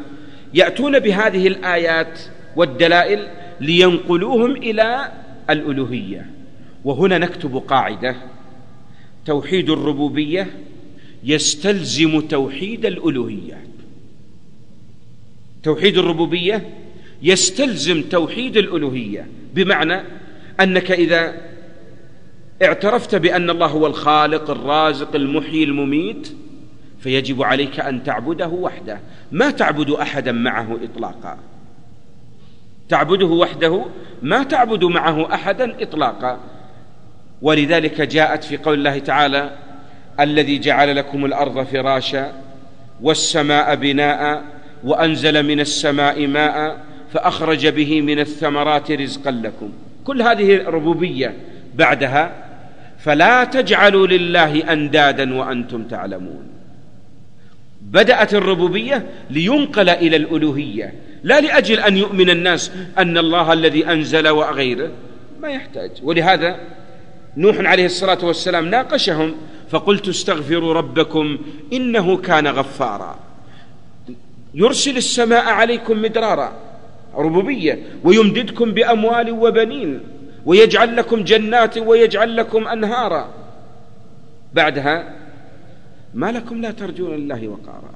يأتون 0.53 0.99
بهذه 0.99 1.47
الآيات 1.47 2.19
والدلائل 2.55 3.27
لينقلوهم 3.59 4.51
إلى 4.51 5.11
الألوهية. 5.49 6.25
وهنا 6.83 7.17
نكتب 7.17 7.55
قاعدة. 7.55 8.15
توحيد 9.25 9.69
الربوبية 9.69 10.47
يستلزم 11.23 12.21
توحيد 12.21 12.85
الألوهية. 12.85 13.63
توحيد 15.63 15.97
الربوبية 15.97 16.69
يستلزم 17.21 18.01
توحيد 18.01 18.57
الألوهية. 18.57 19.27
بمعنى 19.53 20.01
أنك 20.59 20.91
إذا 20.91 21.33
اعترفت 22.61 23.15
بأن 23.15 23.49
الله 23.49 23.67
هو 23.67 23.87
الخالق 23.87 24.49
الرازق 24.49 25.15
المحيي 25.15 25.63
المميت 25.63 26.33
فيجب 26.99 27.43
عليك 27.43 27.79
أن 27.79 28.03
تعبده 28.03 28.47
وحده. 28.47 28.99
ما 29.31 29.51
تعبد 29.51 29.89
أحدا 29.89 30.31
معه 30.31 30.79
إطلاقا. 30.83 31.37
تعبده 32.91 33.25
وحده 33.25 33.85
ما 34.21 34.43
تعبد 34.43 34.83
معه 34.83 35.33
أحدا 35.33 35.75
إطلاقا. 35.81 36.39
ولذلك 37.41 38.01
جاءت 38.01 38.43
في 38.43 38.57
قول 38.57 38.77
الله 38.77 38.99
تعالى 38.99 39.49
الذي 40.19 40.59
جعل 40.59 40.95
لكم 40.95 41.25
الأرض 41.25 41.63
فراشا 41.63 42.33
والسماء 43.01 43.75
بناء 43.75 44.43
وأنزل 44.83 45.43
من 45.43 45.59
السماء 45.59 46.27
ماء 46.27 46.77
فأخرج 47.13 47.67
به 47.67 48.01
من 48.01 48.19
الثمرات 48.19 48.91
رزقا 48.91 49.31
لكم. 49.31 49.69
كل 50.05 50.21
هذه 50.21 50.63
ربوبية 50.67 51.33
بعدها 51.75 52.31
فلا 52.99 53.43
تجعلوا 53.43 54.07
لله 54.07 54.73
أندادا 54.73 55.35
وأنتم 55.35 55.83
تعلمون. 55.83 56.43
بدأت 57.81 58.33
الربوبية 58.33 59.05
لينقل 59.29 59.89
إلى 59.89 60.15
الألوهية 60.15 60.93
لا 61.23 61.41
لأجل 61.41 61.79
أن 61.79 61.97
يؤمن 61.97 62.29
الناس 62.29 62.71
أن 62.97 63.17
الله 63.17 63.53
الذي 63.53 63.87
أنزل 63.87 64.27
وغيره 64.27 64.91
ما 65.41 65.49
يحتاج. 65.49 65.91
ولهذا 66.03 66.59
نوح 67.37 67.59
عليه 67.59 67.85
الصلاة 67.85 68.25
والسلام 68.25 68.65
ناقشهم 68.65 69.35
فقلت 69.69 70.07
استغفروا 70.07 70.73
ربكم 70.73 71.37
إنه 71.73 72.17
كان 72.17 72.47
غفارا. 72.47 73.19
يرسل 74.53 74.97
السماء 74.97 75.43
عليكم 75.45 76.01
مدرارا 76.01 76.53
ربوبية 77.15 77.79
ويمددكم 78.03 78.71
بأموال 78.71 79.31
وبنين 79.31 79.99
ويجعل 80.45 80.95
لكم 80.95 81.23
جنات 81.23 81.77
ويجعل 81.77 82.35
لكم 82.35 82.67
أنهارا. 82.67 83.29
بعدها 84.53 85.15
ما 86.13 86.31
لكم 86.31 86.61
لا 86.61 86.71
ترجون 86.71 87.13
الله 87.13 87.47
وقارا. 87.47 87.93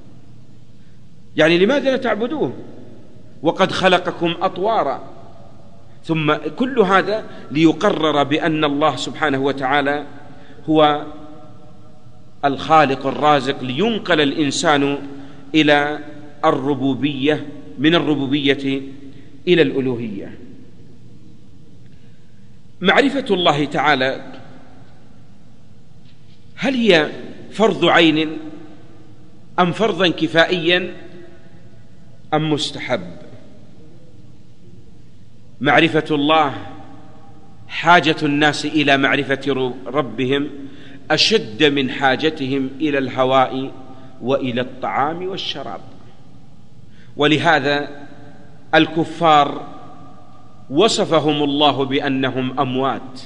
يعني 1.36 1.58
لماذا 1.58 1.92
لا 1.92 1.98
تعبدوه؟ 1.98 2.54
وقد 3.46 3.72
خلقكم 3.72 4.34
أطوارا. 4.42 5.04
ثم 6.04 6.34
كل 6.34 6.80
هذا 6.80 7.24
ليقرر 7.52 8.24
بأن 8.24 8.64
الله 8.64 8.96
سبحانه 8.96 9.38
وتعالى 9.38 10.06
هو 10.70 11.06
الخالق 12.46 13.08
الرازق 13.08 13.64
لينقل 13.64 14.22
الإنسان 14.22 14.98
إلى 15.56 16.00
الربوبية 16.46 17.46
من 17.80 17.96
الربوبية 17.96 18.82
إلى 19.48 19.62
الألوهية. 19.62 20.38
معرفة 22.82 23.26
الله 23.32 23.66
تعالى 23.66 24.34
هل 26.56 26.74
هي 26.74 27.12
فرض 27.52 27.86
عين 27.86 28.38
أم 29.60 29.72
فرضا 29.72 30.08
كفائيا 30.08 30.94
أم 32.34 32.52
مستحب؟ 32.54 33.25
معرفة 35.62 36.16
الله 36.16 36.54
حاجة 37.68 38.16
الناس 38.24 38.66
إلى 38.66 38.98
معرفة 38.98 39.74
ربهم 39.88 40.50
أشد 41.12 41.64
من 41.64 41.92
حاجتهم 41.92 42.70
إلى 42.82 42.98
الهواء 42.98 43.72
وإلى 44.22 44.62
الطعام 44.62 45.28
والشراب. 45.28 45.82
ولهذا 47.18 47.90
الكفار 48.76 49.68
وصفهم 50.70 51.44
الله 51.44 51.86
بأنهم 51.86 52.60
أموات 52.60 53.22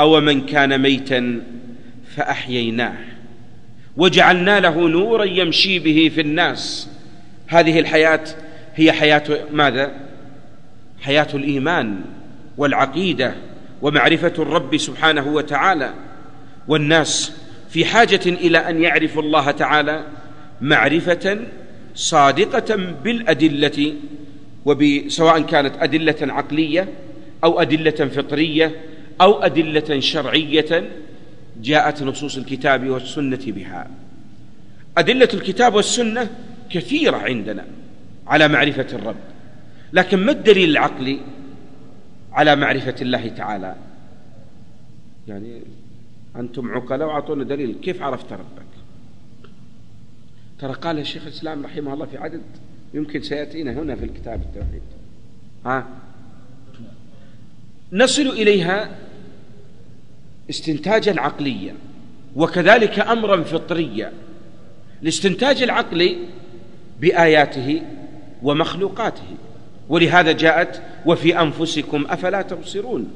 أو 0.00 0.20
من 0.20 0.46
كان 0.46 0.80
ميتا 0.80 1.42
فأحييناه. 2.16 2.96
وجعلنا 3.96 4.60
له 4.60 4.88
نورا 4.88 5.24
يمشي 5.24 5.78
به 5.78 6.10
في 6.14 6.20
الناس. 6.20 6.90
هذه 7.46 7.78
الحياة 7.78 8.24
هي 8.74 8.92
حياة 8.92 9.24
ماذا؟ 9.52 10.11
حياة 11.02 11.28
الإيمان 11.34 12.00
والعقيدة 12.56 13.34
ومعرفة 13.82 14.32
الرب 14.38 14.76
سبحانه 14.76 15.26
وتعالى 15.28 15.94
والناس 16.68 17.32
في 17.70 17.84
حاجة 17.84 18.20
إلى 18.26 18.58
أن 18.58 18.82
يعرفوا 18.82 19.22
الله 19.22 19.50
تعالى 19.50 20.04
معرفة 20.60 21.38
صادقة 21.94 22.76
بالأدلة 22.76 23.94
سواء 25.08 25.40
كانت 25.40 25.74
أدلة 25.78 26.16
عقلية 26.20 26.88
أو 27.44 27.60
أدلة 27.60 27.90
فطرية 27.90 28.80
أو 29.20 29.42
أدلة 29.42 30.00
شرعية 30.00 30.90
جاءت 31.62 32.02
نصوص 32.02 32.36
الكتاب 32.36 32.88
والسنة 32.88 33.40
بها. 33.46 33.90
أدلة 34.98 35.28
الكتاب 35.34 35.74
والسنة 35.74 36.30
كثيرة 36.70 37.16
عندنا 37.16 37.64
على 38.26 38.48
معرفة 38.48 38.86
الرب. 38.92 39.31
لكن 39.92 40.18
ما 40.18 40.32
الدليل 40.32 40.70
العقلي 40.70 41.20
على 42.32 42.56
معرفة 42.56 42.94
الله 43.02 43.28
تعالى؟ 43.28 43.76
يعني 45.28 45.62
أنتم 46.36 46.70
عقلاء 46.72 47.08
وأعطونا 47.08 47.44
دليل. 47.44 47.76
كيف 47.82 48.02
عرفت 48.02 48.32
ربك؟ 48.32 48.72
ترى 50.58 50.72
قال 50.72 50.98
الشيخ 50.98 51.22
الإسلام 51.22 51.64
رحمه 51.64 51.94
الله 51.94 52.06
في 52.06 52.18
عدد 52.18 52.42
يمكن 52.94 53.22
سيأتينا 53.22 53.72
هنا 53.72 53.96
في 53.96 54.04
الكتاب 54.04 54.42
التوحيد. 54.42 54.82
ها؟ 55.66 55.86
نصل 57.92 58.26
إليها 58.26 58.98
استنتاجا 60.50 61.20
عقليا 61.20 61.74
وكذلك 62.36 62.98
أمرا 62.98 63.42
فطريا 63.42 64.12
الاستنتاج 65.02 65.62
العقلي 65.62 66.16
بآياته 67.00 67.82
ومخلوقاته. 68.42 69.36
ولهذا 69.92 70.32
جاءت 70.32 70.82
وفي 71.06 71.40
أنفسكم 71.40 72.06
أفلا 72.10 72.42
تبصرون؟ 72.42 73.10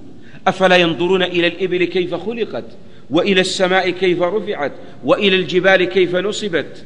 أفلا 0.46 0.76
ينظرون 0.76 1.22
إلى 1.22 1.46
الإبل 1.46 1.84
كيف 1.84 2.14
خلقت؟ 2.14 2.64
وإلى 3.10 3.40
السماء 3.40 3.90
كيف 3.90 4.22
رفعت؟ 4.22 4.72
وإلى 5.04 5.36
الجبال 5.36 5.84
كيف 5.84 6.16
نصبت؟ 6.16 6.84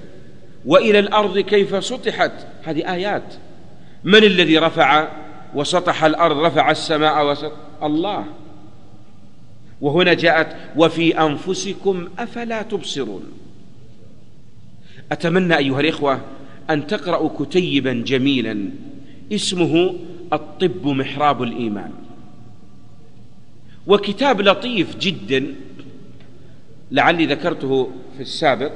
وإلى 0.66 0.98
الأرض 0.98 1.38
كيف 1.38 1.84
سطحت؟ 1.84 2.32
هذه 2.62 2.94
آيات. 2.94 3.34
من 4.04 4.24
الذي 4.24 4.58
رفع 4.58 5.08
وسطح 5.54 6.04
الأرض؟ 6.04 6.38
رفع 6.38 6.70
السماء 6.70 7.30
وسط 7.30 7.52
الله. 7.82 8.24
وهنا 9.80 10.14
جاءت 10.14 10.56
وفي 10.76 11.18
أنفسكم 11.18 12.08
أفلا 12.18 12.62
تبصرون. 12.62 13.22
أتمنى 15.12 15.56
أيها 15.56 15.80
الإخوة 15.80 16.20
أن 16.70 16.86
تقرأوا 16.86 17.44
كتيبا 17.44 17.92
جميلا 18.06 18.70
اسمه 19.32 19.94
الطب 20.32 20.86
محراب 20.86 21.42
الإيمان. 21.42 21.92
وكتاب 23.86 24.40
لطيف 24.40 24.96
جدا 24.96 25.54
لعلي 26.92 27.26
ذكرته 27.26 27.90
في 28.16 28.22
السابق. 28.22 28.72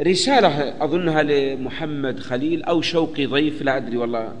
رسالة 0.00 0.84
أظنها 0.84 1.22
لمحمد 1.22 2.20
خليل 2.20 2.62
أو 2.62 2.80
شوقي 2.80 3.26
ضيف 3.26 3.62
لا 3.62 3.76
أدري 3.76 3.96
والله. 3.96 4.34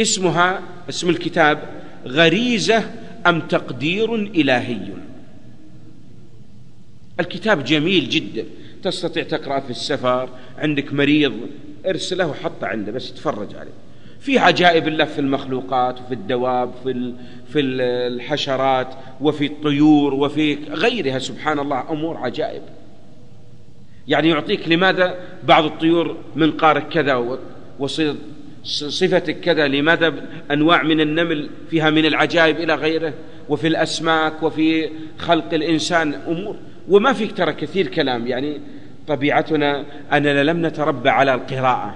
اسمها 0.00 0.62
اسم 0.88 1.08
الكتاب 1.08 1.58
غريزة 2.06 2.90
أم 3.26 3.40
تقدير 3.40 4.14
إلهي؟ 4.14 4.92
الكتاب 7.20 7.64
جميل 7.64 8.08
جدا. 8.08 8.44
تستطيع 8.84 9.22
تقرأ 9.22 9.60
في 9.60 9.70
السفر 9.70 10.28
عندك 10.58 10.92
مريض 10.92 11.32
ارسله 11.86 12.26
وحطه 12.26 12.66
عنده 12.66 12.92
بس 12.92 13.14
تفرج 13.14 13.54
عليه. 13.54 13.70
في 14.20 14.38
عجائب 14.38 14.88
الله 14.88 15.04
في 15.04 15.18
المخلوقات 15.18 16.00
وفي 16.00 16.14
الدواب 16.14 16.70
في 16.84 17.12
في 17.52 17.60
الحشرات 17.60 18.94
وفي 19.20 19.46
الطيور 19.46 20.14
وفي 20.14 20.58
غيرها. 20.70 21.18
سبحان 21.18 21.58
الله 21.58 21.90
أمور 21.90 22.16
عجائب. 22.16 22.62
يعني 24.08 24.28
يعطيك 24.28 24.68
لماذا 24.68 25.14
بعض 25.44 25.64
الطيور 25.64 26.16
منقارك 26.36 26.88
كذا 26.88 27.38
وصفتك 27.78 29.40
كذا 29.40 29.68
لماذا 29.68 30.14
أنواع 30.50 30.82
من 30.82 31.00
النمل 31.00 31.50
فيها 31.70 31.90
من 31.90 32.06
العجائب 32.06 32.56
إلى 32.56 32.74
غيره؟ 32.74 33.14
وفي 33.48 33.66
الأسماك 33.66 34.42
وفي 34.42 34.90
خلق 35.18 35.54
الإنسان 35.54 36.14
أمور 36.14 36.56
وما 36.88 37.12
فيك 37.12 37.32
ترى 37.32 37.52
كثير 37.52 37.86
كلام. 37.86 38.26
يعني 38.26 38.60
طبيعتنا 39.06 39.84
أننا 40.12 40.44
لم 40.44 40.66
نتربى 40.66 41.08
على 41.08 41.34
القراءة 41.34 41.94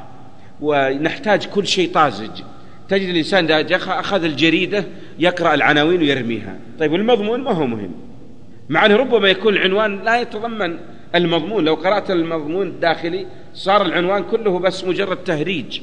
ونحتاج 0.61 1.47
كل 1.47 1.67
شيء 1.67 1.93
طازج. 1.93 2.43
تجد 2.89 3.09
الإنسان 3.09 3.51
إذا 3.51 3.77
أخذ 3.77 4.25
الجريدة 4.25 4.85
يقرأ 5.19 5.55
العناوين 5.55 6.01
ويرميها. 6.01 6.57
طيب 6.79 6.95
المضمون 6.95 7.41
ما 7.41 7.51
هو 7.51 7.67
مهم. 7.67 7.91
مع 8.69 8.87
أنه 8.87 8.97
ربما 8.97 9.29
يكون 9.29 9.55
العنوان 9.55 10.05
لا 10.05 10.21
يتضمن 10.21 10.79
المضمون. 11.15 11.65
لو 11.65 11.75
قرأت 11.75 12.11
المضمون 12.11 12.67
الداخلي 12.67 13.27
صار 13.55 13.87
العنوان 13.87 14.23
كله 14.23 14.59
بس 14.59 14.85
مجرد 14.85 15.17
تهريج. 15.17 15.81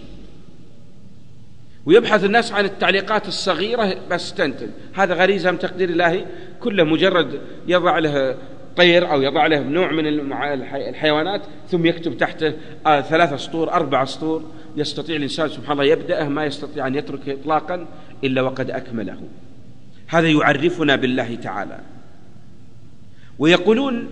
ويبحث 1.86 2.24
الناس 2.24 2.52
عن 2.52 2.66
التعليقات 2.66 3.28
الصغيرة 3.28 3.96
بس 4.12 4.34
تنتج. 4.34 4.68
هذا 4.94 5.14
غريزة 5.14 5.52
من 5.52 5.60
تقدير 5.60 5.90
الله؟ 5.90 6.26
كله 6.60 6.84
مجرد 6.84 7.40
يضع 7.68 8.00
له 8.00 8.36
طير 8.78 9.12
أو 9.12 9.22
يضع 9.22 9.48
له 9.48 9.60
نوع 9.60 9.92
من 9.92 10.08
الحيوانات 10.76 11.42
ثم 11.70 11.86
يكتب 11.86 12.18
تحته 12.18 12.54
آه 12.86 13.02
ثلاثة 13.02 13.38
سطور 13.38 13.72
أربع 13.74 14.06
سطور 14.06 14.44
يستطيع 14.78 15.16
الإنسان 15.16 15.50
سبحان 15.50 15.72
الله 15.72 15.84
يبدأه 15.84 16.28
ما 16.28 16.46
يستطيع 16.46 16.88
أن 16.88 16.96
يتركه 16.96 17.34
إطلاقا 17.34 17.88
إلا 18.24 18.42
وقد 18.42 18.72
أكمله. 18.72 19.22
هذا 20.08 20.30
يعرفنا 20.30 20.96
بالله 20.96 21.36
تعالى. 21.36 21.80
ويقولون 23.40 24.08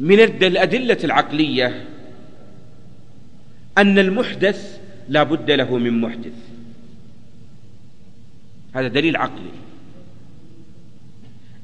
من 0.00 0.20
الأدلة 0.20 0.98
العقلية 1.04 1.84
أن 3.78 3.98
المحدث 3.98 4.80
لا 5.08 5.22
بد 5.22 5.50
له 5.50 5.76
من 5.76 6.00
محدث. 6.00 6.32
هذا 8.74 8.88
دليل 8.88 9.16
عقلي. 9.16 9.50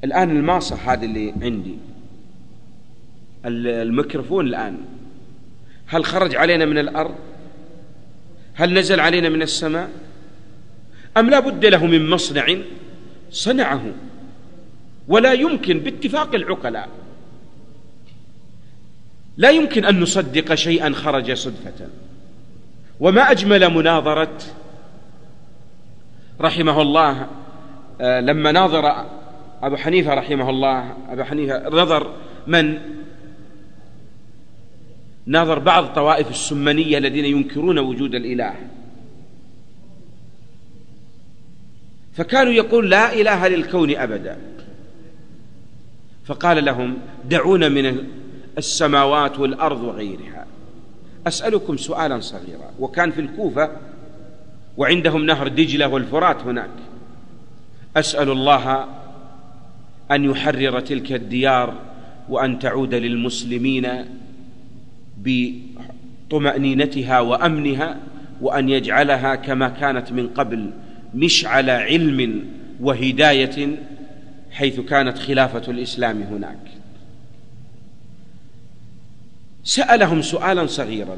الآن 0.03 0.29
الماصة 0.29 0.75
هذا 0.75 1.05
اللي 1.05 1.33
عندي. 1.41 1.75
الميكروفون 3.45 4.47
الآن. 4.47 4.77
هل 5.87 6.05
خرج 6.05 6.35
علينا 6.35 6.65
من 6.65 6.77
الأرض؟ 6.77 7.15
هل 8.53 8.73
نزل 8.73 8.99
علينا 8.99 9.29
من 9.29 9.41
السماء؟ 9.41 9.89
أم 11.17 11.29
لا 11.29 11.39
بد 11.39 11.65
له 11.65 11.85
من 11.85 12.09
مصنع 12.09 12.57
صنعه؟ 13.31 13.83
ولا 15.07 15.33
يمكن 15.33 15.79
باتفاق 15.79 16.35
العقلاء. 16.35 16.89
لا 19.37 19.49
يمكن 19.49 19.85
أن 19.85 19.99
نصدق 19.99 20.55
شيئا 20.55 20.93
خرج 20.93 21.33
صدفة. 21.33 21.87
وما 22.99 23.31
أجمل 23.31 23.69
مناظرة 23.69 24.37
رحمه 26.41 26.81
الله 26.81 27.27
آه، 28.01 28.19
لما 28.19 28.51
ناظر 28.51 29.05
أبو 29.63 29.75
حنيفة 29.75 30.13
رحمه 30.13 30.49
الله 30.49 30.93
أبو 31.09 31.23
حنيفة 31.23 31.69
نظر 31.69 32.13
من 32.47 32.79
ناظر 35.25 35.59
بعض 35.59 35.85
طوائف 35.85 36.29
السمنية 36.29 36.97
الذين 36.97 37.25
ينكرون 37.25 37.79
وجود 37.79 38.15
الإله. 38.15 38.55
فكانوا 42.13 42.53
يقول 42.53 42.89
لا 42.89 43.13
إله 43.13 43.47
للكون 43.47 43.95
أبدا. 43.95 44.37
فقال 46.25 46.65
لهم 46.65 46.97
دعونا 47.29 47.69
من 47.69 48.07
السماوات 48.57 49.39
والأرض 49.39 49.83
وغيرها. 49.83 50.45
أسألكم 51.27 51.77
سؤالا 51.77 52.19
صغيرا. 52.19 52.71
وكان 52.79 53.11
في 53.11 53.21
الكوفة 53.21 53.71
وعندهم 54.77 55.25
نهر 55.25 55.47
دجلة 55.47 55.87
والفرات 55.87 56.41
هناك. 56.41 56.69
أسأل 57.97 58.31
الله 58.31 58.87
أن 60.11 60.25
يحرر 60.25 60.79
تلك 60.79 61.11
الديار 61.11 61.73
وأن 62.29 62.59
تعود 62.59 62.95
للمسلمين 62.95 64.05
بطمأنينتها 65.25 67.19
وأمنها 67.19 67.97
وأن 68.41 68.69
يجعلها 68.69 69.35
كما 69.35 69.69
كانت 69.69 70.11
من 70.11 70.27
قبل 70.27 70.69
مشعل 71.15 71.69
علم 71.69 72.45
وهداية 72.79 73.77
حيث 74.51 74.79
كانت 74.79 75.17
خلافة 75.17 75.71
الإسلام 75.71 76.21
هناك. 76.21 76.57
سألهم 79.63 80.21
سؤالا 80.21 80.65
صغيرا 80.65 81.17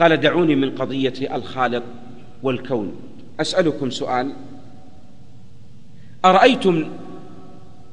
قال 0.00 0.16
دعوني 0.16 0.54
من 0.54 0.70
قضية 0.70 1.36
الخالق 1.36 1.82
والكون. 2.42 2.92
أسألكم 3.40 3.90
سؤال 3.90 4.32
أرأيتم 6.24 6.84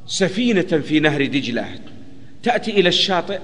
سفينة 0.07 0.61
في 0.61 0.99
نهر 0.99 1.25
دجلة 1.25 1.79
تأتي 2.43 2.71
إلى 2.71 2.89
الشاطئ؟ 2.89 3.39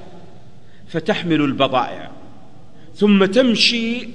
فتحمل 0.92 1.42
البضائع 1.42 2.12
ثم 2.96 3.26
تمشي 3.26 4.08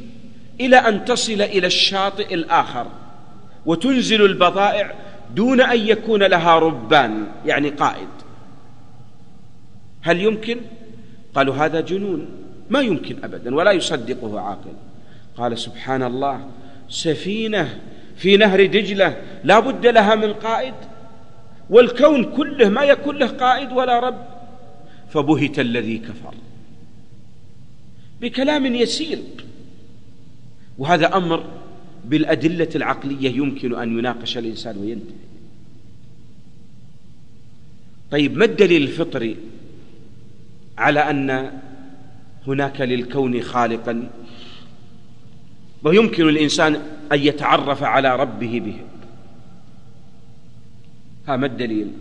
إلى 0.61 0.77
أن 0.77 1.05
تصل 1.05 1.43
إلى 1.43 1.67
الشاطئ 1.67 2.35
الآخر 2.35 2.87
وتنزل 3.67 4.25
البضائع 4.25 4.95
دون 5.35 5.61
أن 5.61 5.79
يكون 5.79 6.23
لها 6.23 6.59
ربان 6.59 7.27
يعني 7.47 7.69
قائد. 7.69 8.09
هل 10.03 10.21
يمكن؟ 10.21 10.61
قالوا 11.35 11.55
هذا 11.55 11.81
جنون 11.81 12.29
ما 12.71 12.81
يمكن 12.81 13.25
أبدا 13.25 13.55
ولا 13.55 13.73
يصدقه 13.73 14.41
عاقل. 14.41 14.73
قال 15.37 15.59
سبحان 15.59 16.03
الله 16.03 16.49
سفينة 16.89 17.79
في 18.17 18.37
نهر 18.37 18.67
دجلة 18.67 19.17
لا 19.45 19.61
بد 19.61 19.87
لها 19.87 20.15
من 20.15 20.33
قائد 20.33 20.75
والكون 21.71 22.25
كله 22.25 22.69
ما 22.69 22.83
يكون 22.85 23.17
له 23.17 23.27
قائد 23.27 23.73
ولا 23.73 23.99
رب. 23.99 24.27
فبهت 25.09 25.59
الذي 25.59 25.99
كفر. 25.99 26.35
بكلام 28.21 28.67
يسير. 28.67 29.19
وهذا 30.79 31.17
أمر 31.17 31.45
بالأدلة 32.05 32.69
العقلية 32.77 33.31
يمكن 33.37 33.75
أن 33.75 33.99
يناقش 33.99 34.39
الإنسان 34.39 34.79
وينتهي. 34.79 35.17
طيب 38.11 38.37
ما 38.37 38.45
الدليل 38.45 38.83
الفطري 38.83 39.37
على 40.79 41.01
أن 41.01 41.51
هناك 42.47 42.81
للكون 42.81 43.43
خالقا؟ 43.43 44.11
ويمكن 45.83 46.29
الإنسان 46.29 46.75
أن 47.13 47.21
يتعرف 47.21 47.83
على 47.83 48.17
ربه 48.17 48.61
به. 48.61 48.77
ها 51.29 51.37
ما 51.37 51.47
الدليل؟ 51.47 51.93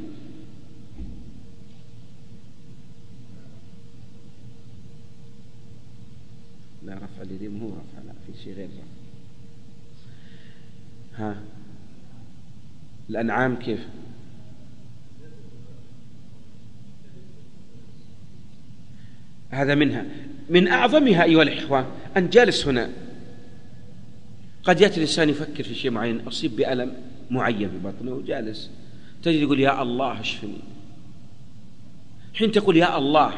اليدين 7.36 7.62
هو 7.62 7.68
رفع 7.68 8.06
لا 8.08 8.14
في 8.28 8.44
شيء 8.44 8.54
غير 8.54 8.68
رفع 8.68 8.84
ها؟ 11.16 11.42
الأنعام 13.10 13.56
كيف؟ 13.56 13.80
هذا 19.50 19.76
منها. 19.76 20.06
من 20.50 20.68
أعظمها 20.68 21.24
أيها 21.24 21.42
الإخوة 21.42 21.88
أن 22.18 22.30
جالس 22.30 22.68
هنا. 22.68 22.90
قد 24.64 24.82
يأتي 24.82 24.96
الإنسان 24.96 25.30
يفكر 25.30 25.64
في 25.64 25.76
شيء 25.76 25.92
معين 25.92 26.20
أصيب 26.20 26.56
بألم 26.56 26.94
معين 27.32 27.70
في 27.70 27.78
بطنه 27.78 28.12
وجالس. 28.12 28.70
تجد 29.24 29.42
يقول 29.42 29.60
يا 29.60 29.82
الله 29.82 30.20
اشفني. 30.20 30.60
حين 32.34 32.52
تقول 32.52 32.78
يا 32.78 32.98
الله 32.98 33.34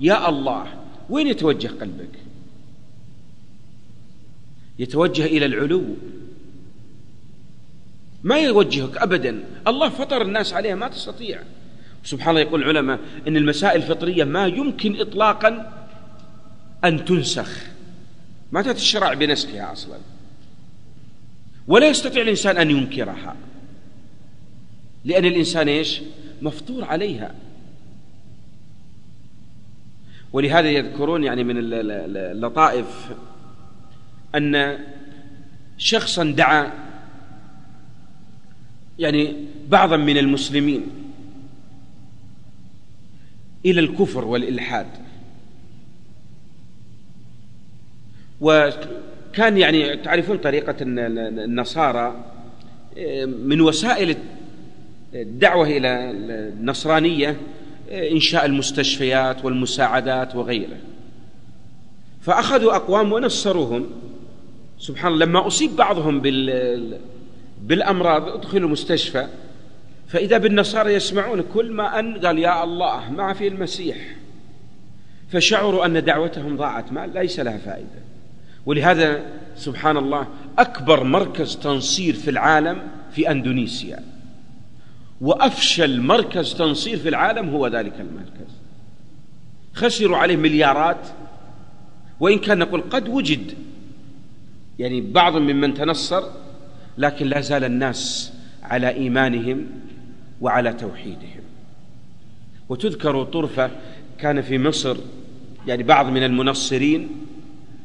يا 0.00 0.28
الله 0.28 0.66
وين 1.10 1.26
يتوجه 1.26 1.68
قلبك؟ 1.68 2.23
يتوجه 4.78 5.24
إلى 5.24 5.46
العلو. 5.46 5.84
ما 8.24 8.38
يوجهك 8.38 8.96
أبدا. 8.96 9.44
الله 9.68 9.88
فطر 9.88 10.22
الناس 10.22 10.52
عليها 10.52 10.74
ما 10.74 10.88
تستطيع. 10.88 11.42
سبحان 12.04 12.30
الله 12.30 12.40
يقول 12.40 12.62
العلماء 12.62 12.98
أن 13.28 13.36
المسائل 13.36 13.82
الفطرية 13.82 14.24
ما 14.24 14.46
يمكن 14.46 15.00
إطلاقا 15.00 15.72
أن 16.84 17.04
تنسخ. 17.04 17.66
ما 18.52 18.62
تتشرع 18.62 19.14
بنسخها 19.14 19.72
أصلا. 19.72 19.98
ولا 21.68 21.88
يستطيع 21.88 22.22
الإنسان 22.22 22.56
أن 22.56 22.70
ينكرها. 22.70 23.36
لأن 25.04 25.24
الإنسان 25.24 25.68
إيش؟ 25.68 26.00
مفطور 26.42 26.84
عليها. 26.84 27.34
ولهذا 30.32 30.70
يذكرون 30.70 31.24
يعني 31.24 31.44
من 31.44 31.54
اللطائف 31.58 32.86
أن 34.36 34.78
شخصا 35.78 36.24
دعا 36.24 36.72
يعني 38.98 39.36
بعضا 39.68 39.96
من 39.96 40.18
المسلمين 40.18 40.86
إلى 43.64 43.80
الكفر 43.80 44.24
والإلحاد. 44.24 44.86
وكان 48.40 49.58
يعني 49.58 49.96
تعرفون 49.96 50.38
طريقة 50.38 50.76
النصارى 50.80 52.24
من 53.26 53.60
وسائل 53.60 54.16
الدعوة 55.14 55.66
إلى 55.66 56.10
النصرانية 56.10 57.36
إنشاء 57.90 58.44
المستشفيات 58.46 59.44
والمساعدات 59.44 60.36
وغيره. 60.36 60.76
فأخذوا 62.22 62.76
أقوام 62.76 63.12
ونصروهم. 63.12 63.86
سبحان 64.84 65.12
الله 65.12 65.26
لما 65.26 65.46
أصيب 65.46 65.76
بعضهم 65.76 66.20
بال 66.20 66.98
بالأمراض 67.62 68.28
أدخلوا 68.28 68.68
مستشفى. 68.68 69.26
فإذا 70.08 70.38
بالنصارى 70.38 70.94
يسمعون 70.94 71.44
كل 71.54 71.72
ما 71.72 71.98
أن 71.98 72.26
قال 72.26 72.38
يا 72.38 72.64
الله 72.64 73.10
ما 73.10 73.32
في 73.32 73.48
المسيح. 73.48 73.96
فشعروا 75.28 75.86
أن 75.86 76.04
دعوتهم 76.04 76.56
ضاعت 76.56 76.92
ما 76.92 77.06
ليس 77.06 77.40
لها 77.40 77.58
فائدة. 77.58 78.00
ولهذا 78.66 79.22
سبحان 79.56 79.96
الله 79.96 80.26
أكبر 80.58 81.04
مركز 81.04 81.56
تنصير 81.56 82.14
في 82.14 82.30
العالم 82.30 82.82
في 83.12 83.30
أندونيسيا. 83.30 84.02
وأفشل 85.20 86.00
مركز 86.00 86.54
تنصير 86.54 86.96
في 86.98 87.08
العالم 87.08 87.48
هو 87.48 87.66
ذلك 87.66 88.00
المركز. 88.00 88.52
خسروا 89.74 90.16
عليه 90.16 90.36
مليارات. 90.36 91.06
وإن 92.20 92.38
كان 92.38 92.58
نقول 92.58 92.80
قد 92.80 93.08
وجد 93.08 93.54
يعني 94.78 95.00
بعض 95.00 95.36
ممن 95.36 95.74
تنصر 95.74 96.22
لكن 96.98 97.26
لا 97.26 97.40
زال 97.40 97.64
الناس 97.64 98.32
على 98.62 98.88
إيمانهم 98.88 99.66
وعلى 100.40 100.72
توحيدهم. 100.72 101.42
وتذكر 102.68 103.24
طرفة 103.24 103.70
كان 104.18 104.42
في 104.42 104.58
مصر 104.58 104.96
يعني 105.66 105.82
بعض 105.82 106.06
من 106.06 106.22
المنصرين 106.22 107.08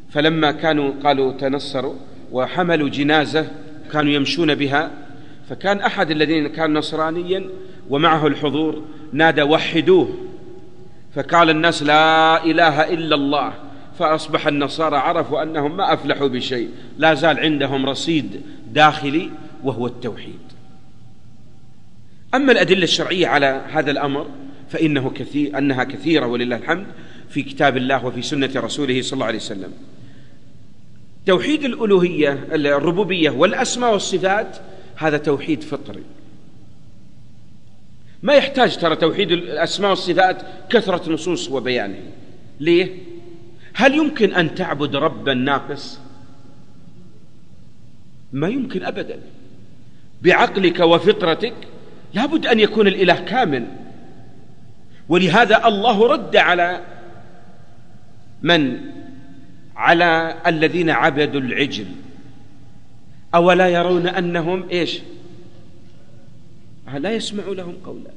فلما 0.09 0.51
كانوا 0.51 0.91
قالوا 1.03 1.33
تنصروا 1.33 1.95
وحملوا 2.31 2.89
جنازة 2.89 3.47
كانوا 3.91 4.11
يمشون 4.11 4.55
بها 4.55 4.91
فكان 5.49 5.79
أحد 5.79 6.11
الذين 6.11 6.47
كان 6.47 6.73
نصرانيا 6.73 7.49
ومعه 7.89 8.27
الحضور 8.27 8.83
نادى 9.13 9.41
وحدوه 9.41 10.17
فقال 11.15 11.49
الناس 11.49 11.83
لا 11.83 12.45
إله 12.45 12.93
إلا 12.93 13.15
الله 13.15 13.53
فأصبح 13.99 14.47
النصارى 14.47 14.97
عرفوا 14.97 15.43
أنهم 15.43 15.77
ما 15.77 15.93
أفلحوا 15.93 16.27
بشيء 16.27 16.69
لا 16.97 17.13
زال 17.13 17.39
عندهم 17.39 17.85
رصيد 17.85 18.41
داخلي 18.73 19.29
وهو 19.63 19.87
التوحيد. 19.87 20.39
أما 22.33 22.51
الأدلة 22.51 22.83
الشرعية 22.83 23.27
على 23.27 23.61
هذا 23.71 23.91
الأمر 23.91 24.27
فإنه 24.69 25.09
كثير 25.09 25.57
أنها 25.57 25.83
كثيرة 25.83 26.25
ولله 26.25 26.55
الحمد 26.55 26.85
في 27.29 27.43
كتاب 27.43 27.77
الله 27.77 28.05
وفي 28.05 28.21
سنة 28.21 28.51
رسوله 28.55 29.01
صلى 29.01 29.13
الله 29.13 29.25
عليه 29.25 29.37
وسلم. 29.37 29.73
توحيد 31.25 31.63
الألوهية 31.63 32.47
الربوبية 32.51 33.29
والأسماء 33.29 33.93
والصفات 33.93 34.57
هذا 34.95 35.17
توحيد 35.17 35.63
فطري. 35.63 36.03
ما 38.23 38.33
يحتاج 38.33 38.77
ترى 38.77 38.95
توحيد 38.95 39.31
الأسماء 39.31 39.89
والصفات 39.89 40.41
كثرة 40.69 41.11
نصوص 41.11 41.51
وبيانه. 41.51 41.99
ليه؟ 42.59 43.08
هل 43.73 43.95
يمكن 43.95 44.33
أن 44.33 44.55
تعبد 44.55 44.95
ربا 44.95 45.33
ناقص؟ 45.33 45.99
ما 48.33 48.47
يمكن 48.47 48.83
أبدا. 48.83 49.19
بعقلك 50.21 50.79
وفطرتك 50.79 51.53
لابد 52.13 52.45
أن 52.45 52.59
يكون 52.59 52.87
الإله 52.87 53.15
كامل. 53.15 53.67
ولهذا 55.09 55.67
الله 55.67 56.07
رد 56.07 56.35
على 56.35 56.81
من؟ 58.41 58.79
على 59.75 60.35
الذين 60.47 60.89
عبدوا 60.89 61.41
العجل. 61.41 61.85
أولا 63.35 63.67
يرون 63.67 64.07
أنهم 64.07 64.69
إيش؟ 64.69 64.99
لا 66.93 67.11
يسمع 67.11 67.43
لهم 67.47 67.75
قولا. 67.85 68.11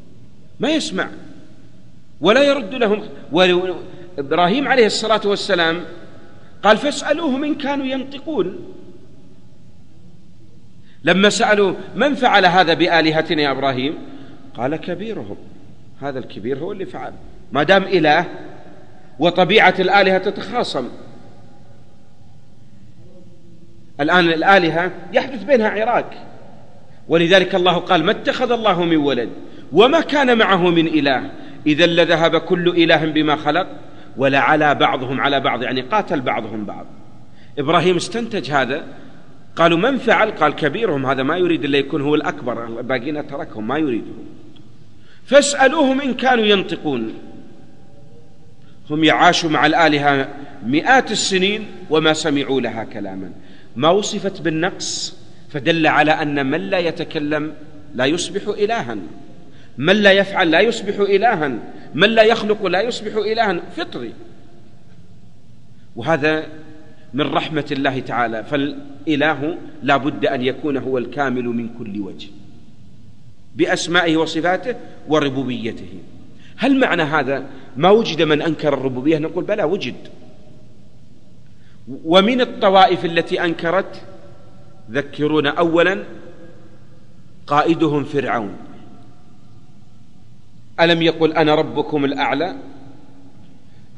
ما 0.61 0.71
يسمع. 0.71 1.09
ولا 2.21 2.43
يرد 2.43 2.75
لهم 2.75 3.03
إبراهيم 4.19 4.69
عليه 4.69 4.87
الصلاة 4.87 5.21
والسلام 5.25 5.81
قال 6.63 6.77
فاسألوهم 6.77 7.45
إن 7.45 7.55
كانوا 7.55 7.87
ينطقون. 7.87 8.75
لما 11.05 11.31
سألوا 11.31 11.75
من 11.97 12.15
فعل 12.15 12.47
هذا 12.47 12.75
بآلهتنا 12.75 13.43
يا 13.43 13.51
إبراهيم؟ 13.51 13.99
قال 14.57 14.77
كبيرهم. 14.77 15.37
هذا 16.01 16.19
الكبير 16.19 16.59
هو 16.59 16.73
اللي 16.73 16.87
فعل. 16.87 17.13
ما 17.53 17.63
دام 17.63 17.83
إله 17.83 18.27
وطبيعة 19.19 19.75
الآلهة 19.79 20.19
تتخاصم. 20.19 20.89
الآن 24.01 24.29
الآلهة 24.29 24.91
يحدث 25.13 25.45
بينها 25.45 25.69
عراك. 25.69 26.19
ولذلك 27.09 27.55
الله 27.55 27.79
قال 27.79 28.05
ما 28.05 28.11
اتخذ 28.11 28.53
الله 28.53 28.85
من 28.85 28.97
ولد 28.97 29.29
وما 29.73 30.01
كان 30.01 30.39
معه 30.39 30.71
من 30.71 30.87
إله. 30.87 31.31
إذا 31.67 31.87
لذهب 31.87 32.37
كل 32.37 32.69
إله 32.69 33.05
بما 33.05 33.37
خلق. 33.37 33.67
ولعلى 34.17 34.75
بعضهم 34.75 35.21
على 35.21 35.41
بعض 35.41 35.63
يعني 35.63 35.81
قاتل 35.81 36.21
بعضهم 36.21 36.65
بعض. 36.65 36.87
إبراهيم 37.59 37.97
استنتج 37.97 38.51
هذا 38.51 38.85
قالوا 39.57 39.79
من 39.79 39.99
فعل؟ 39.99 40.31
قال 40.31 40.55
كبيرهم 40.55 41.07
هذا 41.07 41.23
ما 41.23 41.37
يريد 41.37 41.65
إلا 41.65 41.79
يكون 41.79 42.03
هو 42.03 42.15
الأكبر 42.15 42.67
الباقين 42.67 43.27
تركهم 43.27 43.69
ما 43.69 43.79
يريده 43.79 44.13
فاسألوهم 45.27 46.01
إن 46.01 46.15
كانوا 46.15 46.45
ينطقون. 46.45 47.15
هم 48.91 49.05
يعاشوا 49.05 49.51
مع 49.51 49.67
الآلهة 49.67 50.29
مئات 50.67 51.11
السنين 51.11 51.67
وما 51.91 52.13
سمعوا 52.13 52.61
لها 52.61 52.85
كلاما. 52.85 53.33
ما 53.77 53.91
وصفت 53.91 54.41
بالنقص 54.41 55.17
فدل 55.51 55.87
على 55.87 56.11
أن 56.11 56.47
من 56.47 56.61
لا 56.61 56.79
يتكلم 56.79 57.55
لا 57.95 58.05
يصبح 58.05 58.43
إلها. 58.59 58.97
من 59.79 59.97
لا 59.97 60.12
يفعل 60.12 60.51
لا 60.51 60.61
يصبح 60.61 61.01
إلها. 61.01 61.59
من 61.95 62.11
لا 62.11 62.23
يخلق 62.23 62.66
لا 62.66 62.81
يصبح 62.81 63.16
إلها. 63.16 63.61
فطري. 63.77 64.12
وهذا 65.97 66.47
من 67.14 67.27
رحمة 67.27 67.66
الله 67.73 68.01
تعالى. 68.01 68.45
فالإله 68.45 69.59
لا 69.83 69.97
بد 69.97 70.27
أن 70.27 70.43
يكون 70.43 70.77
هو 70.77 70.99
الكامل 70.99 71.45
من 71.45 71.68
كل 71.79 72.01
وجه. 72.01 72.29
بأسمائه 73.57 74.16
وصفاته 74.16 74.75
وربوبيته. 75.09 75.99
هل 76.57 76.81
معنى 76.81 77.03
هذا 77.03 77.47
ما 77.77 77.91
وجد 77.91 78.23
من 78.23 78.43
أنكر 78.43 78.75
الربوبية؟ 78.75 79.18
نقول 79.18 79.45
بلى 79.45 79.62
وجد. 79.62 79.95
ومن 82.05 82.41
الطوائف 82.41 83.05
التي 83.05 83.45
أنكرت 83.45 84.03
ذكرونا 84.91 85.51
أولا 85.51 86.05
قائدهم 87.47 88.05
فرعون. 88.05 88.57
ألم 90.83 91.03
يقل 91.03 91.33
أنا 91.33 91.55
ربكم 91.55 92.05
الأعلى؟ 92.05 92.57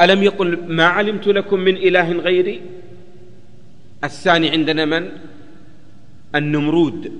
ألم 0.00 0.22
يقل 0.22 0.58
ما 0.68 0.84
علمت 0.84 1.26
لكم 1.26 1.60
من 1.60 1.76
إله 1.76 2.12
غيري؟ 2.12 2.60
الثاني 4.04 4.50
عندنا 4.50 4.84
من؟ 4.84 5.08
النمرود. 6.34 7.12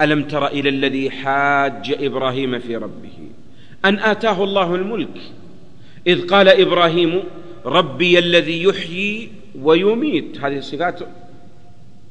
ألم 0.00 0.22
تر 0.22 0.46
إلى 0.46 0.68
الذي 0.68 1.10
حاج 1.10 1.94
إبراهيم 2.00 2.58
في 2.58 2.76
ربه؟ 2.76 3.18
أن 3.84 3.98
آتاه 3.98 4.44
الله 4.44 4.74
الملك. 4.74 5.18
إذ 6.06 6.26
قال 6.26 6.48
إبراهيم 6.48 7.22
ربي 7.66 8.18
الذي 8.18 8.62
يحيي 8.62 9.30
ويميت. 9.62 10.40
هذه 10.40 10.60
صفات 10.60 11.00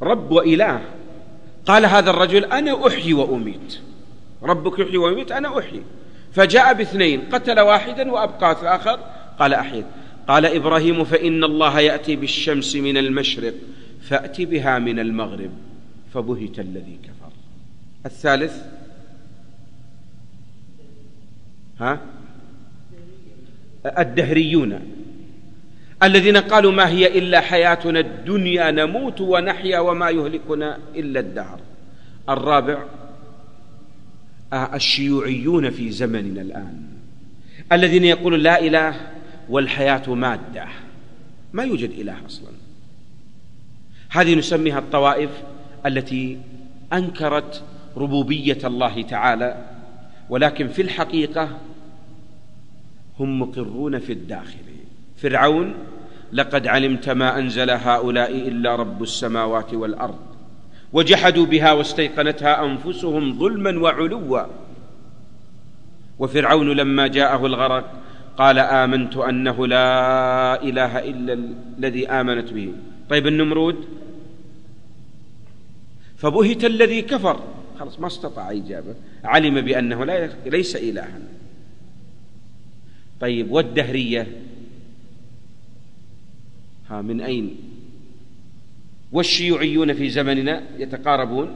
رب 0.01 0.31
وإله. 0.31 0.81
قال 1.65 1.85
هذا 1.85 2.09
الرجل 2.09 2.45
أنا 2.45 2.87
أحيي 2.87 3.13
وأميت. 3.13 3.79
ربك 4.43 4.79
يحيي 4.79 4.97
ويميت 4.97 5.31
أنا 5.31 5.59
أحيي. 5.59 5.81
فجاء 6.33 6.73
باثنين 6.73 7.21
قتل 7.31 7.59
واحدا 7.59 8.11
وأبقى 8.11 8.61
الآخر 8.61 8.99
قال 9.39 9.53
أحيد. 9.53 9.85
قال 10.27 10.45
إبراهيم 10.45 11.03
فإن 11.03 11.43
الله 11.43 11.79
يأتي 11.79 12.15
بالشمس 12.15 12.75
من 12.75 12.97
المشرق 12.97 13.53
فأت 14.01 14.41
بها 14.41 14.79
من 14.79 14.99
المغرب. 14.99 15.51
فبهت 16.13 16.59
الذي 16.59 16.99
كفر. 17.03 17.31
الثالث. 18.05 18.63
ها؟ 21.79 21.99
الدهريون. 23.85 24.79
الذين 26.03 26.37
قالوا 26.37 26.71
ما 26.71 26.87
هي 26.89 27.17
إلا 27.17 27.39
حياتنا 27.39 27.99
الدنيا 27.99 28.71
نموت 28.71 29.21
ونحيا 29.21 29.79
وما 29.79 30.09
يهلكنا 30.09 30.77
إلا 30.95 31.19
الدهر. 31.19 31.59
الرابع. 32.29 32.83
الشيوعيون 34.53 35.69
في 35.69 35.91
زمننا 35.91 36.41
الآن 36.41 36.83
الذين 37.71 38.03
يقولون 38.03 38.39
لا 38.39 38.61
إله 38.61 38.95
والحياة 39.49 40.13
مادة 40.13 40.65
ما 41.53 41.63
يوجد 41.63 41.89
إله 41.89 42.25
أصلا. 42.25 42.51
هذه 44.09 44.35
نسميها 44.35 44.79
الطوائف 44.79 45.29
التي 45.85 46.39
أنكرت 46.93 47.63
ربوبية 47.97 48.57
الله 48.63 49.01
تعالى 49.01 49.65
ولكن 50.29 50.67
في 50.67 50.81
الحقيقة 50.81 51.59
هم 53.19 53.39
مقرون 53.41 53.99
في 53.99 54.13
الداخل. 54.13 54.57
فرعون 55.17 55.73
لقد 56.33 56.67
علمت 56.67 57.09
ما 57.09 57.39
أنزل 57.39 57.69
هؤلاء 57.69 58.31
إلا 58.31 58.75
رب 58.75 59.03
السماوات 59.03 59.73
والأرض. 59.73 60.32
وجحدوا 60.93 61.45
بها 61.45 61.71
واستيقنتها 61.71 62.65
أنفسهم 62.65 63.39
ظلما 63.39 63.79
وعلوا. 63.79 64.45
وفرعون 66.19 66.69
لما 66.69 67.07
جاءه 67.07 67.45
الغرق 67.45 67.93
قال 68.37 68.59
آمنت 68.59 69.17
أنه 69.17 69.67
لا 69.67 70.63
إله 70.63 70.99
إلا 70.99 71.33
الذي 71.77 72.07
آمنت 72.07 72.53
به. 72.53 72.73
طيب 73.09 73.27
النمرود؟ 73.27 73.85
فبهت 76.17 76.65
الذي 76.65 77.01
كفر. 77.01 77.39
خلاص 77.79 77.99
ما 77.99 78.07
استطاع 78.07 78.51
إجابة. 78.51 78.95
علم 79.23 79.61
بأنه 79.61 80.05
لا 80.05 80.29
ليس 80.45 80.75
إلها. 80.75 81.19
طيب 83.19 83.51
والدهرية؟ 83.51 84.27
ها 86.89 87.01
من 87.01 87.21
أين؟ 87.21 87.72
والشيوعيون 89.13 89.93
في 89.93 90.09
زمننا 90.09 90.61
يتقاربون 90.77 91.55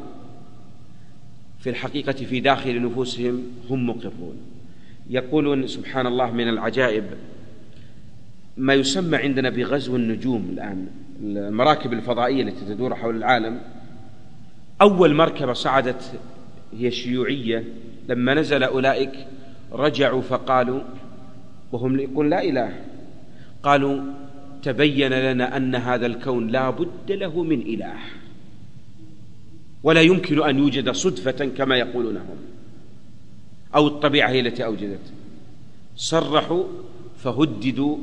في 1.59 1.69
الحقيقة 1.69 2.11
في 2.11 2.39
داخل 2.39 2.81
نفوسهم 2.81 3.43
هم 3.69 3.89
مقرون. 3.89 4.37
يقولون 5.09 5.67
سبحان 5.67 6.07
الله 6.07 6.31
من 6.31 6.49
العجائب 6.49 7.03
ما 8.57 8.73
يسمى 8.73 9.17
عندنا 9.17 9.49
بغزو 9.49 9.95
النجوم 9.95 10.49
الآن 10.53 10.87
المراكب 11.23 11.93
الفضائية 11.93 12.43
التي 12.43 12.65
تدور 12.65 12.95
حول 12.95 13.15
العالم. 13.15 13.61
أول 14.81 15.13
مركبة 15.13 15.53
صعدت 15.53 16.19
هي 16.77 16.87
الشيوعية 16.87 17.63
لما 18.09 18.33
نزل 18.33 18.63
أولئك 18.63 19.27
رجعوا 19.71 20.21
فقالوا 20.21 20.81
وهم 21.71 21.99
يقول 21.99 22.29
لا 22.29 22.43
إله 22.43 22.73
قالوا 23.63 24.01
تبين 24.67 25.13
لنا 25.13 25.57
أن 25.57 25.75
هذا 25.75 26.05
الكون 26.05 26.47
لا 26.47 26.69
بد 26.69 27.11
له 27.11 27.43
من 27.43 27.61
إله. 27.61 27.95
ولا 29.83 30.01
يمكن 30.01 30.43
أن 30.43 30.57
يوجد 30.59 30.91
صدفة 30.91 31.45
كما 31.45 31.77
يقولون 31.77 32.17
هم. 32.17 32.37
أو 33.75 33.87
الطبيعة 33.87 34.29
هي 34.29 34.39
التي 34.39 34.65
أوجدت. 34.65 35.13
صرحوا 35.95 36.63
فهددوا 37.17 37.97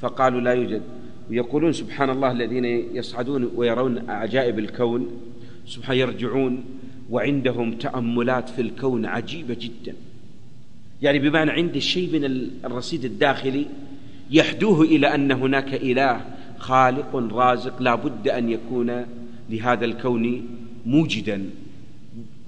فقالوا 0.00 0.40
لا 0.40 0.52
يوجد. 0.52 0.82
ويقولون 1.30 1.72
سبحان 1.72 2.10
الله 2.10 2.32
الذين 2.32 2.64
يصعدون 2.96 3.50
ويرون 3.54 4.10
عجائب 4.10 4.58
الكون. 4.58 5.06
سبحان 5.66 5.96
يرجعون 5.96 6.64
وعندهم 7.10 7.72
تأملات 7.72 8.48
في 8.48 8.62
الكون 8.62 9.06
عجيبة 9.06 9.56
جدا. 9.60 9.94
يعني 11.02 11.18
بمعنى 11.18 11.50
عنده 11.50 11.80
شيء 11.80 12.12
من 12.12 12.24
الرصيد 12.64 13.04
الداخلي 13.04 13.66
يحدوه 14.32 14.82
إلى 14.82 15.14
أن 15.14 15.32
هناك 15.32 15.74
إله 15.74 16.20
خالق 16.58 17.16
رازق 17.16 17.82
لا 17.82 17.94
بد 17.94 18.28
أن 18.28 18.50
يكون 18.50 19.06
لهذا 19.50 19.84
الكون 19.84 20.48
موجدا 20.86 21.50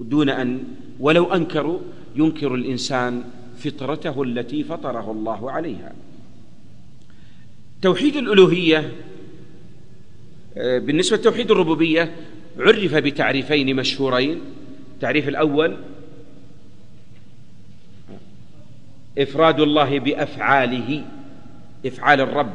دون 0.00 0.28
أن 0.28 0.62
ولو 1.00 1.34
أنكروا 1.34 1.78
ينكر 2.16 2.54
الإنسان 2.54 3.24
فطرته 3.58 4.22
التي 4.22 4.64
فطره 4.64 5.10
الله 5.10 5.50
عليها. 5.50 5.92
توحيد 7.82 8.16
الألوهية 8.16 8.92
بالنسبة 10.56 11.16
لتوحيد 11.16 11.50
الربوبية 11.50 12.14
عرف 12.58 12.94
بتعريفين 12.94 13.76
مشهورين. 13.76 14.40
التعريف 14.94 15.28
الأول 15.28 15.76
إفراد 19.18 19.60
الله 19.60 19.98
بأفعاله. 19.98 21.04
إفعال 21.86 22.20
الرب 22.20 22.52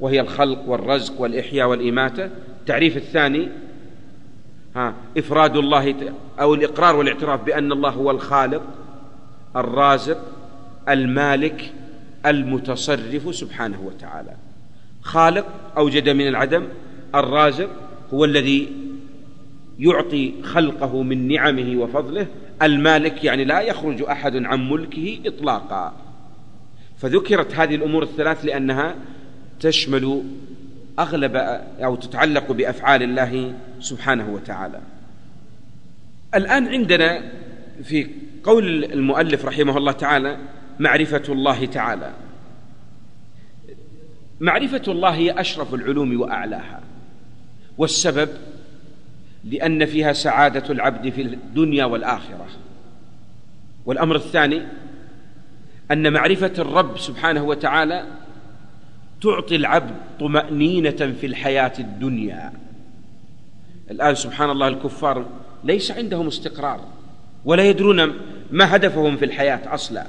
وهي 0.00 0.20
الخلق 0.20 0.68
والرزق 0.68 1.20
والإحياء 1.20 1.68
والإماتة. 1.68 2.30
التعريف 2.60 2.96
الثاني 2.96 3.48
ها 4.76 4.94
إفراد 5.18 5.56
الله 5.56 5.94
أو 6.40 6.54
الإقرار 6.54 6.96
والاعتراف 6.96 7.42
بأن 7.42 7.72
الله 7.72 7.90
هو 7.90 8.10
الخالق 8.10 8.62
الرازق 9.56 10.18
المالك 10.88 11.72
المتصرف 12.26 13.34
سبحانه 13.34 13.80
وتعالى. 13.80 14.36
خالق 15.02 15.46
أوجد 15.76 16.08
من 16.08 16.28
العدم 16.28 16.64
الرازق 17.14 17.70
هو 18.14 18.24
الذي 18.24 18.72
يعطي 19.78 20.32
خلقه 20.42 21.02
من 21.02 21.28
نعمه 21.28 21.82
وفضله. 21.82 22.26
المالك 22.62 23.24
يعني 23.24 23.44
لا 23.44 23.60
يخرج 23.60 24.02
أحد 24.02 24.36
عن 24.36 24.70
ملكه 24.70 25.18
إطلاقا. 25.26 25.94
فذكرت 27.02 27.54
هذه 27.54 27.74
الأمور 27.74 28.02
الثلاث 28.02 28.44
لأنها 28.44 28.94
تشمل 29.60 30.22
أغلب 30.98 31.36
أو 31.80 31.96
تتعلق 31.96 32.52
بأفعال 32.52 33.02
الله 33.02 33.54
سبحانه 33.80 34.30
وتعالى. 34.30 34.80
الآن 36.34 36.68
عندنا 36.68 37.32
في 37.84 38.06
قول 38.44 38.84
المؤلف 38.84 39.44
رحمه 39.44 39.76
الله 39.76 39.92
تعالى 39.92 40.38
معرفة 40.78 41.22
الله 41.28 41.66
تعالى. 41.66 42.12
معرفة 44.40 44.82
الله 44.88 45.10
هي 45.10 45.40
أشرف 45.40 45.74
العلوم 45.74 46.20
وأعلاها. 46.20 46.80
والسبب 47.78 48.28
لأن 49.44 49.86
فيها 49.86 50.12
سعادة 50.12 50.72
العبد 50.72 51.08
في 51.08 51.22
الدنيا 51.22 51.84
والآخرة. 51.84 52.46
والأمر 53.86 54.16
الثاني 54.16 54.62
أن 55.92 56.12
معرفة 56.12 56.52
الرب 56.58 56.98
سبحانه 56.98 57.44
وتعالى 57.44 58.06
تعطي 59.22 59.56
العبد 59.56 59.94
طمأنينة 60.20 61.14
في 61.20 61.26
الحياة 61.26 61.72
الدنيا. 61.78 62.52
الآن 63.90 64.14
سبحان 64.14 64.50
الله 64.50 64.68
الكفار 64.68 65.26
ليس 65.64 65.90
عندهم 65.90 66.26
استقرار 66.26 66.80
ولا 67.44 67.64
يدرون 67.64 68.12
ما 68.50 68.76
هدفهم 68.76 69.16
في 69.16 69.24
الحياة 69.24 69.74
أصلا. 69.74 70.06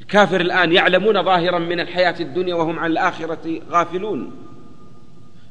الكافر 0.00 0.40
الآن 0.40 0.72
يعلمون 0.72 1.22
ظاهرا 1.22 1.58
من 1.58 1.80
الحياة 1.80 2.14
الدنيا 2.20 2.54
وهم 2.54 2.78
عن 2.78 2.90
الآخرة 2.90 3.60
غافلون. 3.70 4.30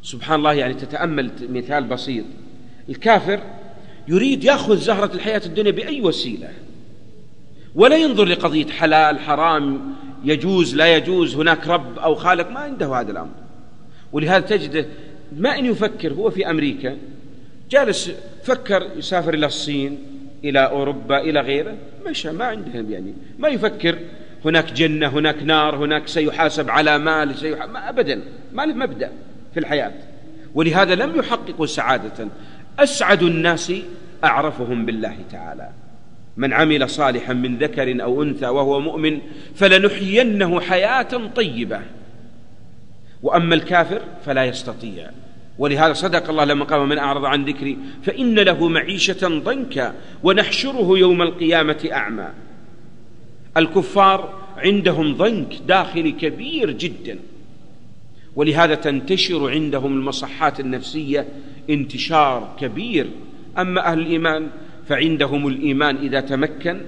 سبحان 0.01 0.39
الله 0.39 0.53
يعني 0.53 0.73
تتأمل 0.73 1.31
مثال 1.49 1.83
بسيط. 1.83 2.25
الكافر 2.89 3.39
يريد 4.07 4.43
يأخذ 4.43 4.77
زهرة 4.77 5.13
الحياة 5.15 5.41
الدنيا 5.45 5.71
بأي 5.71 6.01
وسيلة؟ 6.01 6.49
ولا 7.75 7.97
ينظر 7.97 8.25
لقضية 8.25 8.67
حلال 8.67 9.19
حرام 9.19 9.95
يجوز 10.23 10.75
لا 10.75 10.95
يجوز 10.95 11.35
هناك 11.35 11.67
رب 11.67 11.99
أو 11.99 12.15
خالق 12.15 12.49
ما 12.51 12.59
عنده 12.59 12.99
هذا 12.99 13.11
الأمر. 13.11 13.31
ولهذا 14.11 14.45
تجده 14.45 14.85
ما 15.37 15.59
إن 15.59 15.65
يفكر 15.65 16.13
هو 16.13 16.29
في 16.29 16.49
أمريكا 16.49 16.97
جالس 17.69 18.11
فكر 18.43 18.87
يسافر 18.95 19.33
إلى 19.33 19.45
الصين 19.45 19.99
إلى 20.43 20.59
أوروبا 20.59 21.21
إلى 21.21 21.39
غيره 21.41 21.75
مشى 22.05 22.31
ما 22.31 22.45
عندهم 22.45 22.91
يعني. 22.91 23.13
ما 23.39 23.47
يفكر 23.47 23.97
هناك 24.45 24.73
جنة 24.73 25.07
هناك 25.07 25.43
نار 25.43 25.75
هناك 25.75 26.07
سيحاسب 26.07 26.69
على 26.69 26.97
مال 26.97 27.35
سيحاسب 27.35 27.71
ما 27.71 27.89
أبدا 27.89 28.21
ما 28.53 28.65
له 28.65 28.73
مبدأ 28.73 29.11
في 29.53 29.59
الحياة. 29.59 29.93
ولهذا 30.55 30.95
لم 30.95 31.19
يحققوا 31.19 31.65
سعادة. 31.65 32.27
أسعد 32.79 33.23
الناس 33.23 33.73
أعرفهم 34.23 34.85
بالله 34.85 35.17
تعالى. 35.31 35.69
من 36.37 36.53
عمل 36.53 36.89
صالحا 36.89 37.33
من 37.33 37.57
ذكر 37.57 38.03
أو 38.03 38.23
أنثى 38.23 38.47
وهو 38.47 38.79
مؤمن 38.79 39.19
فلنحيينه 39.55 40.59
حياة 40.59 41.27
طيبة. 41.35 41.81
وأما 43.23 43.55
الكافر 43.55 44.01
فلا 44.25 44.45
يستطيع. 44.45 45.09
ولهذا 45.57 45.93
صدق 45.93 46.29
الله 46.29 46.43
لما 46.43 46.65
قال 46.65 46.87
من 46.87 46.97
أعرض 46.97 47.25
عن 47.25 47.45
ذكري 47.45 47.77
فإن 48.03 48.39
له 48.39 48.67
معيشة 48.67 49.27
ضنكا 49.27 49.93
ونحشره 50.23 50.97
يوم 50.97 51.21
القيامة 51.21 51.89
أعمى. 51.91 52.27
الكفار 53.57 54.33
عندهم 54.57 55.15
ضنك 55.15 55.53
داخلي 55.67 56.11
كبير 56.11 56.71
جدا. 56.71 57.19
ولهذا 58.35 58.75
تنتشر 58.75 59.49
عندهم 59.49 59.93
المصحات 59.93 60.59
النفسية 60.59 61.27
انتشار 61.69 62.55
كبير. 62.59 63.07
أما 63.57 63.91
أهل 63.91 63.99
الإيمان 63.99 64.49
فعندهم 64.87 65.47
الإيمان 65.47 65.95
إذا 65.95 66.19
تمكن 66.19 66.81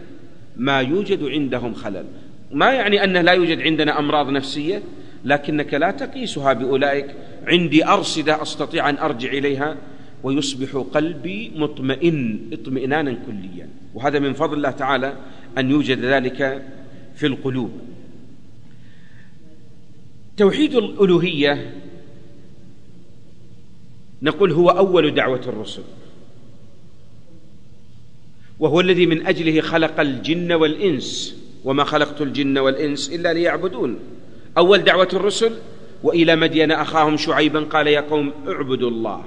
ما 0.57 0.82
يوجد 0.82 1.24
عندهم 1.24 1.74
خلل. 1.74 2.06
ما 2.52 2.72
يعني 2.72 3.03
أنه 3.03 3.22
لا 3.22 3.32
يوجد 3.32 3.61
عندنا 3.61 3.99
أمراض 3.99 4.30
نفسية 4.30 4.82
لكنك 5.26 5.74
لا 5.74 5.91
تقيسها 5.91 6.53
بأولئك. 6.53 7.15
عندي 7.48 7.86
أرصدة 7.86 8.41
أستطيع 8.41 8.90
أن 8.90 8.98
أرجع 8.98 9.32
إليها 9.32 9.78
ويصبح 10.24 10.78
قلبي 10.94 11.52
مطمئن 11.56 12.49
اطمئنانا 12.53 13.18
كليا. 13.28 13.70
وهذا 13.94 14.20
من 14.20 14.34
فضل 14.34 14.57
الله 14.57 14.72
تعالى 14.72 15.14
أن 15.57 15.72
يوجد 15.72 15.99
ذلك 15.99 16.64
في 17.15 17.28
القلوب. 17.28 17.72
توحيد 20.38 20.76
الألوهية 20.76 21.74
نقول 24.22 24.52
هو 24.52 24.70
أول 24.70 25.14
دعوة 25.14 25.41
الرسل. 25.48 25.84
وهو 28.60 28.80
الذي 28.80 29.06
من 29.06 29.28
أجله 29.28 29.62
خلق 29.62 30.00
الجن 30.00 30.52
والإنس. 30.52 31.36
وما 31.66 31.84
خلقت 31.84 32.22
الجن 32.22 32.58
والإنس 32.58 33.10
إلا 33.10 33.34
ليعبدون. 33.34 34.00
أول 34.58 34.84
دعوة 34.84 35.08
الرسل 35.14 35.52
وإلى 36.04 36.36
مدين 36.36 36.72
أخاهم 36.72 37.18
شعيبا 37.18 37.60
قال 37.60 37.88
يا 37.88 38.02
قوم 38.02 38.32
اعبدوا 38.48 38.90
الله. 38.90 39.24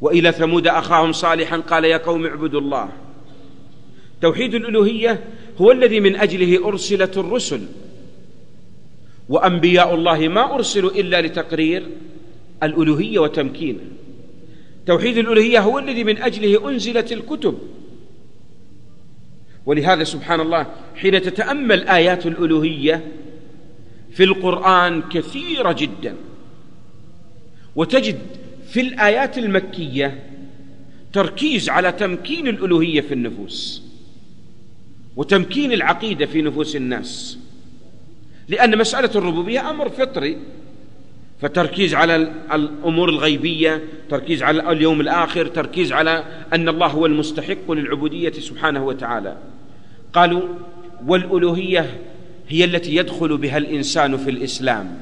وإلى 0.00 0.32
ثمود 0.32 0.66
أخاهم 0.66 1.12
صالحا 1.12 1.56
قال 1.56 1.84
يا 1.84 1.96
قوم 1.96 2.26
اعبدوا 2.26 2.60
الله. 2.60 2.88
توحيد 4.22 4.54
الألوهية 4.54 5.24
هو 5.60 5.72
الذي 5.72 6.00
من 6.00 6.16
أجله 6.16 6.68
أرسلت 6.68 7.18
الرسل. 7.18 7.60
وأنبياء 9.28 9.94
الله 9.94 10.28
ما 10.28 10.54
أرسلوا 10.54 10.90
إلا 10.90 11.22
لتقرير 11.22 11.86
الألوهية 12.62 13.18
وتمكينه 13.18 13.80
توحيد 14.86 15.18
الألوهية 15.18 15.60
هو 15.60 15.78
الذي 15.78 16.04
من 16.04 16.18
أجله 16.18 16.70
أنزلت 16.70 17.12
الكتب. 17.12 17.58
ولهذا 19.66 20.04
سبحان 20.04 20.40
الله 20.40 20.66
حين 20.96 21.22
تتأمل 21.22 21.88
آيات 21.88 22.26
الألوهية 22.26 23.04
في 24.12 24.24
القرآن 24.24 25.02
كثيرة 25.02 25.72
جدا. 25.72 26.16
وتجد 27.76 28.18
في 28.68 28.80
الآيات 28.80 29.38
المكية 29.38 30.22
تركيز 31.12 31.68
على 31.68 31.92
تمكين 31.92 32.48
الألوهية 32.48 33.00
في 33.00 33.14
النفوس 33.14 33.82
وتمكين 35.16 35.72
العقيدة 35.72 36.26
في 36.26 36.42
نفوس 36.42 36.76
الناس. 36.76 37.38
لأن 38.48 38.78
مسألة 38.78 39.10
الربوبية 39.14 39.70
أمر 39.70 39.88
فطري. 39.88 40.38
فتركيز 41.40 41.94
على 41.94 42.16
الأمور 42.52 43.08
الغيبية 43.08 43.82
تركيز 44.10 44.42
على 44.42 44.72
اليوم 44.72 45.00
الآخر 45.00 45.46
تركيز 45.46 45.92
على 45.92 46.24
أن 46.52 46.68
الله 46.68 46.86
هو 46.86 47.06
المستحق 47.06 47.70
للعبودية 47.70 48.32
سبحانه 48.32 48.84
وتعالى. 48.84 49.36
قالوا 50.12 50.42
والألوهية 51.06 52.00
هي 52.48 52.64
التي 52.64 52.96
يدخل 52.96 53.36
بها 53.36 53.56
الإنسان 53.58 54.16
في 54.16 54.30
الإسلام. 54.30 54.98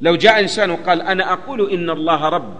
لو 0.00 0.16
جاء 0.16 0.40
إنسان 0.40 0.70
وقال 0.70 1.02
أنا 1.02 1.32
أقول 1.32 1.70
إن 1.70 1.90
الله 1.90 2.28
رب 2.28 2.54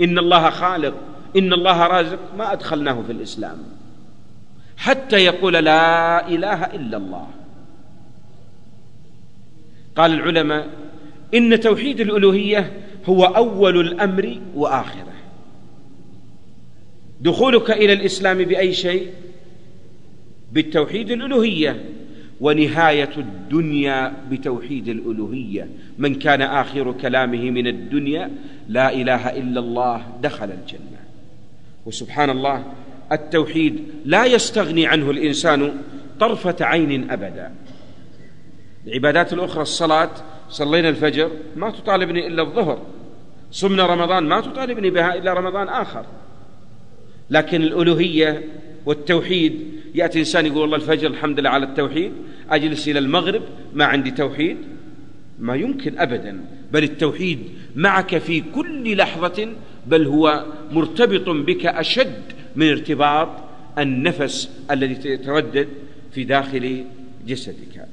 إن 0.00 0.18
الله 0.18 0.50
خالق 0.50 0.94
إن 1.36 1.52
الله 1.52 1.86
رازق 1.86 2.18
ما 2.38 2.52
أدخلناه 2.52 3.02
في 3.06 3.12
الإسلام. 3.12 3.58
حتى 4.76 5.16
يقول 5.16 5.52
لا 5.52 6.28
إله 6.28 6.64
إلا 6.64 6.96
الله. 6.96 7.26
قال 9.96 10.12
العلماء 10.12 10.79
إن 11.34 11.60
توحيد 11.60 12.00
الألوهية 12.00 12.72
هو 13.06 13.24
أول 13.24 13.80
الأمر 13.80 14.38
وآخره. 14.54 15.12
دخولك 17.20 17.70
إلى 17.70 17.92
الإسلام 17.92 18.38
بأي 18.38 18.72
شيء؟ 18.72 19.10
بالتوحيد 20.52 21.10
الألوهية 21.10 21.84
ونهاية 22.40 23.10
الدنيا 23.16 24.12
بتوحيد 24.30 24.88
الألوهية. 24.88 25.68
من 25.98 26.14
كان 26.14 26.42
آخر 26.42 26.92
كلامه 26.92 27.50
من 27.50 27.66
الدنيا 27.66 28.30
لا 28.68 28.92
إله 28.92 29.30
إلا 29.30 29.60
الله 29.60 30.02
دخل 30.22 30.50
الجنة. 30.50 31.00
وسبحان 31.86 32.30
الله 32.30 32.64
التوحيد 33.12 33.80
لا 34.04 34.24
يستغني 34.24 34.86
عنه 34.86 35.10
الإنسان 35.10 35.72
طرفة 36.20 36.56
عين 36.60 37.10
أبدا. 37.10 37.52
العبادات 38.86 39.32
الأخرى 39.32 39.62
الصلاة 39.62 40.10
صلينا 40.50 40.88
الفجر 40.88 41.30
ما 41.56 41.70
تطالبني 41.70 42.26
إلا 42.26 42.42
الظهر. 42.42 42.82
صمنا 43.52 43.86
رمضان 43.86 44.24
ما 44.24 44.40
تطالبني 44.40 44.90
بها 44.90 45.14
إلا 45.14 45.32
رمضان 45.32 45.68
آخر. 45.68 46.04
لكن 47.30 47.62
الألوهية 47.62 48.44
والتوحيد 48.86 49.60
يأتي 49.94 50.18
إنسان 50.18 50.46
يقول 50.46 50.58
والله 50.58 50.76
الفجر 50.76 51.10
الحمد 51.10 51.40
لله 51.40 51.50
على 51.50 51.66
التوحيد 51.66 52.12
أجلس 52.50 52.88
إلى 52.88 52.98
المغرب 52.98 53.42
ما 53.74 53.84
عندي 53.84 54.10
توحيد؟ 54.10 54.56
ما 55.38 55.54
يمكن 55.54 55.98
أبدا. 55.98 56.44
بل 56.72 56.82
التوحيد 56.82 57.38
معك 57.76 58.18
في 58.18 58.40
كل 58.40 58.96
لحظة 58.96 59.48
بل 59.86 60.06
هو 60.06 60.44
مرتبط 60.72 61.28
بك 61.28 61.66
أشد 61.66 62.22
من 62.56 62.68
ارتباط 62.68 63.28
النفس 63.78 64.50
الذي 64.70 65.10
يتردد 65.10 65.68
في 66.12 66.24
داخل 66.24 66.84
جسدك. 67.26 67.86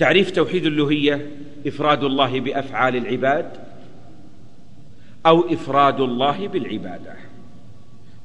تعريف 0.00 0.30
توحيد 0.30 0.66
الألوهية 0.66 1.30
إفراد 1.66 2.04
الله 2.04 2.40
بأفعال 2.40 2.96
العباد 2.96 3.50
أو 5.26 5.40
إفراد 5.52 6.00
الله 6.00 6.48
بالعبادة. 6.48 7.14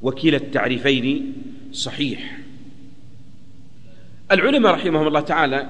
وكلا 0.02 0.38
التعريفين 0.38 1.34
صحيح. 1.74 2.38
العلماء 4.32 4.74
رحمهم 4.74 5.08
الله 5.08 5.20
تعالى 5.20 5.70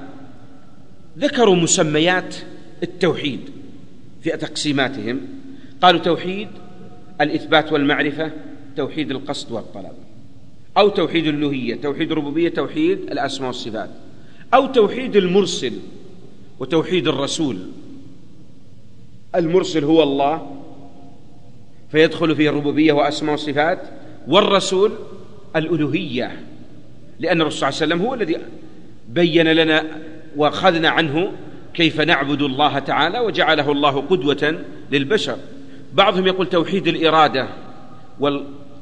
ذكروا 1.18 1.56
مسميات 1.56 2.36
التوحيد 2.84 3.40
في 4.24 4.30
تقسيماتهم. 4.30 5.22
قالوا 5.82 6.00
توحيد 6.00 6.48
الإثبات 7.22 7.72
والمعرفة 7.72 8.32
توحيد 8.78 9.12
القصد 9.12 9.52
والطلب 9.52 9.94
أو 10.78 10.90
توحيد 10.90 11.28
الألوهية 11.28 11.76
توحيد 11.76 12.12
الربوبية 12.12 12.50
توحيد 12.50 13.00
الأسماء 13.00 13.48
والصفات. 13.48 14.05
أو 14.56 14.66
توحيد 14.66 15.16
المرسل 15.16 15.74
وتوحيد 16.60 17.08
الرسول. 17.08 17.58
المرسل 19.36 19.84
هو 19.84 20.04
الله 20.04 20.52
فيدخل 21.92 22.36
فيه 22.36 22.50
الربوبية 22.50 22.94
وأسماء 22.94 23.34
وصفات 23.34 23.80
والرسول 24.28 24.92
الألوهية 25.56 26.44
لأن 27.20 27.42
الرسول 27.42 27.60
صلى 27.60 27.70
الله 27.70 27.82
عليه 27.82 27.96
وسلم 27.96 28.02
هو 28.08 28.14
الذي 28.14 28.38
بين 29.10 29.48
لنا 29.48 29.84
وأخذنا 30.36 30.90
عنه 30.90 31.32
كيف 31.74 32.02
نعبد 32.02 32.42
الله 32.42 32.80
تعالى 32.80 33.20
وجعله 33.20 33.72
الله 33.72 34.02
قدوة 34.02 34.62
للبشر. 34.92 35.38
بعضهم 35.94 36.28
يقول 36.28 36.50
توحيد 36.50 36.88
الإرادة 36.88 37.48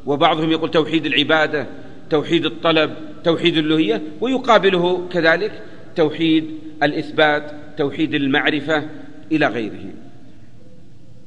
وبعضهم 0.06 0.52
يقول 0.52 0.72
توحيد 0.72 1.06
العبادة 1.06 1.68
توحيد 2.10 2.46
الطلب 2.46 2.96
توحيد 3.24 3.58
الألوهية 3.58 4.02
ويقابله 4.22 5.08
كذلك 5.08 5.62
توحيد 5.96 6.46
الإثبات 6.84 7.52
توحيد 7.78 8.14
المعرفة 8.14 8.90
إلى 9.32 9.48
غيره. 9.48 9.86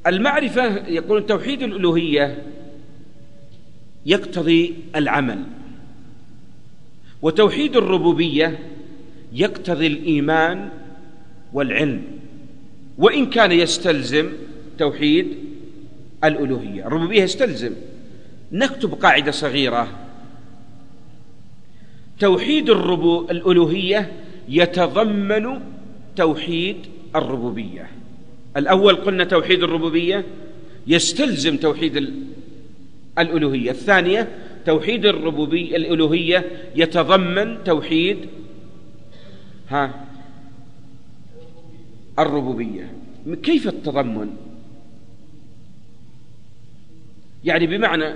المعرفة 0.07 0.89
يقول 0.89 1.27
توحيد 1.27 1.63
الألوهية 1.63 2.43
يقتضي 4.07 4.75
العمل 4.97 5.39
وتوحيد 7.23 7.77
الربوبية 7.77 8.59
يقتضي 9.33 9.87
الإيمان 9.87 10.69
والعلم 11.53 12.03
وإن 12.99 13.31
كان 13.31 13.53
يستلزم 13.53 14.33
توحيد 14.79 15.27
الألوهية. 16.25 16.87
الربوبية 16.87 17.23
يستلزم. 17.23 17.73
نكتب 18.53 18.93
قاعدة 18.95 19.31
صغيرة 19.31 20.06
توحيد 22.21 22.71
الربو 22.71 23.31
الألوهية 23.31 24.13
يتضمن 24.49 25.61
توحيد 26.17 26.77
الربوبية. 27.17 27.91
الأول 28.57 28.97
قلنا 28.97 29.25
توحيد 29.25 29.63
الربوبية 29.63 30.25
يستلزم 30.87 31.57
توحيد 31.57 32.13
الألوهية. 33.19 33.71
الثانية 33.71 34.29
توحيد 34.67 35.07
الربوبيه 35.07 35.77
الألوهية 35.77 36.51
يتضمن 36.77 37.65
توحيد 37.65 38.19
ها 39.69 40.05
الربوبية. 42.19 42.93
كيف 43.43 43.69
التضمن؟ 43.69 44.37
يعني 47.45 47.67
بمعنى 47.67 48.15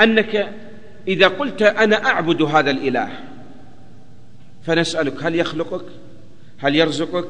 أنك 0.00 0.54
إذا 1.08 1.28
قلت 1.28 1.62
أنا 1.62 2.06
أعبد 2.06 2.42
هذا 2.42 2.70
الإله 2.70 3.10
فنسألك 4.62 5.22
هل 5.22 5.34
يخلقك؟ 5.34 5.84
هل 6.58 6.76
يرزقك؟ 6.76 7.28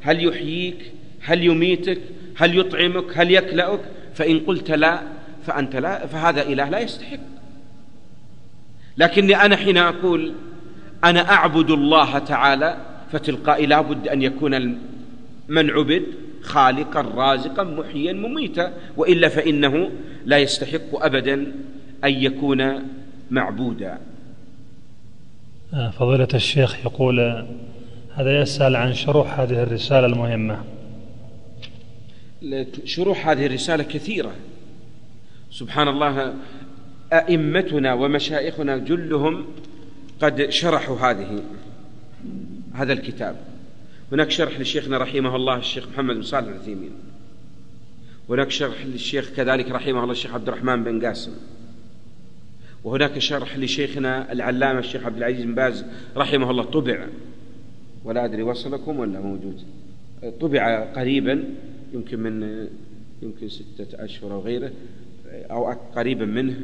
هل 0.00 0.24
يحييك؟ 0.24 0.92
هل 1.20 1.44
يميتك؟ 1.44 1.98
هل 2.36 2.58
يطعمك؟ 2.58 3.04
هل 3.18 3.30
يكلأك؟ 3.30 3.80
فإن 4.14 4.40
قلت 4.40 4.70
لا 4.70 5.00
فأنت 5.46 5.76
لا 5.76 6.06
فهذا 6.06 6.42
إله 6.42 6.68
لا 6.68 6.80
يستحق. 6.80 7.18
لكني 8.96 9.36
أنا 9.36 9.56
حين 9.56 9.76
أقول 9.76 10.34
أنا 11.04 11.30
أعبد 11.32 11.70
الله 11.70 12.18
تعالى 12.18 12.76
فتلقائي 13.12 13.66
لابد 13.66 14.08
أن 14.08 14.22
يكون 14.22 14.78
من 15.48 15.70
عبد 15.70 16.02
خالقا 16.42 17.00
رازقا 17.00 17.64
محيا 17.64 18.12
مميتا. 18.12 18.72
وإلا 18.96 19.28
فإنه 19.28 19.90
لا 20.24 20.38
يستحق 20.38 21.04
أبدا 21.04 21.34
أن 22.04 22.10
يكون 22.10 22.88
معبودا. 23.30 23.98
آه، 25.74 25.90
فضيلة 25.90 26.28
الشيخ 26.34 26.84
يقول 26.84 27.46
هذا 28.14 28.40
يسأل 28.40 28.76
عن 28.76 28.94
شروح 28.94 29.40
هذه 29.40 29.62
الرسالة 29.62 30.06
المهمة. 30.06 30.64
شروح 32.84 33.28
هذه 33.28 33.46
الرسالة 33.46 33.84
كثيرة. 33.84 34.32
سبحان 35.50 35.88
الله 35.88 36.34
أئمتنا 37.12 37.94
ومشايخنا 37.94 38.76
جلهم 38.78 39.46
قد 40.20 40.50
شرحوا 40.50 40.98
هذه 40.98 41.42
هذا 42.74 42.92
الكتاب. 42.92 43.36
هناك 44.12 44.30
شرح 44.30 44.60
لشيخنا 44.60 44.98
رحمه 44.98 45.36
الله 45.36 45.56
الشيخ 45.56 45.88
محمد 45.88 46.14
بن 46.14 46.22
صالح 46.22 46.48
العثيمين. 46.48 46.92
هناك 48.28 48.50
شرح 48.50 48.86
للشيخ 48.86 49.30
كذلك 49.36 49.70
رحمه 49.70 50.02
الله 50.02 50.12
الشيخ 50.12 50.34
عبد 50.34 50.48
الرحمن 50.48 50.84
بن 50.84 51.06
قاسم. 51.06 51.32
وهناك 52.84 53.18
شرح 53.18 53.58
لشيخنا 53.58 54.32
العلامة 54.32 54.78
الشيخ 54.78 55.06
عبد 55.06 55.16
العزيز 55.16 55.44
بن 55.44 55.54
باز 55.54 55.84
رحمه 56.16 56.50
الله. 56.50 56.64
طبع. 56.64 57.06
ولا 58.04 58.24
أدري 58.24 58.42
وصلكم 58.42 58.98
ولا 58.98 59.20
موجود. 59.20 59.62
طبع 60.40 60.84
قريبا 60.84 61.44
يمكن 61.94 62.20
من 62.20 62.66
يمكن 63.22 63.48
ستة 63.48 64.04
أشهر 64.04 64.32
أو 64.32 64.40
غيره 64.40 64.70
أو 65.26 65.72
قريبا 65.96 66.24
منه. 66.24 66.60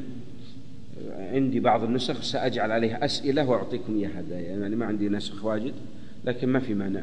عندي 1.18 1.60
بعض 1.60 1.84
النسخ 1.84 2.22
سأجعل 2.22 2.72
عليها 2.72 3.04
أسئلة 3.04 3.48
وأعطيكم 3.50 3.98
إياها 3.98 4.22
يعني 4.30 4.76
ما 4.76 4.86
عندي 4.86 5.08
نسخ 5.08 5.44
واجد 5.44 5.72
لكن 6.24 6.48
ما 6.48 6.58
في 6.58 6.74
مانع. 6.74 7.02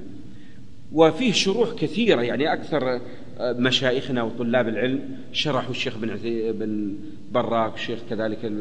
وفيه 0.93 1.31
شروح 1.31 1.73
كثيرة 1.73 2.21
يعني 2.21 2.53
أكثر 2.53 3.01
مشايخنا 3.41 4.23
وطلاب 4.23 4.67
العلم 4.67 4.99
شرحوا 5.33 5.71
الشيخ 5.71 5.97
بن 5.97 6.17
بن 6.51 6.95
براك 7.31 7.75
الشيخ 7.75 7.99
كذلك 8.09 8.51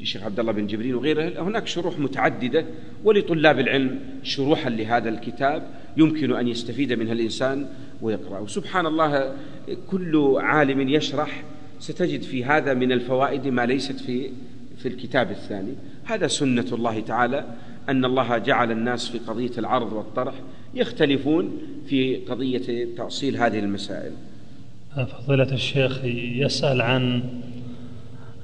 الشيخ 0.00 0.22
عبد 0.22 0.40
الله 0.40 0.52
بن 0.52 0.66
جبريل 0.66 0.94
وغيره. 0.94 1.42
هناك 1.42 1.66
شروح 1.66 1.98
متعددة 1.98 2.64
ولطلاب 3.04 3.58
العلم 3.58 4.00
شروحا 4.22 4.70
لهذا 4.70 5.08
الكتاب 5.08 5.62
يمكن 5.96 6.32
أن 6.32 6.48
يستفيد 6.48 6.92
منها 6.92 7.12
الإنسان 7.12 7.66
ويقرأه. 8.02 8.46
سبحان 8.46 8.86
الله 8.86 9.34
كل 9.90 10.36
عالم 10.40 10.88
يشرح 10.88 11.42
ستجد 11.80 12.22
في 12.22 12.44
هذا 12.44 12.74
من 12.74 12.92
الفوائد 12.92 13.48
ما 13.48 13.66
ليست 13.66 14.00
في 14.00 14.30
في 14.78 14.88
الكتاب 14.88 15.30
الثاني. 15.30 15.72
هذا 16.04 16.26
سنة 16.26 16.66
الله 16.72 17.00
تعالى 17.00 17.44
أن 17.88 18.04
الله 18.04 18.38
جعل 18.38 18.70
الناس 18.70 19.08
في 19.08 19.18
قضية 19.18 19.58
العرض 19.58 19.92
والطرح 19.92 20.34
يختلفون 20.74 21.50
في 21.86 22.16
قضية 22.16 22.94
تأصيل 22.96 23.36
هذه 23.36 23.58
المسائل. 23.58 24.12
فضيلة 24.96 25.52
الشيخ 25.52 26.04
يسأل 26.04 26.82
عن 26.82 27.22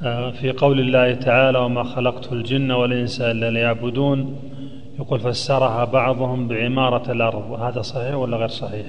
آه، 0.02 0.30
في 0.30 0.50
قول 0.50 0.80
الله 0.80 1.14
تعالى 1.14 1.58
وما 1.58 1.82
خلقت 1.82 2.32
الجن 2.32 2.70
والإنس 2.70 3.20
إلا 3.20 3.50
ليعبدون 3.50 4.40
يقول 4.98 5.20
فسرها 5.20 5.84
بعضهم 5.84 6.48
بعمارة 6.48 7.12
الأرض 7.12 7.60
هذا 7.60 7.82
صحيح 7.82 8.14
ولا 8.14 8.36
غير 8.36 8.48
صحيح؟ 8.48 8.86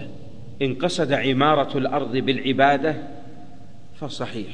إن 0.62 0.76
قصد 0.76 1.12
عمارة 1.12 1.78
الأرض 1.78 2.18
بالعبادة 2.18 2.96
فصحيح. 3.96 4.52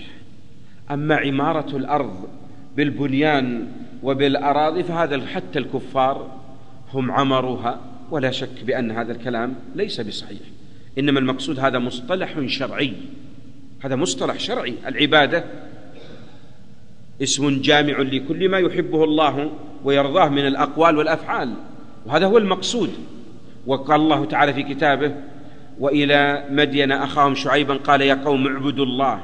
أما 0.92 1.16
عمارة 1.16 1.78
الأرض 1.78 2.28
بالبنيان 2.76 3.68
وبالأراضي 4.04 4.84
فهذا 4.84 5.26
حتى 5.26 5.60
الكفار 5.60 6.28
هم 6.94 7.12
عمروها. 7.12 7.80
ولا 8.12 8.32
شك 8.32 8.64
بأن 8.68 8.92
هذا 8.92 9.12
الكلام 9.12 9.56
ليس 9.76 10.02
بصحيح. 10.02 10.40
إنما 11.00 11.20
المقصود 11.20 11.60
هذا 11.60 11.80
مصطلح 11.80 12.40
شرعي. 12.48 12.94
هذا 13.82 13.96
مصطلح 13.96 14.40
شرعي. 14.40 14.74
العبادة 14.88 15.44
اسم 17.24 17.62
جامع 17.62 18.00
لكل 18.00 18.50
ما 18.50 18.60
يحبه 18.60 19.04
الله 19.04 19.52
ويرضاه 19.84 20.30
من 20.30 20.48
الأقوال 20.48 20.98
والأفعال. 20.98 21.54
وهذا 22.06 22.26
هو 22.26 22.38
المقصود. 22.38 22.90
وقال 23.68 24.02
الله 24.02 24.26
تعالى 24.26 24.54
في 24.54 24.64
كتابه 24.64 25.16
وإلى 25.80 26.46
مدين 26.50 26.92
أخاهم 26.92 27.36
شعيبا 27.36 27.74
قال 27.74 28.02
يا 28.02 28.14
قوم 28.14 28.48
اعبدوا 28.48 28.86
الله. 28.86 29.24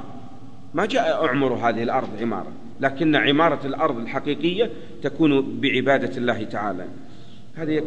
ما 0.74 0.86
جاء 0.86 1.26
اعمر 1.26 1.54
هذه 1.54 1.84
الأرض 1.84 2.10
عمارة. 2.22 2.52
لكن 2.80 3.16
عمارة 3.16 3.68
الأرض 3.68 3.98
الحقيقية 3.98 4.70
تكون 5.04 5.60
بعبادة 5.60 6.18
الله 6.18 6.44
تعالى. 6.44 6.86
هذه 7.56 7.84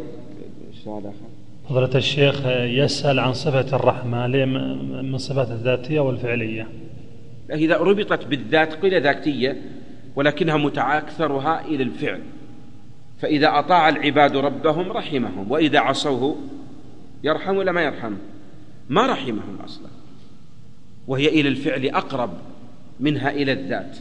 سؤال 0.83 1.03
اخر 1.07 1.25
فضلة 1.69 1.95
الشيخ 1.95 2.45
يسأل 2.47 3.19
عن 3.19 3.33
صفة 3.33 3.75
الرحمة 3.75 4.27
من 5.01 5.17
صفات 5.17 5.51
الذاتية 5.51 5.99
والفعلية. 5.99 6.67
إذا 7.51 7.77
ربطت 7.77 8.25
بالذات 8.25 8.73
قيل 8.73 9.01
ذاتية 9.01 9.61
ولكنها 10.15 10.57
متعاكثرها 10.57 11.65
إلى 11.65 11.83
الفعل. 11.83 12.21
فإذا 13.19 13.59
أطاع 13.59 13.89
العباد 13.89 14.35
ربهم 14.35 14.91
رحمهم 14.91 15.51
وإذا 15.51 15.79
عصوه 15.79 16.35
يرحم 17.23 17.57
ولا 17.57 17.71
ما 17.71 17.81
يرحم؟ 17.81 18.13
ما 18.89 19.05
رحمهم 19.05 19.57
أصلا. 19.65 19.87
وهي 21.07 21.27
إلى 21.27 21.49
الفعل 21.49 21.85
أقرب 21.85 22.29
منها 22.99 23.31
إلى 23.31 23.51
الذات. 23.51 23.97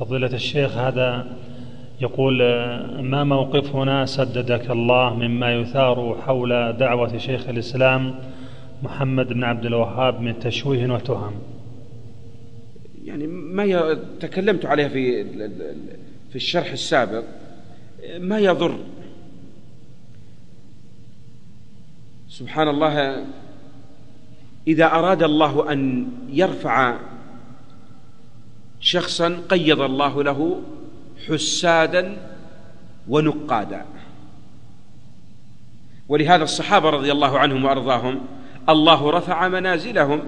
فضيلة 0.00 0.34
الشيخ 0.34 0.76
هذا 0.76 1.36
يقول 2.00 2.42
ما 3.02 3.24
موقفنا 3.24 4.06
سددك 4.06 4.70
الله 4.70 5.14
مما 5.14 5.54
يثار 5.54 6.22
حول 6.26 6.72
دعوة 6.72 7.18
شيخ 7.18 7.48
الإسلام 7.48 8.14
محمد 8.82 9.28
بن 9.28 9.44
عبد 9.44 9.66
الوهاب 9.66 10.20
من 10.20 10.38
تشويه 10.38 10.92
وتهم. 10.92 11.32
يعني 13.04 13.26
ما 13.26 13.98
تكلمت 14.20 14.66
عليها 14.66 14.88
في 14.88 15.24
في 16.30 16.36
الشرح 16.36 16.72
السابق. 16.72 17.24
ما 18.18 18.38
يضر؟ 18.38 18.78
سبحان 22.28 22.68
الله 22.68 23.24
إذا 24.68 24.86
أراد 24.86 25.22
الله 25.22 25.72
أن 25.72 26.08
يرفع 26.30 26.96
شخصا 28.80 29.42
قيض 29.48 29.80
الله 29.80 30.22
له 30.22 30.60
حسادا 31.28 32.16
ونقادا. 33.08 33.86
ولهذا 36.08 36.44
الصحابة 36.44 36.90
رضي 36.90 37.12
الله 37.12 37.38
عنهم 37.38 37.64
وأرضاهم 37.64 38.20
الله 38.68 39.10
رفع 39.10 39.48
منازلهم 39.48 40.22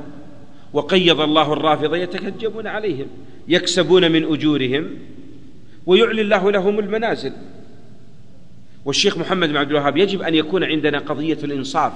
وقيض 0.73 1.21
الله 1.21 1.53
الرافضة 1.53 1.97
يتكجبون 1.97 2.67
عليهم 2.67 3.07
يكسبون 3.49 4.13
من 4.13 4.33
أجورهم 4.33 4.91
ويعلي 5.87 6.23
الله 6.23 6.51
لهم 6.51 6.79
المنازل. 6.79 7.33
والشيخ 8.85 9.19
محمد 9.19 9.49
بن 9.49 9.57
عبد 9.57 9.71
الوهاب 9.71 9.97
يجب 9.97 10.23
أن 10.23 10.35
يكون 10.35 10.65
عندنا 10.65 10.99
قضية 10.99 11.39
الإنصاف 11.45 11.93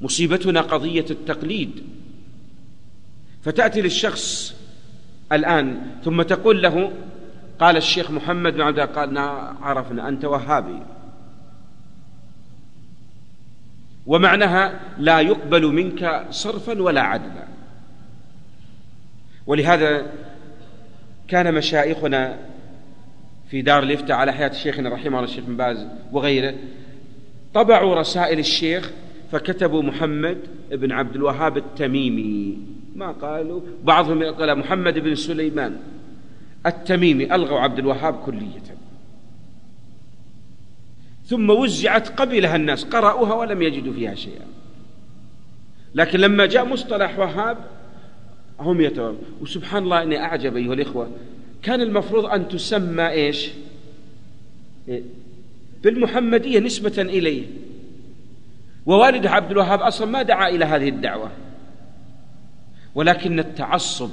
مصيبتنا 0.00 0.60
قضية 0.60 1.04
التقليد. 1.10 1.70
فتأتي 3.42 3.80
للشخص 3.80 4.54
الآن 5.32 5.80
ثم 6.04 6.22
تقول 6.22 6.62
له 6.62 6.92
قال 7.60 7.76
الشيخ 7.76 8.10
محمد 8.10 8.54
بن 8.54 8.60
عبد 8.60 8.80
قال 8.80 9.18
عرفنا 9.62 10.08
أنت 10.08 10.24
وهابي. 10.24 10.82
ومعناها 14.06 14.80
لا 14.98 15.20
يقبل 15.20 15.66
منك 15.66 16.26
صرفا 16.30 16.82
ولا 16.82 17.00
عدلا. 17.00 17.44
ولهذا 19.46 20.06
كان 21.28 21.54
مشايخنا 21.54 22.38
في 23.50 23.62
دار 23.62 23.82
الافتاء 23.82 24.16
على 24.16 24.32
حياة 24.32 24.52
شيخنا 24.52 24.88
رحمه 24.88 25.06
الله 25.06 25.24
الشيخ 25.24 25.44
بن 25.44 25.56
باز 25.56 25.86
وغيره 26.12 26.54
طبعوا 27.54 27.94
رسائل 27.94 28.38
الشيخ 28.38 28.90
فكتبوا 29.32 29.82
محمد 29.82 30.38
بن 30.70 30.92
عبد 30.92 31.16
الوهاب 31.16 31.56
التميمي. 31.56 32.58
ما 32.96 33.12
قالوا؟ 33.12 33.60
بعضهم 33.84 34.22
قال 34.24 34.58
محمد 34.58 34.98
بن 34.98 35.14
سليمان. 35.14 35.76
التميمي 36.66 37.34
ألغوا 37.34 37.60
عبد 37.60 37.78
الوهاب 37.78 38.14
كلية. 38.14 38.62
ثم 41.26 41.50
وزعت 41.50 42.08
قبلها 42.08 42.56
الناس 42.56 42.84
قرأوها 42.84 43.34
ولم 43.34 43.62
يجدوا 43.62 43.92
فيها 43.92 44.14
شيئا. 44.14 44.46
لكن 45.94 46.20
لما 46.20 46.46
جاء 46.46 46.64
مصطلح 46.64 47.18
وهاب 47.18 47.58
هم 48.60 48.80
يتوهم 48.80 49.18
وسبحان 49.40 49.82
الله 49.82 50.02
إني 50.02 50.18
أعجب 50.18 50.56
أيها 50.56 50.74
الإخوة. 50.74 51.10
كان 51.62 51.80
المفروض 51.80 52.24
أن 52.24 52.48
تسمى 52.48 53.08
إيش؟ 53.08 53.50
بالمحمدية 55.82 56.58
نسبة 56.58 57.02
إليه. 57.02 57.46
ووالد 58.86 59.26
عبد 59.26 59.50
الوهاب 59.50 59.80
أصلا 59.80 60.06
ما 60.06 60.22
دعا 60.22 60.48
إلى 60.48 60.64
هذه 60.64 60.88
الدعوة. 60.88 61.30
ولكن 62.94 63.38
التعصب 63.38 64.10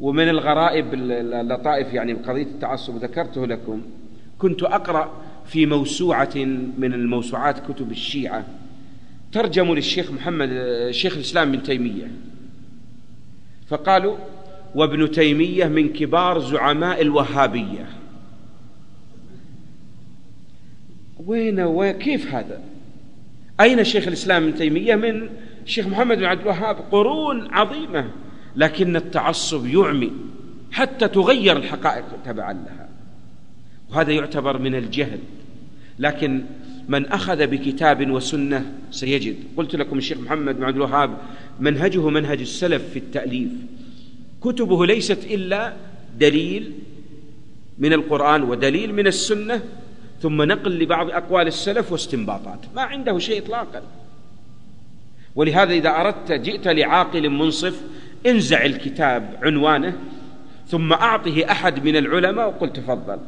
ومن 0.00 0.28
الغرائب 0.28 0.94
اللطائف 0.94 1.92
يعني 1.92 2.12
قضية 2.12 2.42
التعصب 2.42 2.96
ذكرته 2.96 3.46
لكم. 3.46 3.82
كنت 4.38 4.62
أقرأ 4.62 5.10
في 5.46 5.66
موسوعة 5.66 6.34
من 6.78 6.94
الموسوعات 6.94 7.72
كتب 7.72 7.90
الشيعة 7.90 8.46
ترجموا 9.32 9.74
للشيخ 9.74 10.10
محمد 10.10 10.50
شيخ 10.90 11.14
الإسلام 11.14 11.48
ابن 11.48 11.62
تيمية. 11.62 12.10
فقالوا 13.68 14.16
وابن 14.74 15.10
تيمية 15.10 15.64
من 15.64 15.88
كبار 15.88 16.40
زعماء 16.40 17.02
الوهابية. 17.02 17.86
وين 21.26 21.60
وكيف 21.60 22.34
هذا؟ 22.34 22.60
أين 23.60 23.84
شيخ 23.84 24.06
الإسلام 24.06 24.42
ابن 24.42 24.54
تيمية 24.54 24.94
من 24.94 25.28
الشيخ 25.64 25.86
محمد 25.86 26.18
بن 26.18 26.24
عبد 26.24 26.40
الوهاب؟ 26.40 26.76
قرون 26.92 27.54
عظيمة. 27.54 28.10
لكن 28.56 28.96
التعصب 28.96 29.66
يعمي 29.66 30.12
حتى 30.72 31.08
تغير 31.08 31.56
الحقائق 31.56 32.04
تبعا 32.24 32.52
لها. 32.52 32.88
وهذا 33.90 34.12
يعتبر 34.12 34.58
من 34.58 34.74
الجهل. 34.74 35.18
لكن 35.98 36.44
من 36.88 37.06
أخذ 37.06 37.46
بكتاب 37.46 38.10
وسنة 38.10 38.72
سيجد. 38.90 39.36
قلت 39.56 39.76
لكم 39.76 39.98
الشيخ 39.98 40.18
محمد 40.18 40.56
بن 40.56 40.64
عبد 40.64 40.76
الوهاب 40.76 41.18
منهجه 41.60 42.08
منهج 42.08 42.40
السلف 42.40 42.82
في 42.92 42.98
التأليف. 42.98 43.50
كتبه 44.42 44.86
ليست 44.86 45.24
إلا 45.24 45.72
دليل 46.18 46.72
من 47.78 47.92
القرآن 47.92 48.42
ودليل 48.42 48.94
من 48.94 49.06
السنة 49.06 49.62
ثم 50.22 50.42
نقل 50.42 50.78
لبعض 50.78 51.10
أقوال 51.10 51.46
السلف 51.46 51.92
واستنباطات. 51.92 52.60
ما 52.76 52.82
عنده 52.82 53.18
شيء 53.18 53.38
إطلاقا. 53.38 53.82
ولهذا 55.34 55.72
إذا 55.72 55.88
أردت 55.88 56.32
جئت 56.32 56.68
لعاقل 56.68 57.30
منصف 57.30 57.82
انزع 58.26 58.64
الكتاب 58.64 59.38
عنوانه 59.42 59.92
ثم 60.66 60.92
أعطه 60.92 61.44
أحد 61.50 61.84
من 61.84 61.96
العلماء 61.96 62.48
وقل 62.48 62.72
تفضل. 62.72 63.18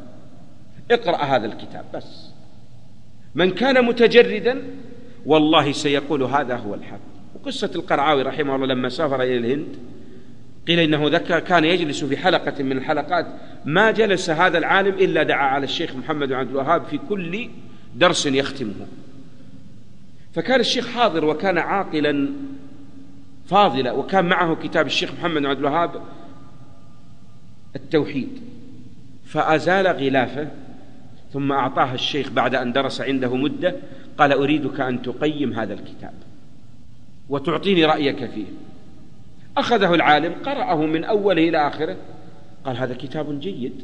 اقرأ 0.91 1.17
هذا 1.17 1.45
الكتاب 1.45 1.85
بس. 1.93 2.29
من 3.35 3.51
كان 3.51 3.85
متجردا 3.85 4.61
والله 5.25 5.71
سيقول 5.71 6.23
هذا 6.23 6.55
هو 6.55 6.73
الحق. 6.73 6.99
وقصة 7.35 7.71
القرعاوي 7.75 8.21
رحمه 8.21 8.55
الله 8.55 8.67
لما 8.67 8.89
سافر 8.89 9.21
إلى 9.21 9.37
الهند 9.37 9.75
قيل 10.67 10.79
إنه 10.79 11.07
ذكر 11.07 11.39
كان 11.39 11.65
يجلس 11.65 12.03
في 12.03 12.17
حلقة 12.17 12.63
من 12.63 12.71
الحلقات 12.71 13.25
ما 13.65 13.91
جلس 13.91 14.29
هذا 14.29 14.57
العالم 14.57 14.93
إلا 14.93 15.23
دعا 15.23 15.45
على 15.45 15.63
الشيخ 15.63 15.95
محمد 15.95 16.27
بن 16.27 16.33
عبد 16.33 16.49
الوهاب 16.49 16.85
في 16.85 16.99
كل 17.09 17.49
درس 17.95 18.25
يختمه. 18.25 18.87
فكان 20.33 20.59
الشيخ 20.59 20.87
حاضر 20.87 21.25
وكان 21.25 21.57
عاقلا 21.57 22.29
فاضلا 23.49 23.91
وكان 23.91 24.25
معه 24.25 24.55
كتاب 24.55 24.85
الشيخ 24.85 25.13
محمد 25.13 25.41
بن 25.41 25.45
عبد 25.45 25.59
الوهاب 25.59 26.01
التوحيد. 27.75 28.41
فأزال 29.25 29.87
غلافه 29.87 30.47
ثم 31.33 31.51
أعطاه 31.51 31.93
الشيخ 31.93 32.29
بعد 32.29 32.55
أن 32.55 32.73
درس 32.73 33.01
عنده 33.01 33.35
مدة 33.35 33.75
قال 34.17 34.33
أريدك 34.33 34.79
أن 34.79 35.01
تقيم 35.01 35.53
هذا 35.53 35.73
الكتاب 35.73 36.13
وتعطيني 37.29 37.85
رأيك 37.85 38.25
فيه. 38.25 38.45
أخذه 39.57 39.93
العالم 39.93 40.33
قرأه 40.45 40.85
من 40.85 41.03
أوله 41.03 41.49
إلى 41.49 41.67
آخره 41.67 41.97
قال 42.65 42.77
هذا 42.77 42.93
كتاب 42.93 43.39
جيد 43.39 43.83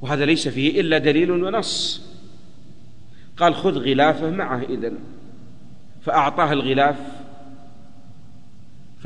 وهذا 0.00 0.24
ليس 0.24 0.48
فيه 0.48 0.80
إلا 0.80 0.98
دليل 0.98 1.30
ونص. 1.30 2.06
قال 3.36 3.54
خذ 3.54 3.78
غلافه 3.78 4.30
معه 4.30 4.62
إذن. 4.62 4.98
فأعطاه 6.02 6.52
الغلاف 6.52 7.25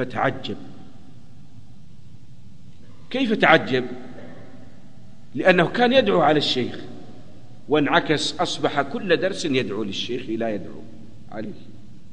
فتعجب. 0.00 0.56
كيف 3.10 3.32
تعجب؟ 3.32 3.84
لأنه 5.34 5.68
كان 5.68 5.92
يدعو 5.92 6.20
على 6.20 6.38
الشيخ. 6.38 6.80
وانعكس 7.68 8.40
أصبح 8.40 8.82
كل 8.82 9.16
درس 9.16 9.44
يدعو 9.44 9.84
للشيخ 9.84 10.22
لا 10.28 10.54
يدعو 10.54 10.82
عليه. 11.32 11.52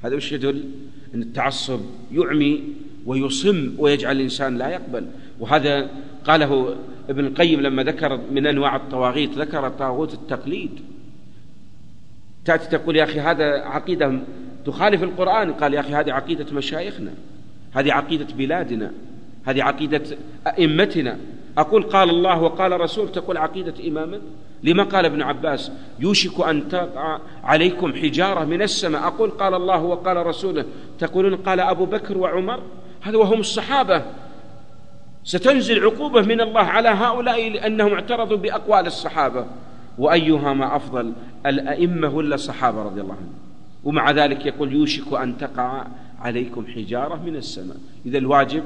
هذا 0.03 0.15
وش 0.15 0.31
يدل؟ 0.31 0.69
أن 1.15 1.21
التعصب 1.21 1.81
يعمي 2.11 2.63
ويصم 3.05 3.75
ويجعل 3.77 4.15
الإنسان 4.15 4.57
لا 4.57 4.69
يقبل. 4.69 5.07
وهذا 5.39 5.89
قاله 6.25 6.75
ابن 7.09 7.25
القيم 7.25 7.61
لما 7.61 7.83
ذكر 7.83 8.21
من 8.31 8.47
أنواع 8.47 8.75
الطواغيت 8.75 9.37
ذكر 9.37 9.69
طاغوت 9.69 10.13
التقليد. 10.13 10.71
تأتي 12.45 12.77
تقول 12.77 12.95
يا 12.95 13.03
أخي 13.03 13.19
هذا 13.19 13.45
عقيدة 13.45 14.19
تخالف 14.65 15.03
القرآن. 15.03 15.53
قال 15.53 15.73
يا 15.73 15.79
أخي 15.79 15.93
هذه 15.93 16.13
عقيدة 16.13 16.53
مشايخنا. 16.53 17.13
هذه 17.77 17.93
عقيدة 17.93 18.27
بلادنا 18.37 18.91
هذه 19.45 19.63
عقيدة 19.63 20.01
أئمتنا. 20.47 21.17
أقول 21.57 21.83
قال 21.83 22.09
الله 22.09 22.41
وقال 22.41 22.81
رسول 22.81 23.11
تقول 23.11 23.37
عقيدة 23.37 23.73
إمامنا 23.87 24.21
لما 24.63 24.83
قال 24.83 25.05
ابن 25.05 25.21
عباس؟ 25.21 25.71
يوشك 25.99 26.47
أن 26.47 26.69
تقع 26.69 27.19
عليكم 27.43 27.93
حجارة 27.93 28.45
من 28.45 28.61
السماء. 28.61 29.07
أقول 29.07 29.29
قال 29.29 29.53
الله 29.53 29.83
وقال 29.83 30.25
رسوله 30.25 30.65
تقولون 30.99 31.35
قال 31.35 31.59
أبو 31.59 31.85
بكر 31.85 32.17
وعمر؟ 32.17 32.59
هذا 33.01 33.17
وهم 33.17 33.39
الصحابة. 33.39 34.01
ستنزل 35.23 35.83
عقوبة 35.83 36.21
من 36.21 36.41
الله 36.41 36.61
على 36.61 36.89
هؤلاء 36.89 37.49
لأنهم 37.49 37.93
اعترضوا 37.93 38.37
بأقوال 38.37 38.85
الصحابة. 38.85 39.45
وأيها 39.97 40.53
ما 40.53 40.75
أفضل 40.75 41.13
الأئمة 41.45 42.15
ولا 42.15 42.35
الصحابة 42.35 42.83
رضي 42.83 43.01
الله 43.01 43.13
عنهم؟ 43.13 43.33
ومع 43.83 44.11
ذلك 44.11 44.45
يقول 44.45 44.73
يوشك 44.73 45.13
أن 45.13 45.37
تقع 45.37 45.87
عليكم 46.19 46.67
حجارة 46.67 47.23
من 47.25 47.35
السماء. 47.35 47.77
إذا 48.05 48.17
الواجب 48.17 48.63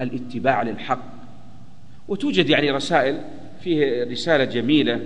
الاتباع 0.00 0.62
للحق. 0.62 1.04
وتوجد 2.08 2.48
يعني 2.48 2.70
رسائل 2.70 3.20
فيه 3.64 4.04
رسالة 4.04 4.44
جميلة 4.44 5.00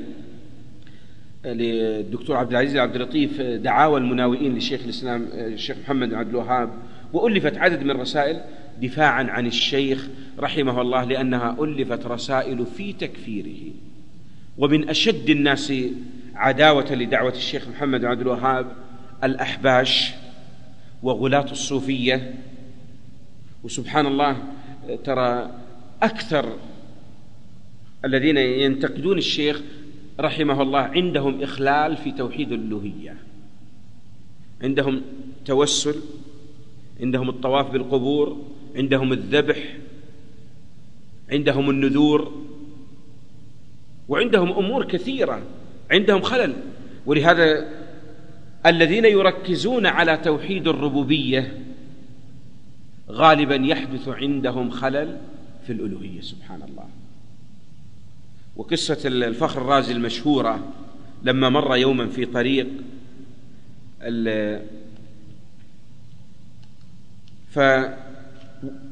للدكتور 1.45 2.37
عبد 2.37 2.51
العزيز 2.51 2.77
عبد 2.77 2.97
اللطيف 2.97 3.41
دعاوى 3.41 4.01
المناوئين 4.01 4.57
لشيخ 4.57 4.81
الإسلام 4.85 5.29
الشيخ 5.33 5.77
محمد 5.85 6.09
بن 6.09 6.15
عبد 6.15 6.29
الوهاب. 6.29 6.71
وألفت 7.13 7.57
عدد 7.57 7.83
من 7.83 7.91
الرسائل 7.91 8.41
دفاعا 8.83 9.25
عن 9.25 9.47
الشيخ 9.47 10.09
رحمه 10.39 10.81
الله 10.81 11.05
لأنها 11.05 11.57
ألفت 11.61 12.07
رسائل 12.07 12.67
في 12.67 12.93
تكفيره. 12.93 13.73
ومن 14.59 14.89
أشد 14.89 15.31
الناس 15.31 15.73
عداوة 16.35 16.95
لدعوة 16.95 17.33
الشيخ 17.33 17.69
محمد 17.69 18.01
بن 18.01 18.07
عبد 18.07 18.21
الوهاب 18.21 18.67
الأحباش. 19.25 20.15
وغلاة 21.05 21.53
الصوفية. 21.53 22.35
وسبحان 23.65 24.07
الله 24.07 24.37
ترى 25.05 25.51
أكثر 26.03 26.57
الذين 28.05 28.37
ينتقدون 28.37 29.19
الشيخ 29.19 29.63
رحمه 30.21 30.63
الله 30.63 30.81
عندهم 30.81 31.43
إخلال 31.43 31.97
في 31.97 32.13
توحيد 32.13 32.53
الألوهية. 32.53 33.17
عندهم 34.63 35.03
توسل 35.45 35.95
عندهم 37.01 37.29
الطواف 37.29 37.71
بالقبور 37.71 38.45
عندهم 38.77 39.13
الذبح 39.13 39.77
عندهم 41.31 41.71
النذور 41.71 42.45
وعندهم 44.09 44.53
أمور 44.53 44.85
كثيرة 44.85 45.43
عندهم 45.91 46.23
خلل. 46.23 46.55
ولهذا 47.07 47.84
الذين 48.67 49.05
يركزون 49.05 49.87
على 49.87 50.17
توحيد 50.17 50.69
الربوبية 50.69 51.59
غالبا 53.11 53.55
يحدث 53.55 54.09
عندهم 54.09 54.71
خلل 54.71 55.19
في 55.67 55.73
الألوهية 55.73 56.21
سبحان 56.21 56.63
الله. 56.63 56.89
وقصة 58.57 59.09
الفخر 59.09 59.63
الرازي 59.63 59.93
المشهورة 59.93 60.73
لما 61.23 61.49
مر 61.49 61.77
يوما 61.77 62.07
في 62.07 62.27
طريق 62.27 62.67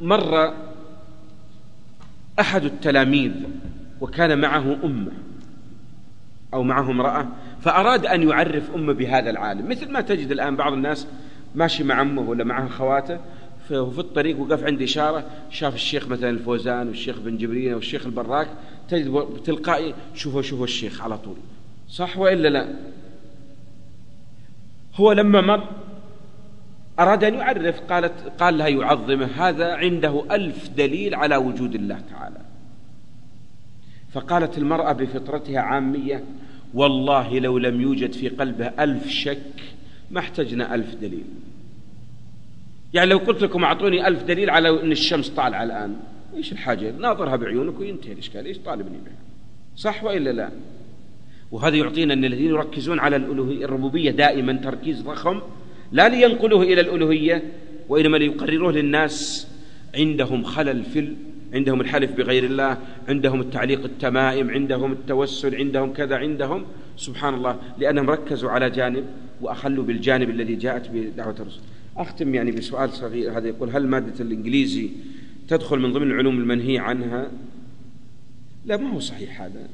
فمر 0.00 0.54
أحد 2.40 2.64
التلاميذ 2.64 3.32
وكان 4.00 4.38
معه 4.38 4.78
أمه. 4.84 5.12
أو 6.54 6.62
معه 6.62 6.90
امرأة 6.90 7.28
فأراد 7.60 8.06
أن 8.06 8.28
يعرف 8.28 8.74
أمه 8.74 8.92
بهذا 8.92 9.30
العالم. 9.30 9.68
مثل 9.68 9.90
ما 9.90 10.00
تجد 10.00 10.30
الآن 10.30 10.56
بعض 10.56 10.72
الناس 10.72 11.06
ماشي 11.54 11.84
مع 11.84 12.02
أمه 12.02 12.22
ولا 12.22 12.44
معه 12.44 12.68
خواته 12.68 13.18
في 13.68 13.98
الطريق 13.98 14.40
وقف 14.40 14.64
عند 14.64 14.82
إشارة 14.82 15.24
شاف 15.50 15.74
الشيخ 15.74 16.08
مثلا 16.08 16.30
الفوزان 16.30 16.88
والشيخ 16.88 17.18
بن 17.18 17.36
جبرين 17.36 17.74
والشيخ 17.74 18.06
البراك 18.06 18.48
تجد 18.88 19.26
تلقائي 19.44 19.94
شوفوا 20.14 20.42
شوفوا 20.42 20.64
الشيخ 20.64 21.02
على 21.02 21.18
طول. 21.18 21.36
صح 21.88 22.18
وإلا 22.18 22.48
لا؟ 22.48 22.68
هو 24.94 25.12
لما 25.12 25.40
مر 25.40 25.68
أراد 26.98 27.24
أن 27.24 27.34
يعرف 27.34 27.80
قالت 27.80 28.32
قال 28.38 28.58
لها 28.58 28.68
يعظمه 28.68 29.28
هذا 29.36 29.74
عنده 29.74 30.24
ألف 30.30 30.68
دليل 30.68 31.14
على 31.14 31.36
وجود 31.36 31.74
الله 31.74 32.00
تعالى. 32.10 32.41
فقالت 34.12 34.58
المرأة 34.58 34.92
بفطرتها 34.92 35.60
عامية 35.60 36.24
والله 36.74 37.38
لو 37.38 37.58
لم 37.58 37.80
يوجد 37.80 38.12
في 38.12 38.28
قلبه 38.28 38.66
ألف 38.66 39.08
شك 39.08 39.62
ما 40.10 40.20
احتجنا 40.20 40.74
ألف 40.74 40.94
دليل. 40.94 41.24
يعني 42.94 43.10
لو 43.10 43.18
قلت 43.18 43.42
لكم 43.42 43.64
أعطوني 43.64 44.08
ألف 44.08 44.22
دليل 44.22 44.50
على 44.50 44.82
أن 44.82 44.92
الشمس 44.92 45.28
طالعة 45.28 45.64
الآن 45.64 45.96
إيش 46.36 46.52
الحاجة؟ 46.52 46.90
ناظرها 46.90 47.36
بعيونك 47.36 47.80
وينتهي 47.80 48.12
الإشكال. 48.12 48.46
إيش 48.46 48.58
طالبني 48.58 48.98
بها 49.04 49.16
صح 49.76 50.04
وإلا 50.04 50.30
لا؟ 50.30 50.50
وهذا 51.52 51.76
يعطينا 51.76 52.14
أن 52.14 52.24
الذين 52.24 52.48
يركزون 52.48 52.98
على 52.98 53.16
الألوهية 53.16 53.64
الربوبية 53.64 54.10
دائما 54.10 54.52
تركيز 54.52 55.02
ضخم 55.02 55.40
لا 55.92 56.08
لينقلوه 56.08 56.62
إلى 56.62 56.80
الألوهية 56.80 57.42
وإنما 57.88 58.16
ليقرروه 58.16 58.72
للناس 58.72 59.48
عندهم 59.94 60.44
خلل 60.44 60.84
في 60.84 61.14
عندهم 61.54 61.80
الحلف 61.80 62.12
بغير 62.12 62.44
الله 62.44 62.78
عندهم 63.08 63.40
التعليق 63.40 63.84
التمائم 63.84 64.50
عندهم 64.50 64.92
التوسل 64.92 65.54
عندهم 65.54 65.92
كذا 65.92 66.16
عندهم. 66.16 66.64
سبحان 66.96 67.34
الله 67.34 67.58
لأنهم 67.78 68.10
ركزوا 68.10 68.50
على 68.50 68.70
جانب 68.70 69.04
وأخلوا 69.40 69.84
بالجانب 69.84 70.30
الذي 70.30 70.54
جاءت 70.54 70.90
بدعوة 70.90 71.34
الرسول. 71.40 71.62
أختم 71.96 72.34
يعني 72.34 72.50
بسؤال 72.50 72.90
صغير 72.90 73.38
هذا 73.38 73.48
يقول 73.48 73.70
هل 73.70 73.86
مادة 73.86 74.24
الإنجليزي 74.24 74.90
تدخل 75.48 75.78
من 75.78 75.92
ضمن 75.92 76.10
العلوم 76.10 76.38
المنهي 76.38 76.78
عنها؟ 76.78 77.30
لا 78.66 78.76
ما 78.76 78.90
هو 78.90 79.00
صحيح 79.00 79.42
هذا. 79.42 79.68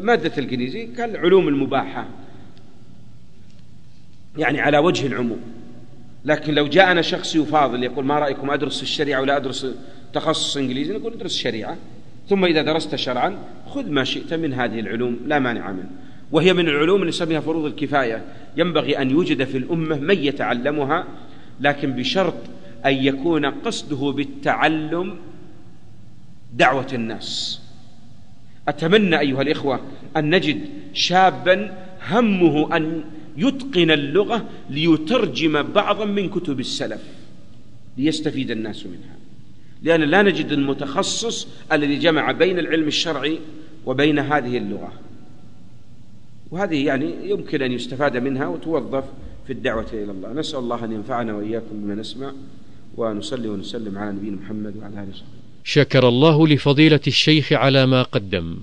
مادة 0.00 0.32
الإنجليزي 0.38 0.86
كالعلوم 0.86 1.48
المباحة 1.48 2.08
يعني 4.38 4.60
على 4.60 4.78
وجه 4.78 5.06
العموم. 5.06 5.40
لكن 6.24 6.54
لو 6.54 6.66
جاءنا 6.66 7.02
شخص 7.02 7.36
يفاضل 7.36 7.84
يقول 7.84 8.04
ما 8.04 8.18
رأيكم 8.18 8.50
أدرس 8.50 8.82
الشريعة 8.82 9.20
ولا 9.20 9.36
أدرس 9.36 9.66
تخصص 10.12 10.56
إنجليزي 10.56 10.94
نقول 10.94 11.12
ادرس 11.12 11.36
شريعة. 11.36 11.76
ثم 12.28 12.44
إذا 12.44 12.62
درست 12.62 12.94
شرعا 12.94 13.38
خذ 13.66 13.90
ما 13.90 14.04
شئت 14.04 14.34
من 14.34 14.54
هذه 14.54 14.80
العلوم 14.80 15.18
لا 15.26 15.38
مانع 15.38 15.72
منه. 15.72 15.90
وهي 16.32 16.52
من 16.52 16.68
العلوم 16.68 17.00
اللي 17.00 17.08
نسميها 17.08 17.40
فروض 17.40 17.64
الكفاية. 17.64 18.24
ينبغي 18.56 18.98
أن 18.98 19.10
يوجد 19.10 19.44
في 19.44 19.58
الأمة 19.58 19.96
من 19.98 20.18
يتعلمها 20.18 21.04
لكن 21.60 21.92
بشرط 21.92 22.34
أن 22.86 22.94
يكون 22.94 23.46
قصده 23.46 24.12
بالتعلم 24.12 25.16
دعوة 26.54 26.88
الناس. 26.92 27.60
أتمنى 28.68 29.20
أيها 29.20 29.42
الإخوة 29.42 29.80
أن 30.16 30.34
نجد 30.34 30.60
شابا 30.92 31.86
همه 32.10 32.76
أن 32.76 33.04
يتقن 33.36 33.90
اللغة 33.90 34.48
ليترجم 34.70 35.62
بعضا 35.62 36.04
من 36.04 36.28
كتب 36.28 36.60
السلف 36.60 37.02
ليستفيد 37.98 38.50
الناس 38.50 38.86
منها. 38.86 39.21
لأن 39.82 40.00
لا 40.00 40.22
نجد 40.22 40.52
المتخصص 40.52 41.48
الذي 41.72 41.98
جمع 41.98 42.32
بين 42.32 42.58
العلم 42.58 42.86
الشرعي 42.88 43.38
وبين 43.86 44.18
هذه 44.18 44.56
اللغة. 44.56 44.92
وهذه 46.50 46.86
يعني 46.86 47.14
يمكن 47.24 47.62
أن 47.62 47.72
يستفاد 47.72 48.16
منها 48.16 48.46
وتوظف 48.46 49.04
في 49.46 49.52
الدعوة 49.52 49.86
إلى 49.92 50.10
الله. 50.10 50.32
نسأل 50.32 50.58
الله 50.58 50.84
أن 50.84 50.92
ينفعنا 50.92 51.34
وإياكم 51.34 51.66
بما 51.72 51.94
نسمع 51.94 52.32
ونصلي 52.96 53.48
ونسلم 53.48 53.98
على 53.98 54.12
نبينا 54.12 54.36
محمد 54.36 54.76
وعلى 54.76 54.94
آله 54.94 55.10
وصحبه. 55.10 55.28
شكر 55.64 56.08
الله 56.08 56.48
لفضيلة 56.48 57.00
الشيخ 57.06 57.52
على 57.52 57.86
ما 57.86 58.02
قدم 58.02 58.56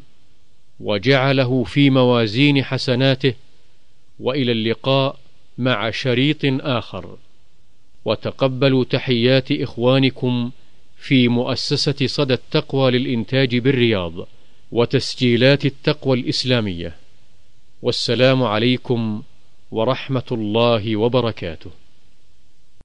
وجعله 0.79 1.63
في 1.63 1.89
موازين 1.89 2.63
حسناته 2.63 3.33
وإلى 4.19 4.51
اللقاء 4.51 5.19
مع 5.57 5.91
شريط 5.91 6.39
آخر. 6.43 7.17
وتقبلوا 8.05 8.83
تحيات 8.83 9.51
إخوانكم 9.51 10.51
في 10.99 11.27
مؤسسة 11.27 12.07
صدى 12.07 12.34
التقوى 12.34 12.91
للإنتاج 12.91 13.57
بالرياض 13.57 14.13
وتسجيلات 14.71 15.65
التقوى 15.65 16.19
الإسلامية. 16.19 16.95
والسلام 17.81 18.43
عليكم 18.43 19.23
ورحمة 19.71 20.30
الله 20.31 20.95
وبركاته. 20.95 21.71